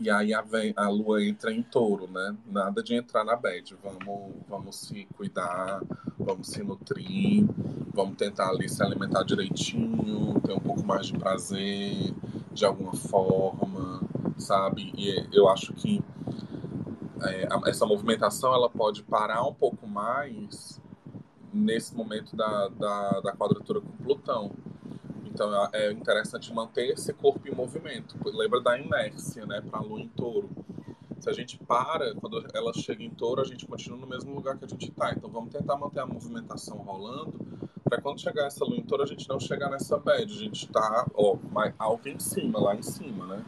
e 0.02 0.10
aí 0.10 0.34
a, 0.34 0.44
a 0.78 0.90
lua 0.90 1.24
entra 1.24 1.54
em 1.54 1.62
touro, 1.62 2.08
né? 2.08 2.36
Nada 2.48 2.82
de 2.82 2.96
entrar 2.96 3.24
na 3.24 3.36
bad. 3.36 3.78
Vamos, 3.84 4.34
vamos 4.50 4.76
se 4.76 5.08
cuidar, 5.16 5.80
vamos 6.18 6.48
se 6.48 6.64
nutrir, 6.64 7.46
vamos 7.94 8.18
tentar 8.18 8.50
ali 8.50 8.68
se 8.68 8.82
alimentar 8.84 9.24
direitinho, 9.24 10.42
ter 10.42 10.54
um 10.54 10.60
pouco 10.60 10.84
mais 10.84 11.06
de 11.06 11.14
prazer 11.14 12.14
de 12.52 12.66
alguma 12.66 12.96
forma, 12.96 14.02
sabe? 14.38 14.92
E 14.98 15.28
eu 15.32 15.48
acho 15.48 15.72
que 15.74 16.04
é, 17.22 17.48
essa 17.68 17.86
movimentação 17.86 18.54
ela 18.56 18.70
pode 18.70 19.04
parar 19.04 19.44
um 19.44 19.54
pouco 19.54 19.88
mais 19.88 20.82
nesse 21.54 21.96
momento 21.96 22.36
da, 22.36 22.70
da, 22.70 23.20
da 23.22 23.34
quadratura 23.34 23.80
com 23.80 23.92
Plutão. 24.04 24.52
Então 25.42 25.70
é 25.74 25.92
interessante 25.92 26.54
manter 26.54 26.92
esse 26.92 27.12
corpo 27.14 27.48
em 27.48 27.52
movimento. 27.52 28.16
Lembra 28.26 28.62
da 28.62 28.78
inércia, 28.78 29.44
né, 29.44 29.60
para 29.60 29.80
a 29.80 29.82
lua 29.82 30.00
em 30.00 30.08
touro. 30.08 30.48
Se 31.20 31.28
a 31.32 31.34
gente 31.34 31.58
para, 31.58 32.14
quando 32.14 32.46
ela 32.54 32.72
chega 32.74 33.04
em 33.04 33.10
touro, 33.10 33.42
a 33.42 33.44
gente 33.44 33.66
continua 33.66 33.98
no 33.98 34.06
mesmo 34.06 34.36
lugar 34.36 34.60
que 34.60 34.66
a 34.66 34.68
gente 34.68 34.90
está. 34.90 35.12
Então 35.12 35.32
vamos 35.32 35.52
tentar 35.52 35.78
manter 35.78 36.02
a 36.02 36.06
movimentação 36.06 36.78
rolando, 36.78 37.34
para 37.84 38.00
quando 38.00 38.22
chegar 38.22 38.46
essa 38.46 38.64
lua 38.64 38.78
em 38.78 38.84
touro, 38.84 39.02
a 39.02 39.08
gente 39.08 39.28
não 39.28 39.40
chegar 39.40 39.72
nessa 39.72 39.98
bad. 39.98 40.32
A 40.32 40.38
gente 40.38 40.68
está 40.68 41.08
ó, 41.16 41.36
mais 41.52 41.74
alto 41.80 42.08
em 42.08 42.20
cima, 42.20 42.60
lá 42.60 42.76
em 42.76 42.84
cima, 42.84 43.26
né? 43.26 43.44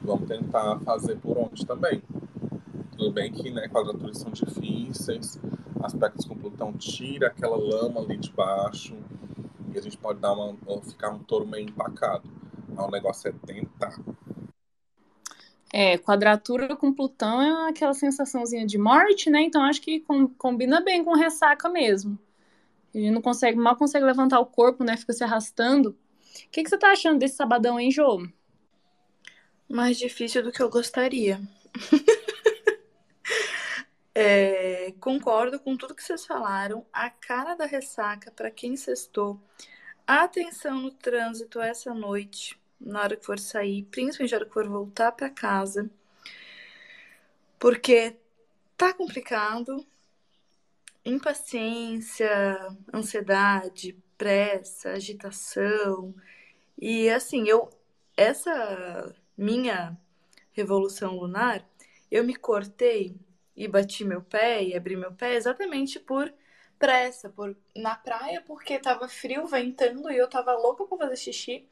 Vamos 0.00 0.26
tentar 0.26 0.80
fazer 0.80 1.16
por 1.16 1.36
onde 1.36 1.66
também. 1.66 2.02
Tudo 2.96 3.12
bem 3.12 3.30
que 3.30 3.50
né, 3.50 3.68
quadraturas 3.68 4.16
são 4.16 4.30
difíceis, 4.30 5.38
aspectos 5.82 6.24
com 6.24 6.34
Plutão 6.36 6.72
tira 6.72 7.26
aquela 7.26 7.56
lama 7.56 8.00
ali 8.00 8.16
de 8.16 8.32
baixo 8.32 8.96
e 9.74 9.78
a 9.78 9.82
gente 9.82 9.98
pode 9.98 10.20
dar 10.20 10.32
uma, 10.32 10.56
ficar 10.82 11.10
um 11.10 11.18
touro 11.18 11.46
meio 11.46 11.68
empacado. 11.68 12.28
Mas 12.68 12.86
o 12.86 12.90
negócio 12.90 13.28
é 13.28 13.32
tentar. 13.46 13.98
É, 15.72 15.96
quadratura 15.96 16.76
com 16.76 16.92
Plutão 16.92 17.40
é 17.40 17.70
aquela 17.70 17.94
sensaçãozinha 17.94 18.66
de 18.66 18.76
morte, 18.76 19.30
né? 19.30 19.42
Então 19.42 19.62
acho 19.62 19.80
que 19.80 20.00
com, 20.00 20.28
combina 20.28 20.80
bem 20.82 21.02
com 21.02 21.14
ressaca 21.14 21.68
mesmo. 21.68 22.18
A 22.94 22.98
gente 22.98 23.10
não 23.10 23.22
consegue, 23.22 23.56
mal 23.56 23.74
consegue 23.74 24.04
levantar 24.04 24.38
o 24.40 24.46
corpo, 24.46 24.84
né? 24.84 24.96
Fica 24.96 25.14
se 25.14 25.24
arrastando. 25.24 25.90
O 25.90 26.50
que, 26.50 26.62
que 26.62 26.68
você 26.68 26.76
tá 26.76 26.92
achando 26.92 27.18
desse 27.18 27.36
sabadão, 27.36 27.80
hein, 27.80 27.90
Jô? 27.90 28.26
Mais 29.68 29.96
difícil 29.96 30.42
do 30.42 30.52
que 30.52 30.62
eu 30.62 30.68
gostaria. 30.68 31.40
É, 34.14 34.92
concordo 35.00 35.58
com 35.58 35.76
tudo 35.76 35.94
que 35.94 36.02
vocês 36.02 36.26
falaram. 36.26 36.86
A 36.92 37.08
cara 37.08 37.54
da 37.54 37.66
ressaca 37.66 38.30
para 38.30 38.50
quem 38.50 38.76
sextou. 38.76 39.40
Atenção 40.06 40.80
no 40.80 40.90
trânsito 40.90 41.60
essa 41.60 41.94
noite, 41.94 42.60
na 42.80 43.00
hora 43.02 43.16
que 43.16 43.24
for 43.24 43.38
sair, 43.38 43.84
principalmente 43.84 44.32
na 44.32 44.38
hora 44.38 44.46
que 44.46 44.52
for 44.52 44.68
voltar 44.68 45.12
para 45.12 45.30
casa, 45.30 45.90
porque 47.58 48.16
tá 48.76 48.92
complicado. 48.92 49.86
Impaciência, 51.04 52.30
ansiedade, 52.92 53.96
pressa, 54.18 54.90
agitação. 54.92 56.14
E 56.78 57.08
assim, 57.10 57.48
eu 57.48 57.70
essa 58.16 59.14
minha 59.36 59.96
revolução 60.52 61.16
lunar, 61.16 61.66
eu 62.10 62.22
me 62.24 62.36
cortei 62.36 63.16
e 63.56 63.68
bati 63.68 64.04
meu 64.04 64.22
pé 64.22 64.62
e 64.62 64.76
abri 64.76 64.96
meu 64.96 65.12
pé 65.12 65.34
exatamente 65.34 66.00
por 66.00 66.32
pressa, 66.78 67.28
por 67.30 67.56
na 67.76 67.94
praia 67.94 68.42
porque 68.46 68.78
tava 68.78 69.08
frio, 69.08 69.46
ventando 69.46 70.10
e 70.10 70.16
eu 70.16 70.28
tava 70.28 70.52
louca 70.54 70.84
para 70.84 70.98
fazer 70.98 71.16
xixi. 71.16 71.68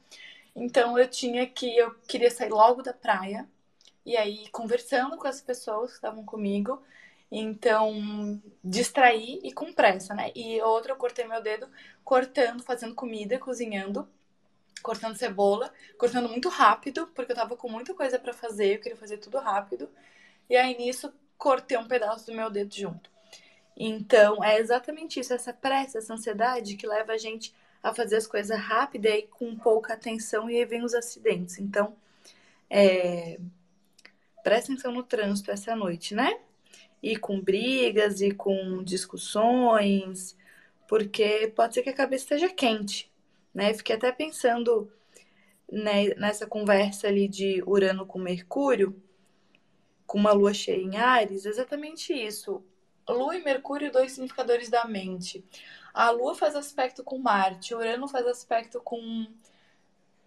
Então 0.54 0.98
eu 0.98 1.08
tinha 1.08 1.46
que 1.46 1.76
eu 1.76 1.94
queria 2.08 2.30
sair 2.30 2.50
logo 2.50 2.82
da 2.82 2.92
praia. 2.92 3.48
E 4.04 4.16
aí 4.16 4.48
conversando 4.50 5.16
com 5.16 5.26
as 5.28 5.40
pessoas 5.40 5.90
que 5.90 5.96
estavam 5.96 6.24
comigo, 6.24 6.82
então 7.30 8.40
distraí 8.64 9.40
e 9.44 9.52
com 9.52 9.72
pressa, 9.72 10.14
né? 10.14 10.32
E 10.34 10.60
outra 10.62 10.92
eu 10.92 10.96
cortei 10.96 11.26
meu 11.26 11.42
dedo 11.42 11.68
cortando, 12.04 12.62
fazendo 12.62 12.94
comida, 12.94 13.38
cozinhando, 13.38 14.08
cortando 14.82 15.16
cebola, 15.16 15.72
cortando 15.98 16.28
muito 16.28 16.48
rápido, 16.48 17.06
porque 17.14 17.32
eu 17.32 17.36
tava 17.36 17.56
com 17.56 17.68
muita 17.68 17.94
coisa 17.94 18.18
para 18.18 18.32
fazer, 18.32 18.76
eu 18.76 18.80
queria 18.80 18.96
fazer 18.96 19.18
tudo 19.18 19.38
rápido. 19.38 19.88
E 20.48 20.56
aí 20.56 20.76
nisso 20.76 21.12
cortei 21.40 21.78
um 21.78 21.88
pedaço 21.88 22.26
do 22.26 22.36
meu 22.36 22.50
dedo 22.50 22.72
junto. 22.72 23.10
Então, 23.76 24.44
é 24.44 24.60
exatamente 24.60 25.18
isso, 25.18 25.32
essa 25.32 25.54
pressa, 25.54 25.98
essa 25.98 26.12
ansiedade 26.12 26.76
que 26.76 26.86
leva 26.86 27.12
a 27.14 27.16
gente 27.16 27.54
a 27.82 27.94
fazer 27.94 28.16
as 28.16 28.26
coisas 28.26 28.56
rápido 28.58 29.06
e 29.06 29.22
com 29.22 29.56
pouca 29.56 29.94
atenção 29.94 30.50
e 30.50 30.56
aí 30.56 30.66
vem 30.66 30.84
os 30.84 30.94
acidentes. 30.94 31.58
Então, 31.58 31.96
é... 32.68 33.40
presta 34.44 34.70
atenção 34.70 34.92
no 34.92 35.02
trânsito 35.02 35.50
essa 35.50 35.74
noite, 35.74 36.14
né? 36.14 36.38
E 37.02 37.16
com 37.16 37.40
brigas 37.40 38.20
e 38.20 38.32
com 38.32 38.84
discussões, 38.84 40.36
porque 40.86 41.50
pode 41.56 41.72
ser 41.72 41.82
que 41.82 41.88
a 41.88 41.94
cabeça 41.94 42.24
esteja 42.24 42.50
quente, 42.50 43.10
né? 43.54 43.72
Fiquei 43.72 43.96
até 43.96 44.12
pensando 44.12 44.92
né, 45.72 46.14
nessa 46.16 46.46
conversa 46.46 47.08
ali 47.08 47.26
de 47.26 47.62
Urano 47.66 48.04
com 48.04 48.18
Mercúrio, 48.18 48.94
com 50.10 50.18
uma 50.18 50.32
lua 50.32 50.52
cheia 50.52 50.82
em 50.82 50.96
Ares, 50.96 51.46
exatamente 51.46 52.12
isso. 52.12 52.60
Lua 53.08 53.36
e 53.36 53.44
Mercúrio, 53.44 53.92
dois 53.92 54.10
significadores 54.10 54.68
da 54.68 54.84
mente. 54.84 55.44
A 55.94 56.10
Lua 56.10 56.34
faz 56.34 56.56
aspecto 56.56 57.04
com 57.04 57.16
Marte, 57.16 57.76
Urano 57.76 58.08
faz 58.08 58.26
aspecto 58.26 58.80
com. 58.80 59.28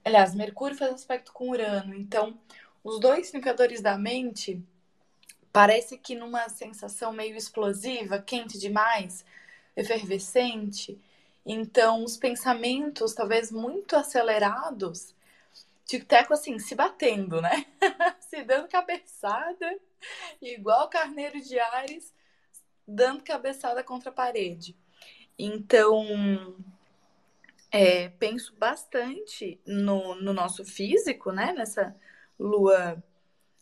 Aliás, 0.06 0.34
Mercúrio 0.34 0.78
faz 0.78 0.94
aspecto 0.94 1.34
com 1.34 1.50
Urano. 1.50 1.94
Então, 1.96 2.40
os 2.82 2.98
dois 2.98 3.26
significadores 3.26 3.82
da 3.82 3.98
mente 3.98 4.64
parece 5.52 5.98
que 5.98 6.16
numa 6.16 6.48
sensação 6.48 7.12
meio 7.12 7.36
explosiva, 7.36 8.22
quente 8.22 8.58
demais, 8.58 9.26
efervescente. 9.76 10.98
Então, 11.46 12.06
os 12.06 12.16
pensamentos, 12.16 13.14
talvez 13.14 13.52
muito 13.52 13.98
acelerados, 13.98 15.14
tic-teco 15.86 16.34
assim, 16.34 16.60
se 16.60 16.76
batendo, 16.76 17.42
né? 17.42 17.66
se 18.22 18.44
dando 18.44 18.68
cabeçada, 18.68 19.80
igual 20.42 20.90
carneiro 20.90 21.40
de 21.42 21.60
Ares, 21.60 22.14
dando 22.88 23.24
cabeçada 23.24 23.84
contra 23.84 24.10
a 24.10 24.14
parede. 24.14 24.78
Então, 25.38 26.56
é, 27.72 28.10
penso 28.10 28.56
bastante 28.56 29.60
no, 29.66 30.16
no 30.16 30.34
nosso 30.34 30.64
físico, 30.64 31.32
né? 31.32 31.54
Nessa 31.54 31.96
lua 32.40 33.04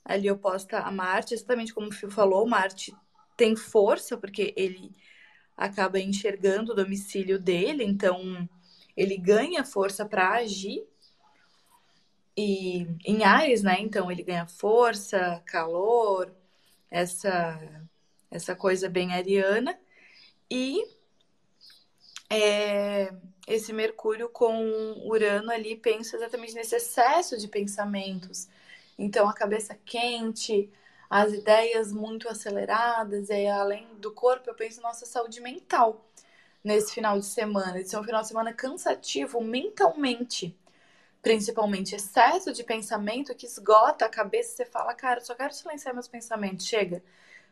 ali 0.04 0.30
oposta 0.30 0.80
a 0.80 0.92
Marte, 0.92 1.34
exatamente 1.34 1.74
como 1.74 1.88
o 1.88 1.92
Fio 1.92 2.10
falou, 2.10 2.48
Marte 2.48 2.94
tem 3.38 3.56
força, 3.56 4.18
porque 4.18 4.54
ele 4.58 4.92
acaba 5.56 6.00
enxergando 6.00 6.72
o 6.72 6.76
domicílio 6.76 7.40
dele, 7.40 7.84
então 7.84 8.48
ele 8.98 9.18
ganha 9.18 9.64
força 9.64 10.06
para 10.06 10.32
agir. 10.32 10.84
E 12.38 12.88
em 13.06 13.24
Ares, 13.24 13.64
né? 13.64 13.78
Então 13.80 14.12
ele 14.12 14.24
ganha 14.24 14.48
força, 14.48 15.42
calor, 15.46 16.34
essa 16.90 17.60
essa 18.32 18.56
coisa 18.56 18.90
bem 18.90 19.14
ariana. 19.14 19.78
E 20.50 20.84
é, 22.30 23.14
esse 23.48 23.74
Mercúrio 23.74 24.30
com 24.30 24.56
Urano 25.06 25.52
ali 25.52 25.76
pensa 25.76 26.16
exatamente 26.16 26.56
nesse 26.56 26.76
excesso 26.76 27.38
de 27.38 27.48
pensamentos. 27.48 28.48
Então 28.98 29.28
a 29.28 29.34
cabeça 29.34 29.78
quente, 29.86 30.72
as 31.10 31.34
ideias 31.34 31.92
muito 31.92 32.30
aceleradas, 32.30 33.30
e 33.30 33.48
além 33.48 33.88
do 33.98 34.12
corpo, 34.14 34.50
eu 34.50 34.56
penso 34.56 34.82
nossa 34.82 35.06
saúde 35.06 35.42
mental 35.42 36.06
nesse 36.64 36.94
final 36.94 37.20
de 37.20 37.26
semana. 37.26 37.80
Esse 37.80 37.96
é 37.96 38.00
um 38.00 38.04
final 38.04 38.22
de 38.22 38.28
semana 38.30 38.54
cansativo 38.54 39.42
mentalmente. 39.42 40.56
Principalmente 41.22 41.96
excesso 41.96 42.52
de 42.52 42.64
pensamento 42.64 43.36
que 43.36 43.46
esgota 43.46 44.06
a 44.06 44.10
cabeça. 44.10 44.56
Você 44.56 44.66
fala, 44.66 44.94
cara, 44.94 45.22
só 45.22 45.36
quero 45.36 45.54
silenciar 45.54 45.94
meus 45.94 46.08
pensamentos, 46.08 46.66
chega. 46.66 47.04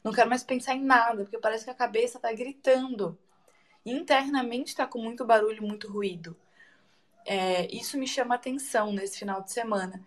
Não 0.03 0.11
quero 0.13 0.29
mais 0.29 0.43
pensar 0.43 0.75
em 0.75 0.83
nada, 0.83 1.23
porque 1.23 1.37
parece 1.37 1.65
que 1.65 1.71
a 1.71 1.75
cabeça 1.75 2.19
tá 2.19 2.31
gritando. 2.33 3.17
Internamente 3.85 4.75
tá 4.75 4.87
com 4.87 4.99
muito 4.99 5.25
barulho, 5.25 5.63
muito 5.63 5.91
ruído. 5.91 6.35
É, 7.25 7.67
isso 7.75 7.97
me 7.97 8.07
chama 8.07 8.35
atenção 8.35 8.91
nesse 8.91 9.19
final 9.19 9.41
de 9.41 9.51
semana. 9.51 10.03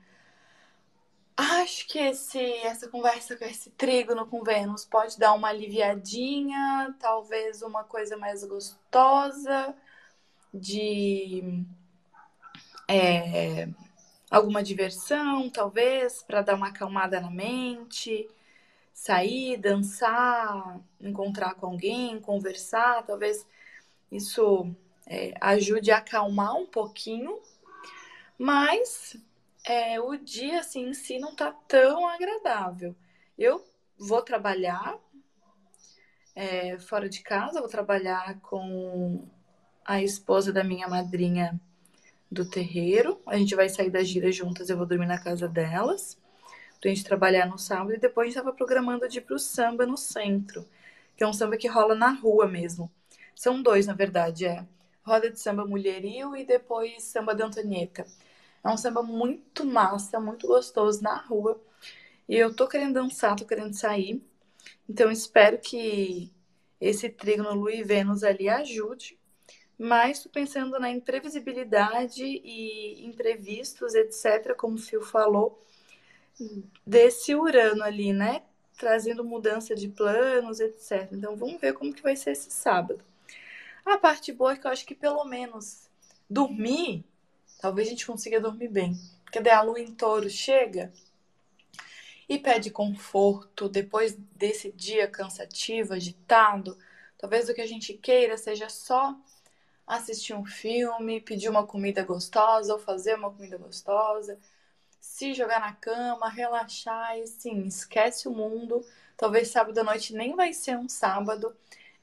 Acho 1.37 1.87
que 1.89 1.99
esse, 1.99 2.41
essa 2.59 2.89
conversa 2.89 3.37
com 3.37 3.45
esse 3.45 3.71
trígono 3.71 4.27
com 4.27 4.43
Vênus 4.43 4.85
pode 4.85 5.19
dar 5.19 5.33
uma 5.33 5.49
aliviadinha, 5.49 6.95
talvez 6.99 7.63
uma 7.63 7.85
coisa 7.85 8.17
mais 8.17 8.45
gostosa, 8.45 9.75
de 10.53 11.65
é, 12.89 13.69
alguma 14.31 14.63
diversão, 14.63 15.49
talvez, 15.51 16.23
para 16.23 16.43
dar 16.43 16.55
uma 16.55 16.69
acalmada 16.69 17.21
na 17.21 17.31
mente, 17.31 18.29
sair, 18.93 19.57
dançar, 19.57 20.81
encontrar 21.01 21.55
com 21.55 21.67
alguém, 21.67 22.21
conversar, 22.21 23.05
talvez 23.05 23.47
isso 24.11 24.75
é, 25.07 25.35
ajude 25.41 25.91
a 25.91 25.99
acalmar 25.99 26.55
um 26.55 26.67
pouquinho, 26.67 27.41
mas 28.39 29.17
é, 29.65 30.01
o 30.01 30.17
dia 30.17 30.61
assim, 30.61 30.89
em 30.89 30.95
si 30.95 31.19
não 31.19 31.35
tá 31.35 31.53
tão 31.69 32.07
agradável. 32.09 32.95
Eu 33.39 33.65
vou 33.99 34.23
trabalhar 34.23 34.99
é, 36.35 36.79
fora 36.79 37.09
de 37.09 37.23
casa, 37.23 37.61
vou 37.61 37.69
trabalhar 37.69 38.41
com 38.41 39.27
a 39.85 40.03
esposa 40.03 40.53
da 40.53 40.65
minha 40.65 40.89
madrinha 40.89 41.61
do 42.33 42.45
terreiro. 42.45 43.21
A 43.27 43.37
gente 43.37 43.55
vai 43.55 43.69
sair 43.69 43.91
da 43.91 44.03
gira 44.03 44.33
juntas, 44.33 44.71
eu 44.71 44.77
vou 44.77 44.87
dormir 44.87 45.07
na 45.07 45.19
casa 45.19 45.47
delas. 45.47 46.19
Pra 46.81 46.91
gente 46.91 47.05
trabalhar 47.05 47.47
no 47.47 47.59
sábado 47.59 47.95
e 47.95 47.99
depois 47.99 48.27
a 48.27 48.29
gente 48.29 48.43
tava 48.43 48.57
programando 48.57 49.09
de 49.09 49.19
ir 49.19 49.21
pro 49.21 49.39
samba 49.39 49.87
no 49.87 49.97
centro, 49.97 50.67
que 51.17 51.23
é 51.23 51.27
um 51.27 51.33
samba 51.33 51.57
que 51.57 51.69
rola 51.69 51.95
na 51.95 52.11
rua 52.11 52.49
mesmo. 52.49 52.91
São 53.35 53.63
dois, 53.63 53.87
na 53.87 53.95
verdade, 53.95 54.47
é 54.47 54.67
roda 55.05 55.31
de 55.31 55.39
samba 55.39 55.65
mulherio 55.65 56.37
e 56.37 56.45
depois 56.45 57.05
samba 57.05 57.35
de 57.35 57.43
Antonieta. 57.43 58.07
É 58.65 58.69
um 58.69 58.77
samba 58.77 59.03
muito 59.03 59.65
massa, 59.65 60.19
muito 60.19 60.47
gostoso 60.47 61.03
na 61.03 61.17
rua. 61.17 61.61
E 62.29 62.37
eu 62.37 62.55
tô 62.55 62.67
querendo 62.67 62.95
dançar, 62.95 63.37
tô 63.37 63.45
querendo 63.45 63.75
sair. 63.75 64.23
Então 64.89 65.11
espero 65.11 65.59
que 65.59 66.33
esse 66.81 67.09
trígono 67.09 67.55
Lua 67.55 67.73
e 67.73 67.83
Vênus 67.85 68.25
ali 68.25 68.49
ajude. 68.49 69.19
Mas 69.83 70.27
pensando 70.27 70.79
na 70.79 70.91
imprevisibilidade 70.91 72.25
e 72.25 73.05
imprevistos, 73.05 73.95
etc., 73.95 74.55
como 74.57 74.77
o 74.77 74.79
Fio 74.79 75.03
falou, 75.03 75.61
desse 76.87 77.35
Urano 77.35 77.83
ali, 77.83 78.13
né? 78.13 78.43
Trazendo 78.79 79.25
mudança 79.25 79.75
de 79.75 79.89
planos, 79.89 80.61
etc. 80.61 81.09
Então 81.13 81.37
vamos 81.37 81.61
ver 81.61 81.73
como 81.73 81.93
que 81.93 82.03
vai 82.03 82.17
ser 82.17 82.33
esse 82.33 82.51
sábado. 82.51 83.05
A 83.85 83.99
parte 83.99 84.33
boa 84.33 84.53
é 84.53 84.57
que 84.57 84.67
eu 84.67 84.71
acho 84.71 84.87
que 84.87 84.95
pelo 84.95 85.25
menos 85.25 85.89
dormir 86.31 87.05
Talvez 87.63 87.87
a 87.87 87.91
gente 87.93 88.05
consiga 88.05 88.41
dormir 88.41 88.67
bem. 88.67 88.99
Porque 89.23 89.41
daí 89.41 89.53
a 89.53 89.63
lua 89.63 89.79
em 89.79 89.95
touro 89.95 90.29
chega 90.29 90.93
e 92.29 92.37
pede 92.37 92.73
conforto 92.73 93.69
depois 93.69 94.19
desse 94.35 94.73
dia 94.73 95.07
cansativo, 95.07 95.95
agitado. 95.95 96.77
Talvez 97.17 97.49
o 97.49 97.55
que 97.55 97.61
a 97.61 97.67
gente 97.67 97.95
queira 97.95 98.37
seja 98.37 98.69
só 98.69 99.17
assistir 99.87 100.35
um 100.35 100.45
filme, 100.45 101.21
pedir 101.21 101.49
uma 101.49 101.67
comida 101.67 102.03
gostosa 102.05 102.73
ou 102.73 102.79
fazer 102.79 103.15
uma 103.15 103.31
comida 103.31 103.59
gostosa, 103.59 104.39
se 105.01 105.35
jogar 105.35 105.61
na 105.61 105.73
cama, 105.73 106.29
relaxar 106.29 107.19
e 107.19 107.27
sim, 107.27 107.67
esquece 107.67 108.29
o 108.29 108.33
mundo. 108.33 108.85
Talvez 109.17 109.49
sábado 109.49 109.79
à 109.79 109.85
noite 109.85 110.15
nem 110.15 110.35
vai 110.35 110.53
ser 110.53 110.77
um 110.79 110.89
sábado 110.89 111.55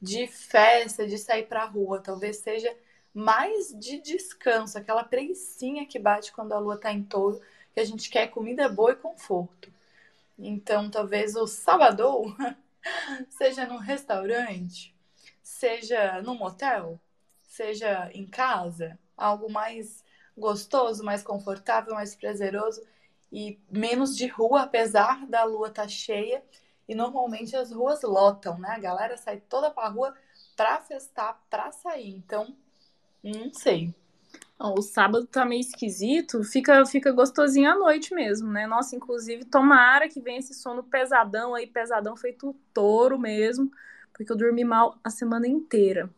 de 0.02 0.28
festa, 0.28 1.08
de 1.08 1.18
sair 1.18 1.48
pra 1.48 1.66
rua. 1.66 2.02
Talvez 2.02 2.38
seja 2.38 2.76
mais 3.14 3.74
de 3.78 4.00
descanso, 4.00 4.78
aquela 4.78 5.04
preguiçinha 5.04 5.86
que 5.86 6.00
bate 6.00 6.32
quando 6.32 6.54
a 6.54 6.60
lua 6.60 6.76
está 6.76 6.92
em 6.92 7.04
touro, 7.04 7.42
que 7.74 7.80
a 7.80 7.86
gente 7.86 8.10
quer 8.10 8.28
comida 8.28 8.70
boa 8.70 8.92
e 8.92 8.96
conforto. 8.96 9.72
Então, 10.38 10.90
talvez 10.90 11.36
o 11.36 11.48
sábado 11.48 12.36
seja 13.30 13.66
num 13.66 13.78
restaurante, 13.78 14.96
seja 15.44 16.22
num 16.22 16.36
motel, 16.36 17.00
seja 17.60 18.10
em 18.14 18.26
casa, 18.26 18.98
algo 19.18 19.52
mais 19.52 20.02
gostoso, 20.38 21.04
mais 21.04 21.22
confortável, 21.22 21.94
mais 21.94 22.16
prazeroso 22.16 22.82
e 23.30 23.60
menos 23.70 24.16
de 24.16 24.28
rua, 24.28 24.62
apesar 24.62 25.28
da 25.28 25.44
lua 25.44 25.68
estar 25.68 25.84
tá 25.84 25.88
cheia. 25.90 26.42
E 26.88 26.96
normalmente 26.96 27.56
as 27.56 27.72
ruas 27.72 28.02
lotam, 28.02 28.58
né? 28.58 28.70
A 28.70 28.80
galera 28.80 29.18
sai 29.18 29.42
toda 29.42 29.70
pra 29.70 29.90
rua 29.90 30.16
pra 30.56 30.80
festar, 30.80 31.40
pra 31.50 31.72
sair. 31.72 32.16
Então, 32.16 32.56
não 33.22 33.54
sei. 33.54 33.94
o 34.58 34.82
sábado 34.82 35.28
tá 35.28 35.46
meio 35.46 35.60
esquisito, 35.60 36.44
fica, 36.44 36.86
fica 36.86 37.12
gostosinho 37.12 37.70
à 37.70 37.76
noite 37.76 38.16
mesmo, 38.16 38.50
né? 38.50 38.66
Nossa, 38.66 38.96
inclusive, 38.96 39.44
tomara 39.44 40.08
que 40.08 40.22
venha 40.22 40.40
esse 40.40 40.54
sono 40.54 40.82
pesadão 40.82 41.54
aí, 41.54 41.68
pesadão 41.68 42.16
feito 42.16 42.56
touro 42.74 43.20
mesmo, 43.20 43.70
porque 44.14 44.32
eu 44.32 44.38
dormi 44.38 44.64
mal 44.64 44.98
a 45.04 45.10
semana 45.10 45.46
inteira. 45.46 46.10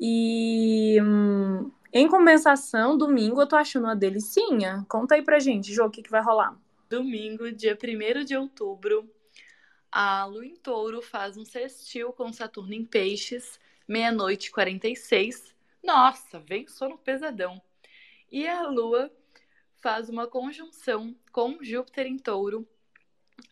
E 0.00 0.98
hum, 1.00 1.70
em 1.92 2.08
compensação, 2.08 2.98
domingo 2.98 3.40
eu 3.40 3.46
tô 3.46 3.56
achando 3.56 3.84
uma 3.84 3.96
delicinha. 3.96 4.84
Conta 4.88 5.14
aí 5.14 5.22
pra 5.22 5.38
gente, 5.38 5.72
Jô, 5.72 5.86
o 5.86 5.90
que, 5.90 6.02
que 6.02 6.10
vai 6.10 6.22
rolar? 6.22 6.56
Domingo, 6.90 7.50
dia 7.50 7.76
1 7.76 8.24
de 8.24 8.36
outubro, 8.36 9.08
a 9.90 10.24
Lua 10.26 10.44
em 10.44 10.56
Touro 10.56 11.00
faz 11.00 11.36
um 11.36 11.44
sextil 11.44 12.12
com 12.12 12.32
Saturno 12.32 12.74
em 12.74 12.84
Peixes, 12.84 13.58
meia-noite 13.88 14.48
e 14.48 14.52
46 14.52 15.54
nossa, 15.84 16.40
vem 16.40 16.66
sono 16.66 16.96
pesadão. 16.96 17.60
E 18.32 18.48
a 18.48 18.66
Lua 18.66 19.12
faz 19.82 20.08
uma 20.08 20.26
conjunção 20.26 21.14
com 21.30 21.62
Júpiter 21.62 22.06
em 22.06 22.16
Touro 22.16 22.66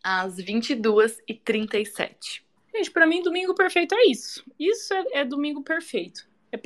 às 0.02 0.36
22h37. 0.36 2.40
Gente, 2.74 2.90
para 2.90 3.06
mim, 3.06 3.22
domingo 3.22 3.54
perfeito 3.54 3.94
é 3.94 4.06
isso. 4.06 4.42
Isso 4.58 4.94
é, 4.94 5.20
é 5.20 5.24
domingo 5.26 5.62
perfeito. 5.62 6.26
É 6.52 6.58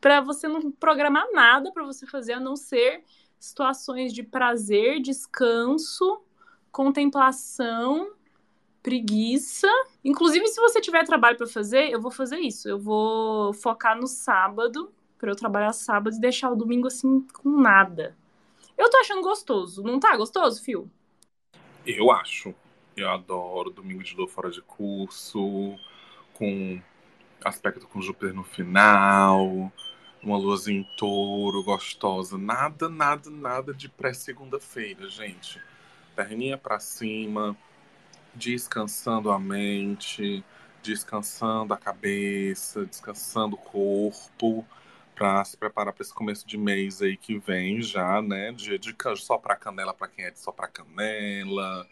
para 0.00 0.20
você 0.20 0.48
não 0.48 0.72
programar 0.72 1.30
nada 1.32 1.70
para 1.70 1.84
você 1.84 2.06
fazer 2.06 2.32
a 2.32 2.40
não 2.40 2.56
ser 2.56 3.04
situações 3.38 4.12
de 4.12 4.22
prazer, 4.22 5.00
descanso, 5.00 6.20
contemplação 6.72 8.10
preguiça. 8.84 9.66
Inclusive, 10.04 10.46
se 10.46 10.60
você 10.60 10.78
tiver 10.78 11.04
trabalho 11.04 11.38
para 11.38 11.46
fazer, 11.46 11.90
eu 11.90 11.98
vou 11.98 12.10
fazer 12.10 12.36
isso. 12.36 12.68
Eu 12.68 12.78
vou 12.78 13.54
focar 13.54 13.98
no 13.98 14.06
sábado, 14.06 14.92
para 15.18 15.30
eu 15.30 15.34
trabalhar 15.34 15.72
sábado 15.72 16.14
e 16.14 16.20
deixar 16.20 16.50
o 16.50 16.54
domingo 16.54 16.86
assim 16.86 17.26
com 17.32 17.48
nada. 17.48 18.14
Eu 18.76 18.90
tô 18.90 18.98
achando 18.98 19.22
gostoso. 19.22 19.82
Não 19.82 19.98
tá 19.98 20.14
gostoso, 20.14 20.62
Fio? 20.62 20.90
Eu 21.86 22.10
acho. 22.10 22.54
Eu 22.94 23.08
adoro 23.08 23.70
domingo 23.70 24.02
de 24.02 24.14
dor 24.14 24.28
fora 24.28 24.50
de 24.50 24.60
curso, 24.60 25.76
com 26.34 26.80
aspecto 27.44 27.86
com 27.86 28.00
Júpiter 28.00 28.34
no 28.34 28.42
final, 28.42 29.70
uma 30.22 30.38
luz 30.38 30.66
em 30.66 30.82
touro 30.96 31.62
gostosa. 31.62 32.38
Nada, 32.38 32.88
nada, 32.88 33.30
nada 33.30 33.74
de 33.74 33.88
pré-segunda-feira, 33.88 35.08
gente. 35.08 35.60
Perninha 36.16 36.56
para 36.56 36.80
cima, 36.80 37.56
descansando 38.34 39.30
a 39.30 39.38
mente, 39.38 40.42
descansando 40.82 41.74
a 41.74 41.76
cabeça, 41.76 42.86
descansando 42.86 43.56
o 43.56 43.58
corpo 43.58 44.66
para 45.14 45.44
se 45.44 45.56
preparar 45.56 45.92
para 45.92 46.02
esse 46.02 46.12
começo 46.12 46.46
de 46.46 46.58
mês 46.58 47.00
aí 47.00 47.16
que 47.16 47.38
vem 47.38 47.80
já, 47.80 48.20
né? 48.20 48.52
Dia 48.52 48.78
de 48.78 48.94
só 49.16 49.38
para 49.38 49.56
canela 49.56 49.94
para 49.94 50.08
quem 50.08 50.24
é 50.24 50.30
de 50.30 50.38
só 50.38 50.50
para 50.50 50.66
canela. 50.66 51.86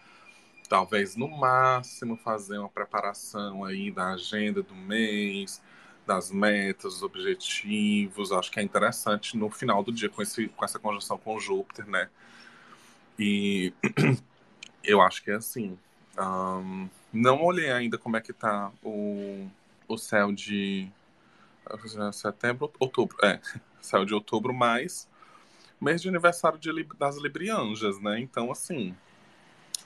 Talvez 0.73 1.17
no 1.17 1.29
máximo 1.29 2.17
fazer 2.17 2.57
uma 2.57 2.69
preparação 2.71 3.63
aí 3.63 3.91
da 3.91 4.13
agenda 4.15 4.63
do 4.63 4.75
mês, 4.75 5.61
das 6.07 6.31
metas, 6.31 7.03
objetivos. 7.03 8.33
Acho 8.33 8.51
que 8.51 8.59
é 8.59 8.63
interessante 8.63 9.37
no 9.37 9.51
final 9.51 9.85
do 9.85 9.93
dia 9.93 10.09
com, 10.09 10.23
esse, 10.23 10.49
com 10.49 10.65
essa 10.65 10.79
conjunção 10.79 11.19
com 11.19 11.39
Júpiter, 11.39 11.87
né? 11.87 12.09
E 13.19 13.75
eu 14.83 15.03
acho 15.03 15.23
que 15.23 15.31
é 15.31 15.35
assim. 15.35 15.79
Um, 16.19 16.89
não 17.13 17.43
olhei 17.43 17.71
ainda 17.71 17.99
como 17.99 18.17
é 18.17 18.23
que 18.23 18.33
tá 18.33 18.73
o, 18.83 19.47
o 19.87 19.99
céu 19.99 20.33
de 20.33 20.91
setembro, 22.15 22.73
outubro. 22.79 23.15
É, 23.23 23.39
céu 23.79 24.07
de 24.07 24.15
outubro, 24.15 24.55
mas 24.55 25.07
mês 25.79 26.01
de 26.01 26.09
aniversário 26.09 26.59
de, 26.59 26.73
das 26.99 27.19
Librianjas, 27.19 28.01
né? 28.01 28.19
Então, 28.19 28.51
assim, 28.51 28.97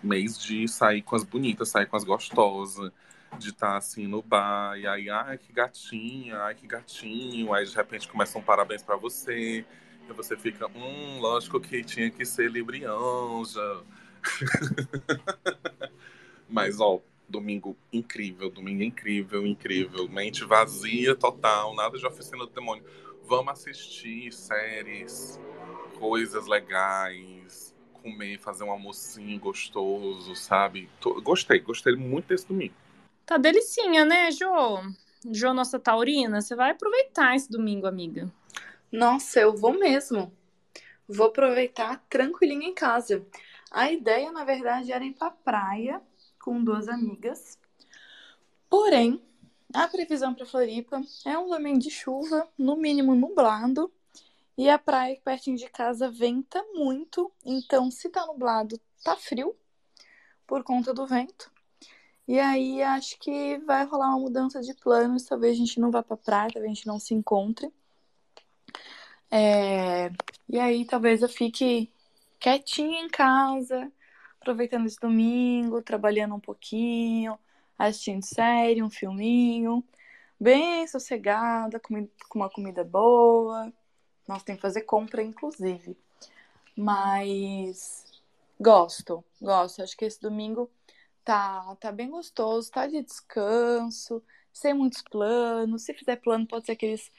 mês 0.03 0.38
de 0.38 0.66
sair 0.68 1.03
com 1.03 1.16
as 1.16 1.24
bonitas, 1.24 1.68
sair 1.68 1.86
com 1.86 1.97
as 1.97 2.05
gostosas, 2.05 2.90
de 3.38 3.51
estar 3.51 3.72
tá, 3.72 3.76
assim 3.76 4.07
no 4.07 4.22
bar, 4.22 4.78
e 4.78 4.86
aí, 4.86 5.11
ai 5.11 5.38
que 5.38 5.53
gatinha, 5.53 6.38
ai 6.42 6.55
que 6.55 6.66
gatinho, 6.66 7.53
aí 7.53 7.66
de 7.66 7.74
repente 7.74 8.09
começam 8.09 8.40
um 8.40 8.44
parabéns 8.44 8.82
para 8.82 8.97
você, 8.97 9.64
e 10.09 10.12
você 10.12 10.36
fica, 10.36 10.66
hum, 10.68 11.18
lógico 11.20 11.61
que 11.61 11.82
tinha 11.82 12.11
que 12.11 12.24
ser 12.24 12.51
Librianja. 12.51 13.82
Mas, 16.49 16.80
ó, 16.80 17.01
domingo 17.28 17.76
incrível, 17.92 18.51
domingo 18.51 18.82
incrível, 18.82 19.47
incrível, 19.47 20.09
mente 20.09 20.44
vazia 20.44 21.14
total, 21.16 21.74
nada 21.74 21.99
de 21.99 22.07
oficina 22.07 22.38
do 22.38 22.53
demônio. 22.53 22.84
Vamos 23.24 23.53
assistir 23.53 24.32
séries, 24.32 25.40
coisas 25.99 26.47
legais, 26.47 27.74
comer, 28.07 28.38
fazer 28.38 28.62
um 28.62 28.70
almocinho 28.70 29.40
gostoso, 29.40 30.36
sabe? 30.36 30.88
Tô, 31.00 31.20
gostei, 31.20 31.59
gostei 31.59 31.96
muito 31.96 32.28
desse 32.28 32.46
domingo. 32.46 32.74
Tá 33.24 33.36
delicinha, 33.36 34.04
né, 34.04 34.30
Jo? 34.30 34.80
Jo, 35.28 35.52
nossa 35.52 35.80
taurina, 35.80 36.40
você 36.40 36.54
vai 36.54 36.70
aproveitar 36.70 37.34
esse 37.34 37.50
domingo, 37.50 37.86
amiga. 37.86 38.32
Nossa, 38.92 39.40
eu 39.40 39.57
vou 39.57 39.76
mesmo. 39.76 40.32
Vou 41.09 41.26
aproveitar 41.26 42.04
tranquilinha 42.09 42.68
em 42.68 42.74
casa. 42.74 43.26
A 43.72 43.90
ideia, 43.90 44.30
na 44.30 44.44
verdade, 44.44 44.92
era 44.92 45.04
ir 45.04 45.14
pra 45.14 45.30
praia 45.30 46.00
com 46.40 46.62
duas 46.62 46.88
amigas. 46.88 47.59
Porém, 48.70 49.20
a 49.74 49.88
previsão 49.88 50.32
para 50.32 50.46
Floripa 50.46 51.00
é 51.24 51.36
um 51.36 51.48
domingo 51.48 51.80
de 51.80 51.90
chuva, 51.90 52.48
no 52.57 52.76
mínimo 52.76 53.16
nublado, 53.16 53.92
e 54.57 54.70
a 54.70 54.78
praia 54.78 55.20
pertinho 55.22 55.57
de 55.57 55.68
casa 55.68 56.11
venta 56.11 56.64
muito, 56.74 57.30
então 57.44 57.90
se 57.90 58.09
tá 58.09 58.24
nublado, 58.26 58.80
tá 59.04 59.14
frio 59.16 59.54
por 60.46 60.62
conta 60.64 60.94
do 60.94 61.07
vento. 61.07 61.50
E 62.26 62.40
aí 62.40 62.82
acho 62.82 63.18
que 63.18 63.59
vai 63.59 63.84
rolar 63.84 64.09
uma 64.09 64.18
mudança 64.18 64.61
de 64.61 64.74
planos, 64.74 65.24
talvez 65.24 65.54
a 65.54 65.59
gente 65.59 65.78
não 65.78 65.90
vá 65.90 66.02
pra 66.02 66.16
praia, 66.16 66.50
talvez 66.52 66.72
a 66.72 66.74
gente 66.74 66.86
não 66.86 66.98
se 66.98 67.14
encontre. 67.14 67.72
É... 69.30 70.11
E 70.48 70.59
aí 70.59 70.84
talvez 70.84 71.22
eu 71.22 71.28
fique 71.28 71.90
quietinha 72.40 73.00
em 73.00 73.09
casa, 73.09 73.92
aproveitando 74.40 74.86
esse 74.86 74.98
domingo, 75.00 75.82
trabalhando 75.82 76.34
um 76.34 76.40
pouquinho, 76.40 77.38
assistindo 77.78 78.24
série, 78.24 78.82
um 78.82 78.90
filminho, 78.90 79.84
bem 80.40 80.86
sossegada, 80.86 81.80
com 81.80 82.09
uma 82.34 82.50
comida 82.50 82.84
boa. 82.84 83.72
Nós 84.27 84.43
tem 84.43 84.57
que 84.57 84.62
fazer 84.62 84.83
compra, 84.83 85.22
inclusive. 85.22 85.97
Mas 86.77 88.05
gosto, 88.61 89.24
gosto. 89.41 89.83
Acho 89.83 89.97
que 89.97 90.05
esse 90.05 90.20
domingo 90.20 90.70
tá, 91.24 91.77
tá 91.77 91.93
bem 91.93 92.11
gostoso, 92.11 92.70
tá 92.70 92.87
de 92.87 93.03
descanso, 93.03 94.22
sem 94.53 94.74
muitos 94.74 95.03
planos. 95.03 95.83
Se 95.83 95.95
fizer 95.95 96.16
plano, 96.16 96.47
pode 96.47 96.66
ser 96.66 96.77
que 96.77 96.87
eles 96.87 97.11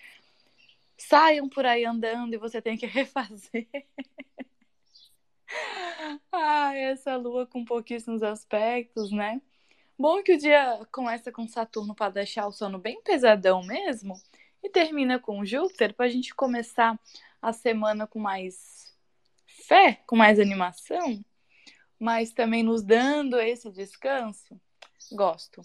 saiam 0.97 1.47
por 1.47 1.66
aí 1.66 1.86
andando 1.86 2.34
e 2.34 2.38
você 2.38 2.62
tem 2.62 2.78
que 2.78 2.86
refazer. 2.88 3.68
Ai, 6.32 6.80
essa 6.80 7.16
lua 7.16 7.47
com 7.47 7.64
pouquíssimos 7.64 8.22
aspectos, 8.22 9.12
né? 9.12 9.41
Bom 9.97 10.22
que 10.22 10.34
o 10.34 10.38
dia 10.38 10.80
começa 10.91 11.32
com 11.32 11.47
Saturno 11.47 11.95
para 11.95 12.12
deixar 12.12 12.45
o 12.47 12.51
sono 12.51 12.78
bem 12.78 13.01
pesadão 13.01 13.64
mesmo 13.64 14.14
e 14.68 14.70
termina 14.70 15.18
com 15.18 15.45
Júpiter 15.45 15.93
para 15.93 16.05
a 16.05 16.09
gente 16.09 16.36
começar 16.36 16.99
a 17.41 17.53
semana 17.53 18.05
com 18.05 18.20
mais 18.20 18.93
fé, 19.45 20.01
com 20.05 20.15
mais 20.15 20.39
animação, 20.39 21.24
mas 21.97 22.32
também 22.34 22.63
nos 22.63 22.84
dando 22.84 23.39
esse 23.39 23.72
descanso. 23.72 24.59
Gosto. 25.13 25.61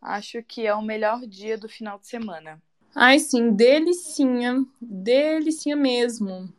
Acho 0.00 0.42
que 0.42 0.66
é 0.66 0.74
o 0.74 0.82
melhor 0.82 1.20
dia 1.26 1.56
do 1.56 1.68
final 1.68 1.98
de 1.98 2.08
semana. 2.08 2.60
Ai, 2.94 3.20
sim, 3.20 3.52
delicinha, 3.52 4.66
delicinha 4.80 5.76
mesmo. 5.76 6.52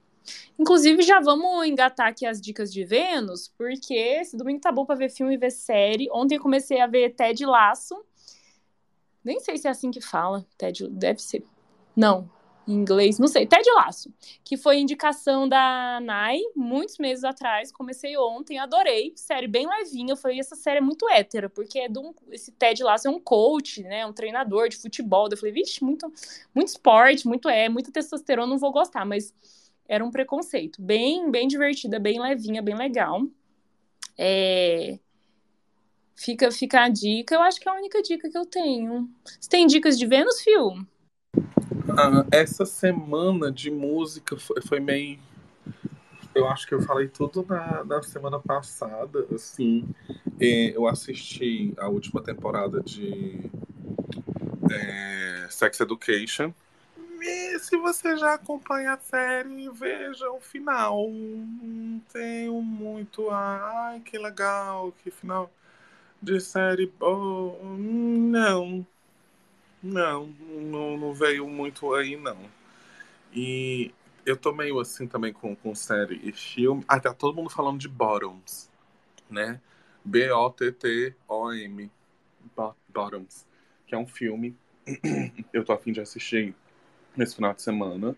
Inclusive, 0.57 1.03
já 1.03 1.19
vamos 1.19 1.67
engatar 1.67 2.07
aqui 2.07 2.25
as 2.25 2.39
dicas 2.39 2.71
de 2.71 2.85
Vênus, 2.85 3.49
porque 3.57 3.93
esse 3.93 4.37
domingo 4.37 4.61
tá 4.61 4.71
bom 4.71 4.85
pra 4.85 4.95
ver 4.95 5.09
filme 5.09 5.33
e 5.33 5.37
ver 5.37 5.51
série. 5.51 6.09
Ontem 6.11 6.35
eu 6.37 6.41
comecei 6.41 6.79
a 6.79 6.87
ver 6.87 7.13
Ted 7.13 7.45
Laço. 7.45 8.01
Nem 9.21 9.41
sei 9.41 9.57
se 9.57 9.67
é 9.67 9.71
assim 9.71 9.91
que 9.91 9.99
fala. 9.99 10.45
Ted, 10.57 10.87
deve 10.87 11.21
ser. 11.21 11.43
Não, 11.95 12.29
em 12.67 12.73
inglês, 12.73 13.19
não 13.19 13.27
sei. 13.27 13.45
Ted 13.45 13.69
Laço, 13.71 14.13
que 14.43 14.55
foi 14.55 14.79
indicação 14.79 15.47
da 15.47 15.99
Nai 16.01 16.39
muitos 16.55 16.97
meses 16.97 17.23
atrás. 17.23 17.71
Comecei 17.71 18.17
ontem, 18.17 18.57
adorei. 18.57 19.11
Série 19.15 19.47
bem 19.47 19.67
levinha. 19.67 20.15
Foi 20.15 20.39
essa 20.39 20.55
série 20.55 20.77
é 20.77 20.81
muito 20.81 21.07
hétera, 21.09 21.49
porque 21.49 21.79
é 21.79 21.89
um, 21.89 22.13
esse 22.31 22.51
Ted 22.51 22.81
Laço 22.83 23.07
é 23.07 23.11
um 23.11 23.19
coach, 23.19 23.83
né? 23.83 24.05
Um 24.05 24.13
treinador 24.13 24.69
de 24.69 24.77
futebol. 24.77 25.27
Eu 25.29 25.37
falei, 25.37 25.53
vixe, 25.53 25.83
muito, 25.83 26.11
muito 26.55 26.69
esporte, 26.69 27.27
muito 27.27 27.49
é, 27.49 27.67
muita 27.67 27.91
testosterona, 27.91 28.47
não 28.47 28.57
vou 28.57 28.71
gostar, 28.71 29.05
mas 29.05 29.33
era 29.87 30.03
um 30.03 30.11
preconceito. 30.11 30.81
Bem, 30.81 31.29
bem 31.29 31.47
divertida, 31.47 31.99
bem 31.99 32.19
levinha, 32.19 32.61
bem 32.61 32.75
legal. 32.75 33.23
É... 34.17 34.99
Fica, 36.15 36.51
fica 36.51 36.83
a 36.83 36.89
dica. 36.89 37.35
Eu 37.35 37.41
acho 37.41 37.59
que 37.59 37.67
é 37.67 37.71
a 37.71 37.75
única 37.75 38.01
dica 38.01 38.29
que 38.29 38.37
eu 38.37 38.45
tenho. 38.45 39.09
Você 39.25 39.49
tem 39.49 39.67
dicas 39.67 39.97
de 39.99 40.05
Vênus, 40.05 40.41
Fio? 40.41 40.87
Ah, 41.97 42.25
essa 42.31 42.65
semana 42.65 43.51
de 43.51 43.69
música 43.69 44.37
foi, 44.37 44.61
foi, 44.61 44.79
meio. 44.79 45.19
Eu 46.33 46.47
acho 46.47 46.67
que 46.67 46.73
eu 46.73 46.81
falei 46.81 47.07
tudo 47.07 47.45
na, 47.47 47.83
na 47.83 48.01
semana 48.01 48.39
passada. 48.39 49.27
Assim, 49.33 49.87
é, 50.39 50.75
eu 50.75 50.87
assisti 50.87 51.73
a 51.77 51.87
última 51.87 52.21
temporada 52.21 52.81
de 52.81 53.49
é, 54.71 55.47
Sex 55.49 55.79
Education 55.79 56.53
e 57.25 57.57
se 57.59 57.77
você 57.77 58.17
já 58.17 58.33
acompanha 58.33 58.93
a 58.93 58.97
série, 58.97 59.69
veja 59.69 60.29
o 60.29 60.41
final. 60.41 61.09
Não 61.09 61.99
tenho 62.11 62.61
muito. 62.61 63.29
Ai, 63.31 64.01
que 64.01 64.17
legal, 64.17 64.91
que 65.01 65.09
final 65.09 65.49
de 66.21 66.41
série. 66.41 66.91
Oh, 66.99 67.55
não. 67.77 68.85
Não, 69.83 70.27
não, 70.27 70.97
não 70.97 71.13
veio 71.13 71.45
muito 71.47 71.93
aí, 71.93 72.15
não. 72.15 72.37
E 73.33 73.91
eu 74.25 74.37
tô 74.37 74.53
meio 74.53 74.79
assim 74.79 75.05
também 75.05 75.33
com, 75.33 75.53
com 75.55 75.75
série 75.75 76.21
e 76.23 76.31
filme. 76.31 76.85
Ah, 76.87 76.99
tá 76.99 77.13
todo 77.13 77.35
mundo 77.35 77.49
falando 77.49 77.79
de 77.79 77.89
Bottoms, 77.89 78.69
né? 79.29 79.59
B-O-T-T-O-M. 80.05 81.91
Bottoms. 82.87 83.45
Que 83.85 83.93
é 83.93 83.97
um 83.97 84.07
filme. 84.07 84.55
eu 85.51 85.65
tô 85.65 85.73
afim 85.73 85.91
de 85.91 85.99
assistir 85.99 86.55
nesse 87.15 87.35
final 87.35 87.53
de 87.53 87.61
semana. 87.61 88.15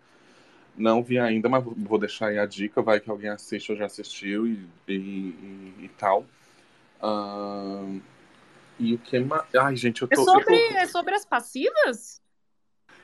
Não 0.77 1.01
vi 1.01 1.17
ainda, 1.17 1.49
mas 1.49 1.63
vou 1.63 1.97
deixar 1.97 2.27
aí 2.27 2.37
a 2.37 2.45
dica. 2.45 2.81
Vai 2.81 2.99
que 2.99 3.09
alguém 3.09 3.29
assiste 3.29 3.71
ou 3.71 3.77
já 3.77 3.85
assistiu 3.85 4.45
e, 4.45 4.67
e, 4.87 4.93
e, 4.93 5.75
e 5.85 5.91
tal. 5.97 6.25
Uh, 7.01 8.01
E 8.79 8.93
o 8.93 8.97
que 8.99 9.19
mais. 9.19 9.43
Ai, 9.55 9.75
gente, 9.75 10.01
eu 10.01 10.07
É 10.09 10.15
tô. 10.15 10.21
eu 10.21 10.25
sobre, 10.25 10.55
tô- 10.67 10.77
é 10.77 10.85
sobre 10.87 11.15
as 11.15 11.25
passivas? 11.25 12.21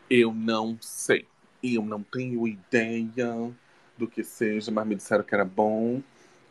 Eu 0.09 0.31
não 0.31 0.77
sei. 0.79 1.27
Eu 1.63 1.83
não 1.83 2.03
tenho 2.03 2.47
ideia 2.47 3.51
do 3.97 4.07
que 4.07 4.23
seja, 4.23 4.71
mas 4.71 4.85
me 4.87 4.95
disseram 4.95 5.23
que 5.23 5.33
era 5.33 5.43
bom. 5.45 6.01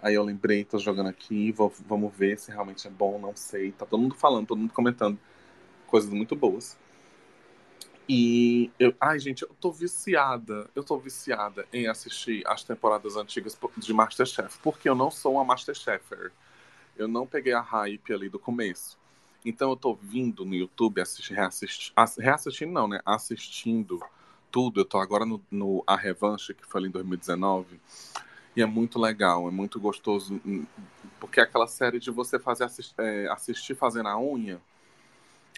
Aí 0.02 0.14
eu 0.14 0.24
lembrei, 0.24 0.64
tô 0.64 0.78
jogando 0.78 1.08
aqui, 1.08 1.52
vou- 1.52 1.72
vamos 1.86 2.12
ver 2.16 2.38
se 2.38 2.50
realmente 2.50 2.86
é 2.86 2.90
bom, 2.90 3.18
não 3.20 3.36
sei. 3.36 3.70
Tá 3.72 3.84
todo 3.86 4.00
mundo 4.00 4.14
falando, 4.16 4.46
todo 4.48 4.58
mundo 4.58 4.72
comentando 4.72 5.18
coisas 5.86 6.10
muito 6.12 6.36
boas. 6.36 6.78
E 8.08 8.70
eu, 8.78 8.92
ai, 9.00 9.18
gente, 9.20 9.42
eu 9.42 9.48
tô 9.60 9.70
viciada. 9.70 10.68
Eu 10.74 10.82
tô 10.82 10.98
viciada 10.98 11.66
em 11.72 11.86
assistir 11.86 12.42
as 12.46 12.64
temporadas 12.64 13.16
antigas 13.16 13.56
de 13.76 13.92
Masterchef, 13.92 14.58
porque 14.62 14.88
eu 14.88 14.94
não 14.94 15.10
sou 15.10 15.34
uma 15.34 15.44
Masterchefer. 15.44 16.32
Eu 16.96 17.08
não 17.08 17.26
peguei 17.26 17.54
a 17.54 17.62
hype 17.62 18.14
ali 18.14 18.30
do 18.30 18.38
começo. 18.40 18.98
Então 19.44 19.70
eu 19.70 19.76
tô 19.76 19.94
vindo 19.94 20.44
no 20.44 20.54
YouTube 20.54 21.00
assistir, 21.00 21.34
reassistir, 21.34 21.92
ass- 21.96 22.16
reassistindo 22.18 22.72
não, 22.72 22.88
né? 22.88 23.00
Assistindo 23.04 24.00
tudo. 24.50 24.80
Eu 24.80 24.84
tô 24.84 24.98
agora 24.98 25.24
no, 25.24 25.40
no 25.50 25.82
A 25.86 25.96
Revanche, 25.96 26.54
que 26.54 26.66
foi 26.66 26.80
ali 26.80 26.88
em 26.88 26.92
2019. 26.92 27.80
E 28.56 28.62
é 28.62 28.66
muito 28.66 28.98
legal, 29.00 29.48
é 29.48 29.50
muito 29.50 29.80
gostoso. 29.80 30.40
hum, 30.44 30.66
Porque 31.20 31.40
é 31.40 31.44
aquela 31.44 31.66
série 31.66 31.98
de 32.00 32.10
você 32.10 32.38
fazer 32.38 32.64
assis- 32.64 32.94
é, 32.98 33.28
assistir 33.30 33.74
fazendo 33.76 34.08
a 34.08 34.20
unha, 34.20 34.60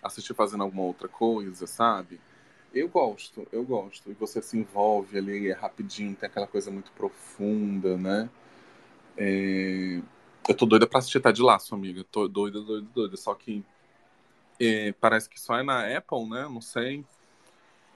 assistir 0.02 0.34
fazendo 0.34 0.62
alguma 0.64 0.82
outra 0.82 1.08
coisa, 1.08 1.66
sabe? 1.66 2.20
Eu 2.74 2.88
gosto, 2.88 3.46
eu 3.52 3.62
gosto. 3.64 4.10
E 4.10 4.14
você 4.14 4.40
se 4.40 4.56
envolve 4.58 5.18
ali, 5.18 5.48
é 5.50 5.52
rapidinho, 5.52 6.16
tem 6.16 6.26
aquela 6.26 6.46
coisa 6.46 6.70
muito 6.70 6.90
profunda, 6.92 7.96
né? 7.96 8.30
É, 9.16 10.00
Eu 10.48 10.56
tô 10.56 10.66
doida 10.66 10.86
pra 10.86 10.98
assistir 10.98 11.20
Tá 11.20 11.32
de 11.32 11.42
Laço, 11.42 11.74
amiga. 11.74 12.04
Tô 12.10 12.28
doida, 12.28 12.60
doida, 12.60 12.86
doida. 12.94 13.16
Só 13.16 13.34
que 13.34 13.64
é, 14.68 14.92
parece 14.92 15.28
que 15.28 15.40
só 15.40 15.56
é 15.58 15.62
na 15.62 15.96
Apple, 15.96 16.28
né? 16.28 16.42
Não 16.44 16.60
sei. 16.60 17.04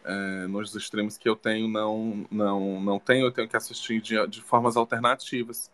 É, 0.05 0.47
nos 0.47 0.75
streams 0.75 1.19
que 1.19 1.29
eu 1.29 1.35
tenho, 1.37 1.69
não, 1.69 2.27
não, 2.31 2.81
não 2.81 2.99
tenho. 3.01 3.27
Eu 3.27 3.33
tenho 3.33 3.49
que 3.49 3.57
assistir 3.57 4.01
de, 4.01 4.27
de 4.29 4.41
formas 4.43 4.77
alternativas. 4.77 5.71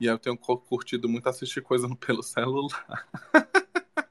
E 0.00 0.08
aí 0.08 0.14
eu 0.14 0.18
tenho 0.18 0.36
cu- 0.38 0.58
curtido 0.58 1.08
muito 1.08 1.28
assistir 1.28 1.62
coisa 1.62 1.88
pelo 1.96 2.22
celular. 2.22 3.06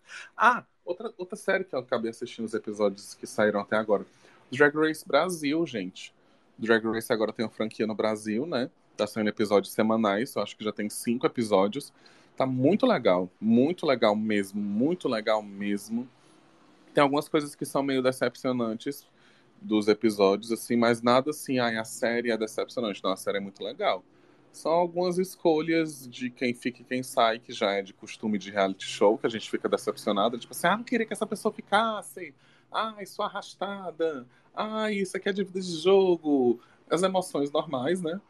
ah, 0.37 0.63
outra, 0.83 1.13
outra 1.17 1.35
série 1.35 1.63
que 1.63 1.75
eu 1.75 1.79
acabei 1.79 2.11
assistindo 2.11 2.45
os 2.45 2.53
episódios 2.53 3.13
que 3.15 3.27
saíram 3.27 3.59
até 3.59 3.77
agora. 3.77 4.05
Drag 4.51 4.75
Race 4.75 5.05
Brasil, 5.07 5.65
gente. 5.65 6.13
Drag 6.57 6.83
Race 6.85 7.11
agora 7.11 7.33
tem 7.33 7.45
uma 7.45 7.51
franquia 7.51 7.87
no 7.87 7.95
Brasil, 7.95 8.45
né? 8.45 8.69
Tá 8.95 9.05
saindo 9.07 9.29
episódios 9.29 9.73
semanais. 9.73 10.35
Eu 10.35 10.41
acho 10.43 10.55
que 10.55 10.63
já 10.63 10.71
tem 10.71 10.89
cinco 10.89 11.25
episódios. 11.25 11.91
Tá 12.35 12.45
muito 12.45 12.85
legal. 12.85 13.29
Muito 13.39 13.85
legal 13.85 14.15
mesmo. 14.15 14.61
Muito 14.61 15.07
legal 15.07 15.41
mesmo. 15.41 16.07
Tem 16.93 17.01
algumas 17.01 17.27
coisas 17.27 17.55
que 17.55 17.65
são 17.65 17.83
meio 17.83 18.01
decepcionantes 18.01 19.05
dos 19.61 19.87
episódios, 19.87 20.51
assim, 20.51 20.75
mas 20.75 21.01
nada 21.01 21.31
assim, 21.31 21.59
ai, 21.59 21.77
a 21.77 21.83
série 21.83 22.31
é 22.31 22.37
decepcionante. 22.37 23.03
Não, 23.03 23.11
a 23.11 23.17
série 23.17 23.37
é 23.37 23.41
muito 23.41 23.63
legal. 23.63 24.03
São 24.51 24.71
algumas 24.71 25.17
escolhas 25.17 26.07
de 26.07 26.29
quem 26.29 26.53
fica 26.53 26.81
e 26.81 26.85
quem 26.85 27.03
sai, 27.03 27.39
que 27.39 27.51
já 27.51 27.71
é 27.71 27.81
de 27.81 27.93
costume 27.93 28.37
de 28.37 28.51
reality 28.51 28.85
show, 28.85 29.17
que 29.17 29.25
a 29.25 29.29
gente 29.29 29.49
fica 29.49 29.67
decepcionado. 29.67 30.37
Tipo 30.37 30.53
assim, 30.53 30.67
ah, 30.67 30.77
não 30.77 30.83
queria 30.83 31.05
que 31.05 31.13
essa 31.13 31.25
pessoa 31.27 31.53
ficasse. 31.53 32.33
Ai, 32.71 33.05
sua 33.05 33.25
arrastada. 33.25 34.25
Ai, 34.53 34.95
isso 34.95 35.17
aqui 35.17 35.27
é 35.27 35.33
dívida 35.33 35.59
de 35.59 35.77
jogo. 35.81 36.61
As 36.89 37.03
emoções 37.03 37.51
normais, 37.51 38.01
né? 38.01 38.21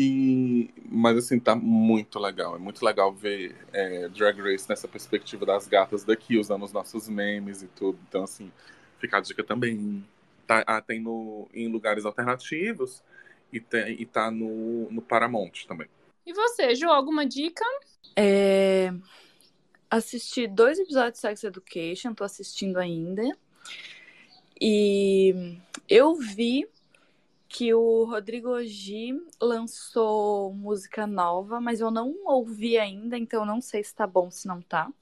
E, 0.00 0.70
mas 0.88 1.16
assim, 1.16 1.40
tá 1.40 1.56
muito 1.56 2.20
legal. 2.20 2.54
É 2.54 2.58
muito 2.58 2.84
legal 2.84 3.12
ver 3.12 3.56
é, 3.72 4.08
Drag 4.08 4.40
Race 4.40 4.68
nessa 4.68 4.86
perspectiva 4.86 5.44
das 5.44 5.66
gatas 5.66 6.04
daqui, 6.04 6.38
usando 6.38 6.64
os 6.64 6.72
nossos 6.72 7.08
memes 7.08 7.62
e 7.62 7.66
tudo. 7.66 7.98
Então, 8.08 8.22
assim, 8.22 8.52
fica 9.00 9.16
a 9.16 9.20
dica 9.20 9.42
também. 9.42 10.06
Tá, 10.46 10.62
ah, 10.68 10.80
tem 10.80 11.00
no, 11.00 11.48
em 11.52 11.66
lugares 11.66 12.04
alternativos 12.04 13.02
e, 13.52 13.58
tem, 13.58 14.00
e 14.00 14.06
tá 14.06 14.30
no, 14.30 14.88
no 14.88 15.02
Paramount 15.02 15.66
também. 15.66 15.88
E 16.24 16.32
você, 16.32 16.76
Ju, 16.76 16.86
alguma 16.86 17.26
dica? 17.26 17.64
É, 18.14 18.94
Assisti 19.90 20.46
dois 20.46 20.78
episódios 20.78 21.14
de 21.14 21.18
Sex 21.18 21.42
Education, 21.42 22.14
tô 22.14 22.22
assistindo 22.22 22.76
ainda. 22.76 23.22
E 24.60 25.58
eu 25.88 26.14
vi 26.14 26.68
que 27.48 27.72
o 27.74 28.04
Rodrigo 28.04 28.50
Oji 28.50 29.14
lançou 29.40 30.52
música 30.54 31.06
nova, 31.06 31.60
mas 31.60 31.80
eu 31.80 31.90
não 31.90 32.14
ouvi 32.26 32.78
ainda, 32.78 33.16
então 33.16 33.44
não 33.44 33.60
sei 33.60 33.82
se 33.82 33.94
tá 33.94 34.06
bom, 34.06 34.30
se 34.30 34.46
não 34.46 34.60
tá. 34.60 34.92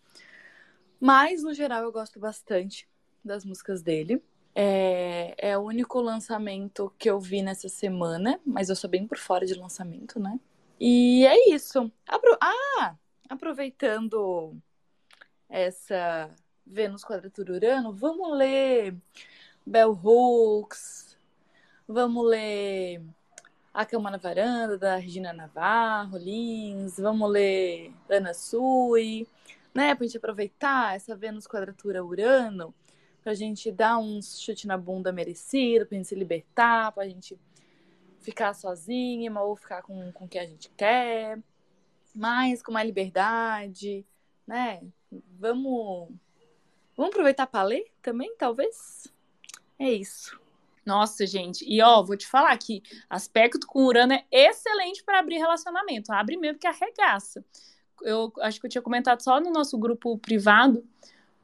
Mas, 1.00 1.42
no 1.42 1.52
geral, 1.52 1.82
eu 1.82 1.92
gosto 1.92 2.18
bastante 2.18 2.88
das 3.24 3.44
músicas 3.44 3.82
dele. 3.82 4.22
É, 4.54 5.34
é 5.50 5.58
o 5.58 5.62
único 5.62 6.00
lançamento 6.00 6.90
que 6.98 7.10
eu 7.10 7.20
vi 7.20 7.42
nessa 7.42 7.68
semana, 7.68 8.40
mas 8.46 8.70
eu 8.70 8.76
sou 8.76 8.88
bem 8.88 9.06
por 9.06 9.18
fora 9.18 9.44
de 9.44 9.52
lançamento, 9.54 10.18
né? 10.18 10.40
E 10.80 11.26
é 11.26 11.50
isso. 11.54 11.92
Apro- 12.06 12.38
Ah, 12.40 12.96
aproveitando 13.28 14.56
essa 15.48 16.30
Vênus 16.64 17.04
Quadratura 17.04 17.52
Urano, 17.52 17.92
vamos 17.92 18.36
ler 18.36 18.96
Bell 19.66 19.92
Hooks, 19.92 21.05
vamos 21.88 22.26
ler 22.26 23.02
A 23.72 23.86
Cama 23.86 24.10
na 24.10 24.16
Varanda, 24.16 24.76
da 24.76 24.96
Regina 24.96 25.32
Navarro, 25.32 26.18
Lins, 26.18 26.98
vamos 26.98 27.30
ler 27.30 27.92
Ana 28.08 28.34
Sui, 28.34 29.26
né, 29.74 29.94
pra 29.94 30.06
gente 30.06 30.16
aproveitar 30.16 30.96
essa 30.96 31.14
Vênus 31.14 31.46
Quadratura 31.46 32.04
Urano, 32.04 32.74
pra 33.22 33.34
gente 33.34 33.70
dar 33.70 33.98
uns 33.98 34.40
chute 34.40 34.66
na 34.66 34.76
bunda 34.76 35.12
merecido, 35.12 35.86
pra 35.86 35.96
gente 35.96 36.08
se 36.08 36.14
libertar, 36.14 36.92
pra 36.92 37.08
gente 37.08 37.38
ficar 38.20 38.54
sozinha, 38.54 39.32
ou 39.40 39.54
ficar 39.54 39.82
com, 39.82 40.10
com 40.12 40.26
quem 40.26 40.40
a 40.40 40.46
gente 40.46 40.70
quer, 40.76 41.38
mais 42.14 42.62
com 42.62 42.72
mais 42.72 42.86
liberdade, 42.86 44.04
né? 44.46 44.82
Vamos, 45.38 46.08
vamos 46.96 47.12
aproveitar 47.12 47.46
para 47.46 47.62
ler 47.62 47.86
também, 48.02 48.34
talvez? 48.36 49.06
É 49.78 49.90
isso. 49.90 50.45
Nossa, 50.86 51.26
gente. 51.26 51.64
E 51.68 51.82
ó, 51.82 52.00
vou 52.00 52.16
te 52.16 52.26
falar 52.28 52.56
que 52.56 52.80
aspecto 53.10 53.66
com 53.66 53.84
Urano 53.84 54.12
é 54.12 54.24
excelente 54.30 55.02
para 55.02 55.18
abrir 55.18 55.36
relacionamento. 55.38 56.12
Abre 56.12 56.36
mesmo 56.36 56.60
que 56.60 56.66
arregaça. 56.66 57.44
Eu 58.02 58.32
acho 58.40 58.60
que 58.60 58.66
eu 58.66 58.70
tinha 58.70 58.82
comentado 58.82 59.20
só 59.20 59.40
no 59.40 59.50
nosso 59.50 59.76
grupo 59.76 60.16
privado, 60.18 60.84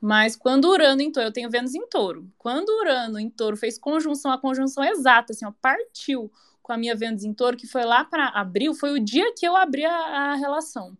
mas 0.01 0.37
quando 0.37 0.69
Urano 0.69 1.03
em 1.03 1.11
touro, 1.11 1.29
eu 1.29 1.33
tenho 1.33 1.51
Vênus 1.51 1.75
em 1.75 1.87
touro. 1.89 2.31
Quando 2.39 2.69
Urano 2.69 3.19
em 3.19 3.29
touro 3.29 3.57
fez 3.57 3.77
conjunção, 3.79 4.31
a 4.31 4.39
conjunção 4.39 4.85
exata, 4.85 5.33
assim, 5.33 5.45
ó, 5.45 5.53
partiu 5.61 6.31
com 6.63 6.73
a 6.73 6.77
minha 6.77 6.95
Vênus 6.95 7.25
em 7.25 7.35
touro, 7.35 7.57
que 7.57 7.67
foi 7.67 7.85
lá 7.85 8.05
para 8.05 8.29
abril, 8.29 8.75
foi 8.75 8.93
o 8.93 9.01
dia 9.01 9.35
que 9.35 9.45
eu 9.47 9.57
abri 9.57 9.85
a, 9.85 9.93
a 9.93 10.35
relação. 10.37 10.97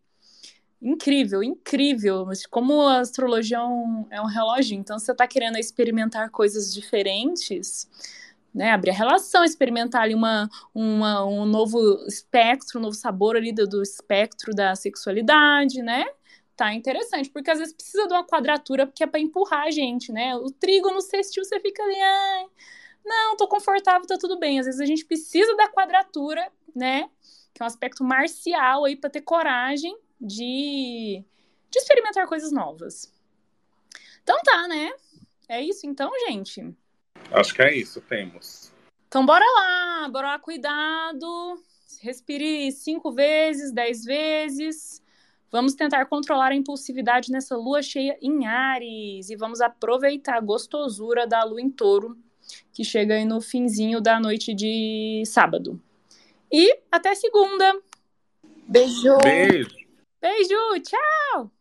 Incrível, 0.81 1.45
incrível. 1.45 2.27
Mas 2.27 2.45
Como 2.45 2.83
a 2.83 2.99
astrologia 2.99 3.59
é 3.59 3.63
um, 3.63 4.07
é 4.11 4.21
um 4.21 4.27
relógio, 4.27 4.77
então 4.77 4.99
você 4.99 5.13
está 5.13 5.29
querendo 5.29 5.59
experimentar 5.59 6.29
coisas 6.31 6.75
diferentes, 6.75 7.89
né? 8.55 8.71
Abrir 8.71 8.91
a 8.91 8.95
relação, 8.95 9.45
experimentar 9.45 10.03
ali 10.03 10.15
uma, 10.15 10.49
uma, 10.75 11.25
um 11.25 11.45
novo 11.47 11.79
espectro, 12.07 12.79
um 12.79 12.83
novo 12.83 12.95
sabor 12.95 13.37
ali 13.37 13.53
do, 13.53 13.67
do 13.67 13.83
espectro 13.83 14.55
da 14.55 14.75
sexualidade, 14.75 15.83
né? 15.83 16.05
Tá 16.55 16.75
interessante, 16.75 17.31
porque 17.31 17.51
às 17.51 17.59
vezes 17.59 17.75
precisa 17.75 18.07
de 18.07 18.13
uma 18.13 18.27
quadratura 18.27 18.87
porque 18.87 19.03
é 19.03 19.07
para 19.07 19.21
empurrar 19.21 19.63
a 19.63 19.71
gente, 19.71 20.13
né? 20.13 20.37
O 20.37 20.51
trigo 20.51 20.91
no 20.91 21.01
sextil 21.01 21.45
você 21.45 21.59
fica 21.61 21.83
ali, 21.83 22.01
ai, 22.01 22.47
não, 23.05 23.37
tô 23.37 23.49
confortável, 23.49 24.07
tá 24.07 24.19
tudo 24.19 24.39
bem. 24.39 24.61
Às 24.61 24.67
vezes 24.67 24.81
a 24.81 24.87
gente 24.87 25.05
precisa 25.05 25.57
da 25.57 25.69
quadratura, 25.69 26.47
né? 26.75 27.09
Que 27.55 27.63
é 27.63 27.65
um 27.65 27.67
aspecto 27.67 28.05
marcial 28.05 28.85
aí 28.85 28.97
para 28.97 29.11
ter 29.11 29.23
coragem 29.23 29.97
de, 30.21 31.25
de 31.71 31.79
experimentar 31.79 32.27
coisas 32.27 32.53
novas. 32.53 33.13
Então 34.23 34.39
tá, 34.43 34.69
né? 34.69 34.93
É 35.49 35.61
isso 35.61 35.87
então, 35.87 36.11
gente. 36.29 36.75
Acho 37.31 37.55
que 37.55 37.63
é 37.63 37.75
isso, 37.77 38.01
temos. 38.01 38.73
Então 39.09 39.25
bora 39.25 39.45
lá, 39.45 40.09
bora 40.11 40.29
lá, 40.29 40.39
cuidado. 40.39 41.63
Respire 42.01 42.73
cinco 42.73 43.13
vezes, 43.13 43.73
dez 43.73 44.05
vezes. 44.05 45.03
Vamos 45.51 45.75
tentar 45.75 46.07
controlar 46.07 46.53
a 46.53 46.55
impulsividade 46.55 47.31
nessa 47.31 47.55
lua 47.57 47.83
cheia 47.83 48.17
em 48.23 48.47
Ares. 48.47 49.29
E 49.29 49.37
vamos 49.37 49.61
aproveitar 49.61 50.39
a 50.39 50.41
gostosura 50.41 51.27
da 51.27 51.45
lua 51.45 51.61
em 51.61 51.71
touro, 51.71 52.17
que 52.73 52.83
chega 52.83 53.15
aí 53.15 53.25
no 53.25 53.41
finzinho 53.41 54.01
da 54.01 54.19
noite 54.19 54.55
de 54.55 55.23
sábado. 55.27 55.81
E 56.51 56.79
até 56.91 57.15
segunda. 57.15 57.81
Beijo! 58.67 59.19
Beijo! 59.23 59.77
Beijo, 60.21 60.81
tchau! 60.83 61.51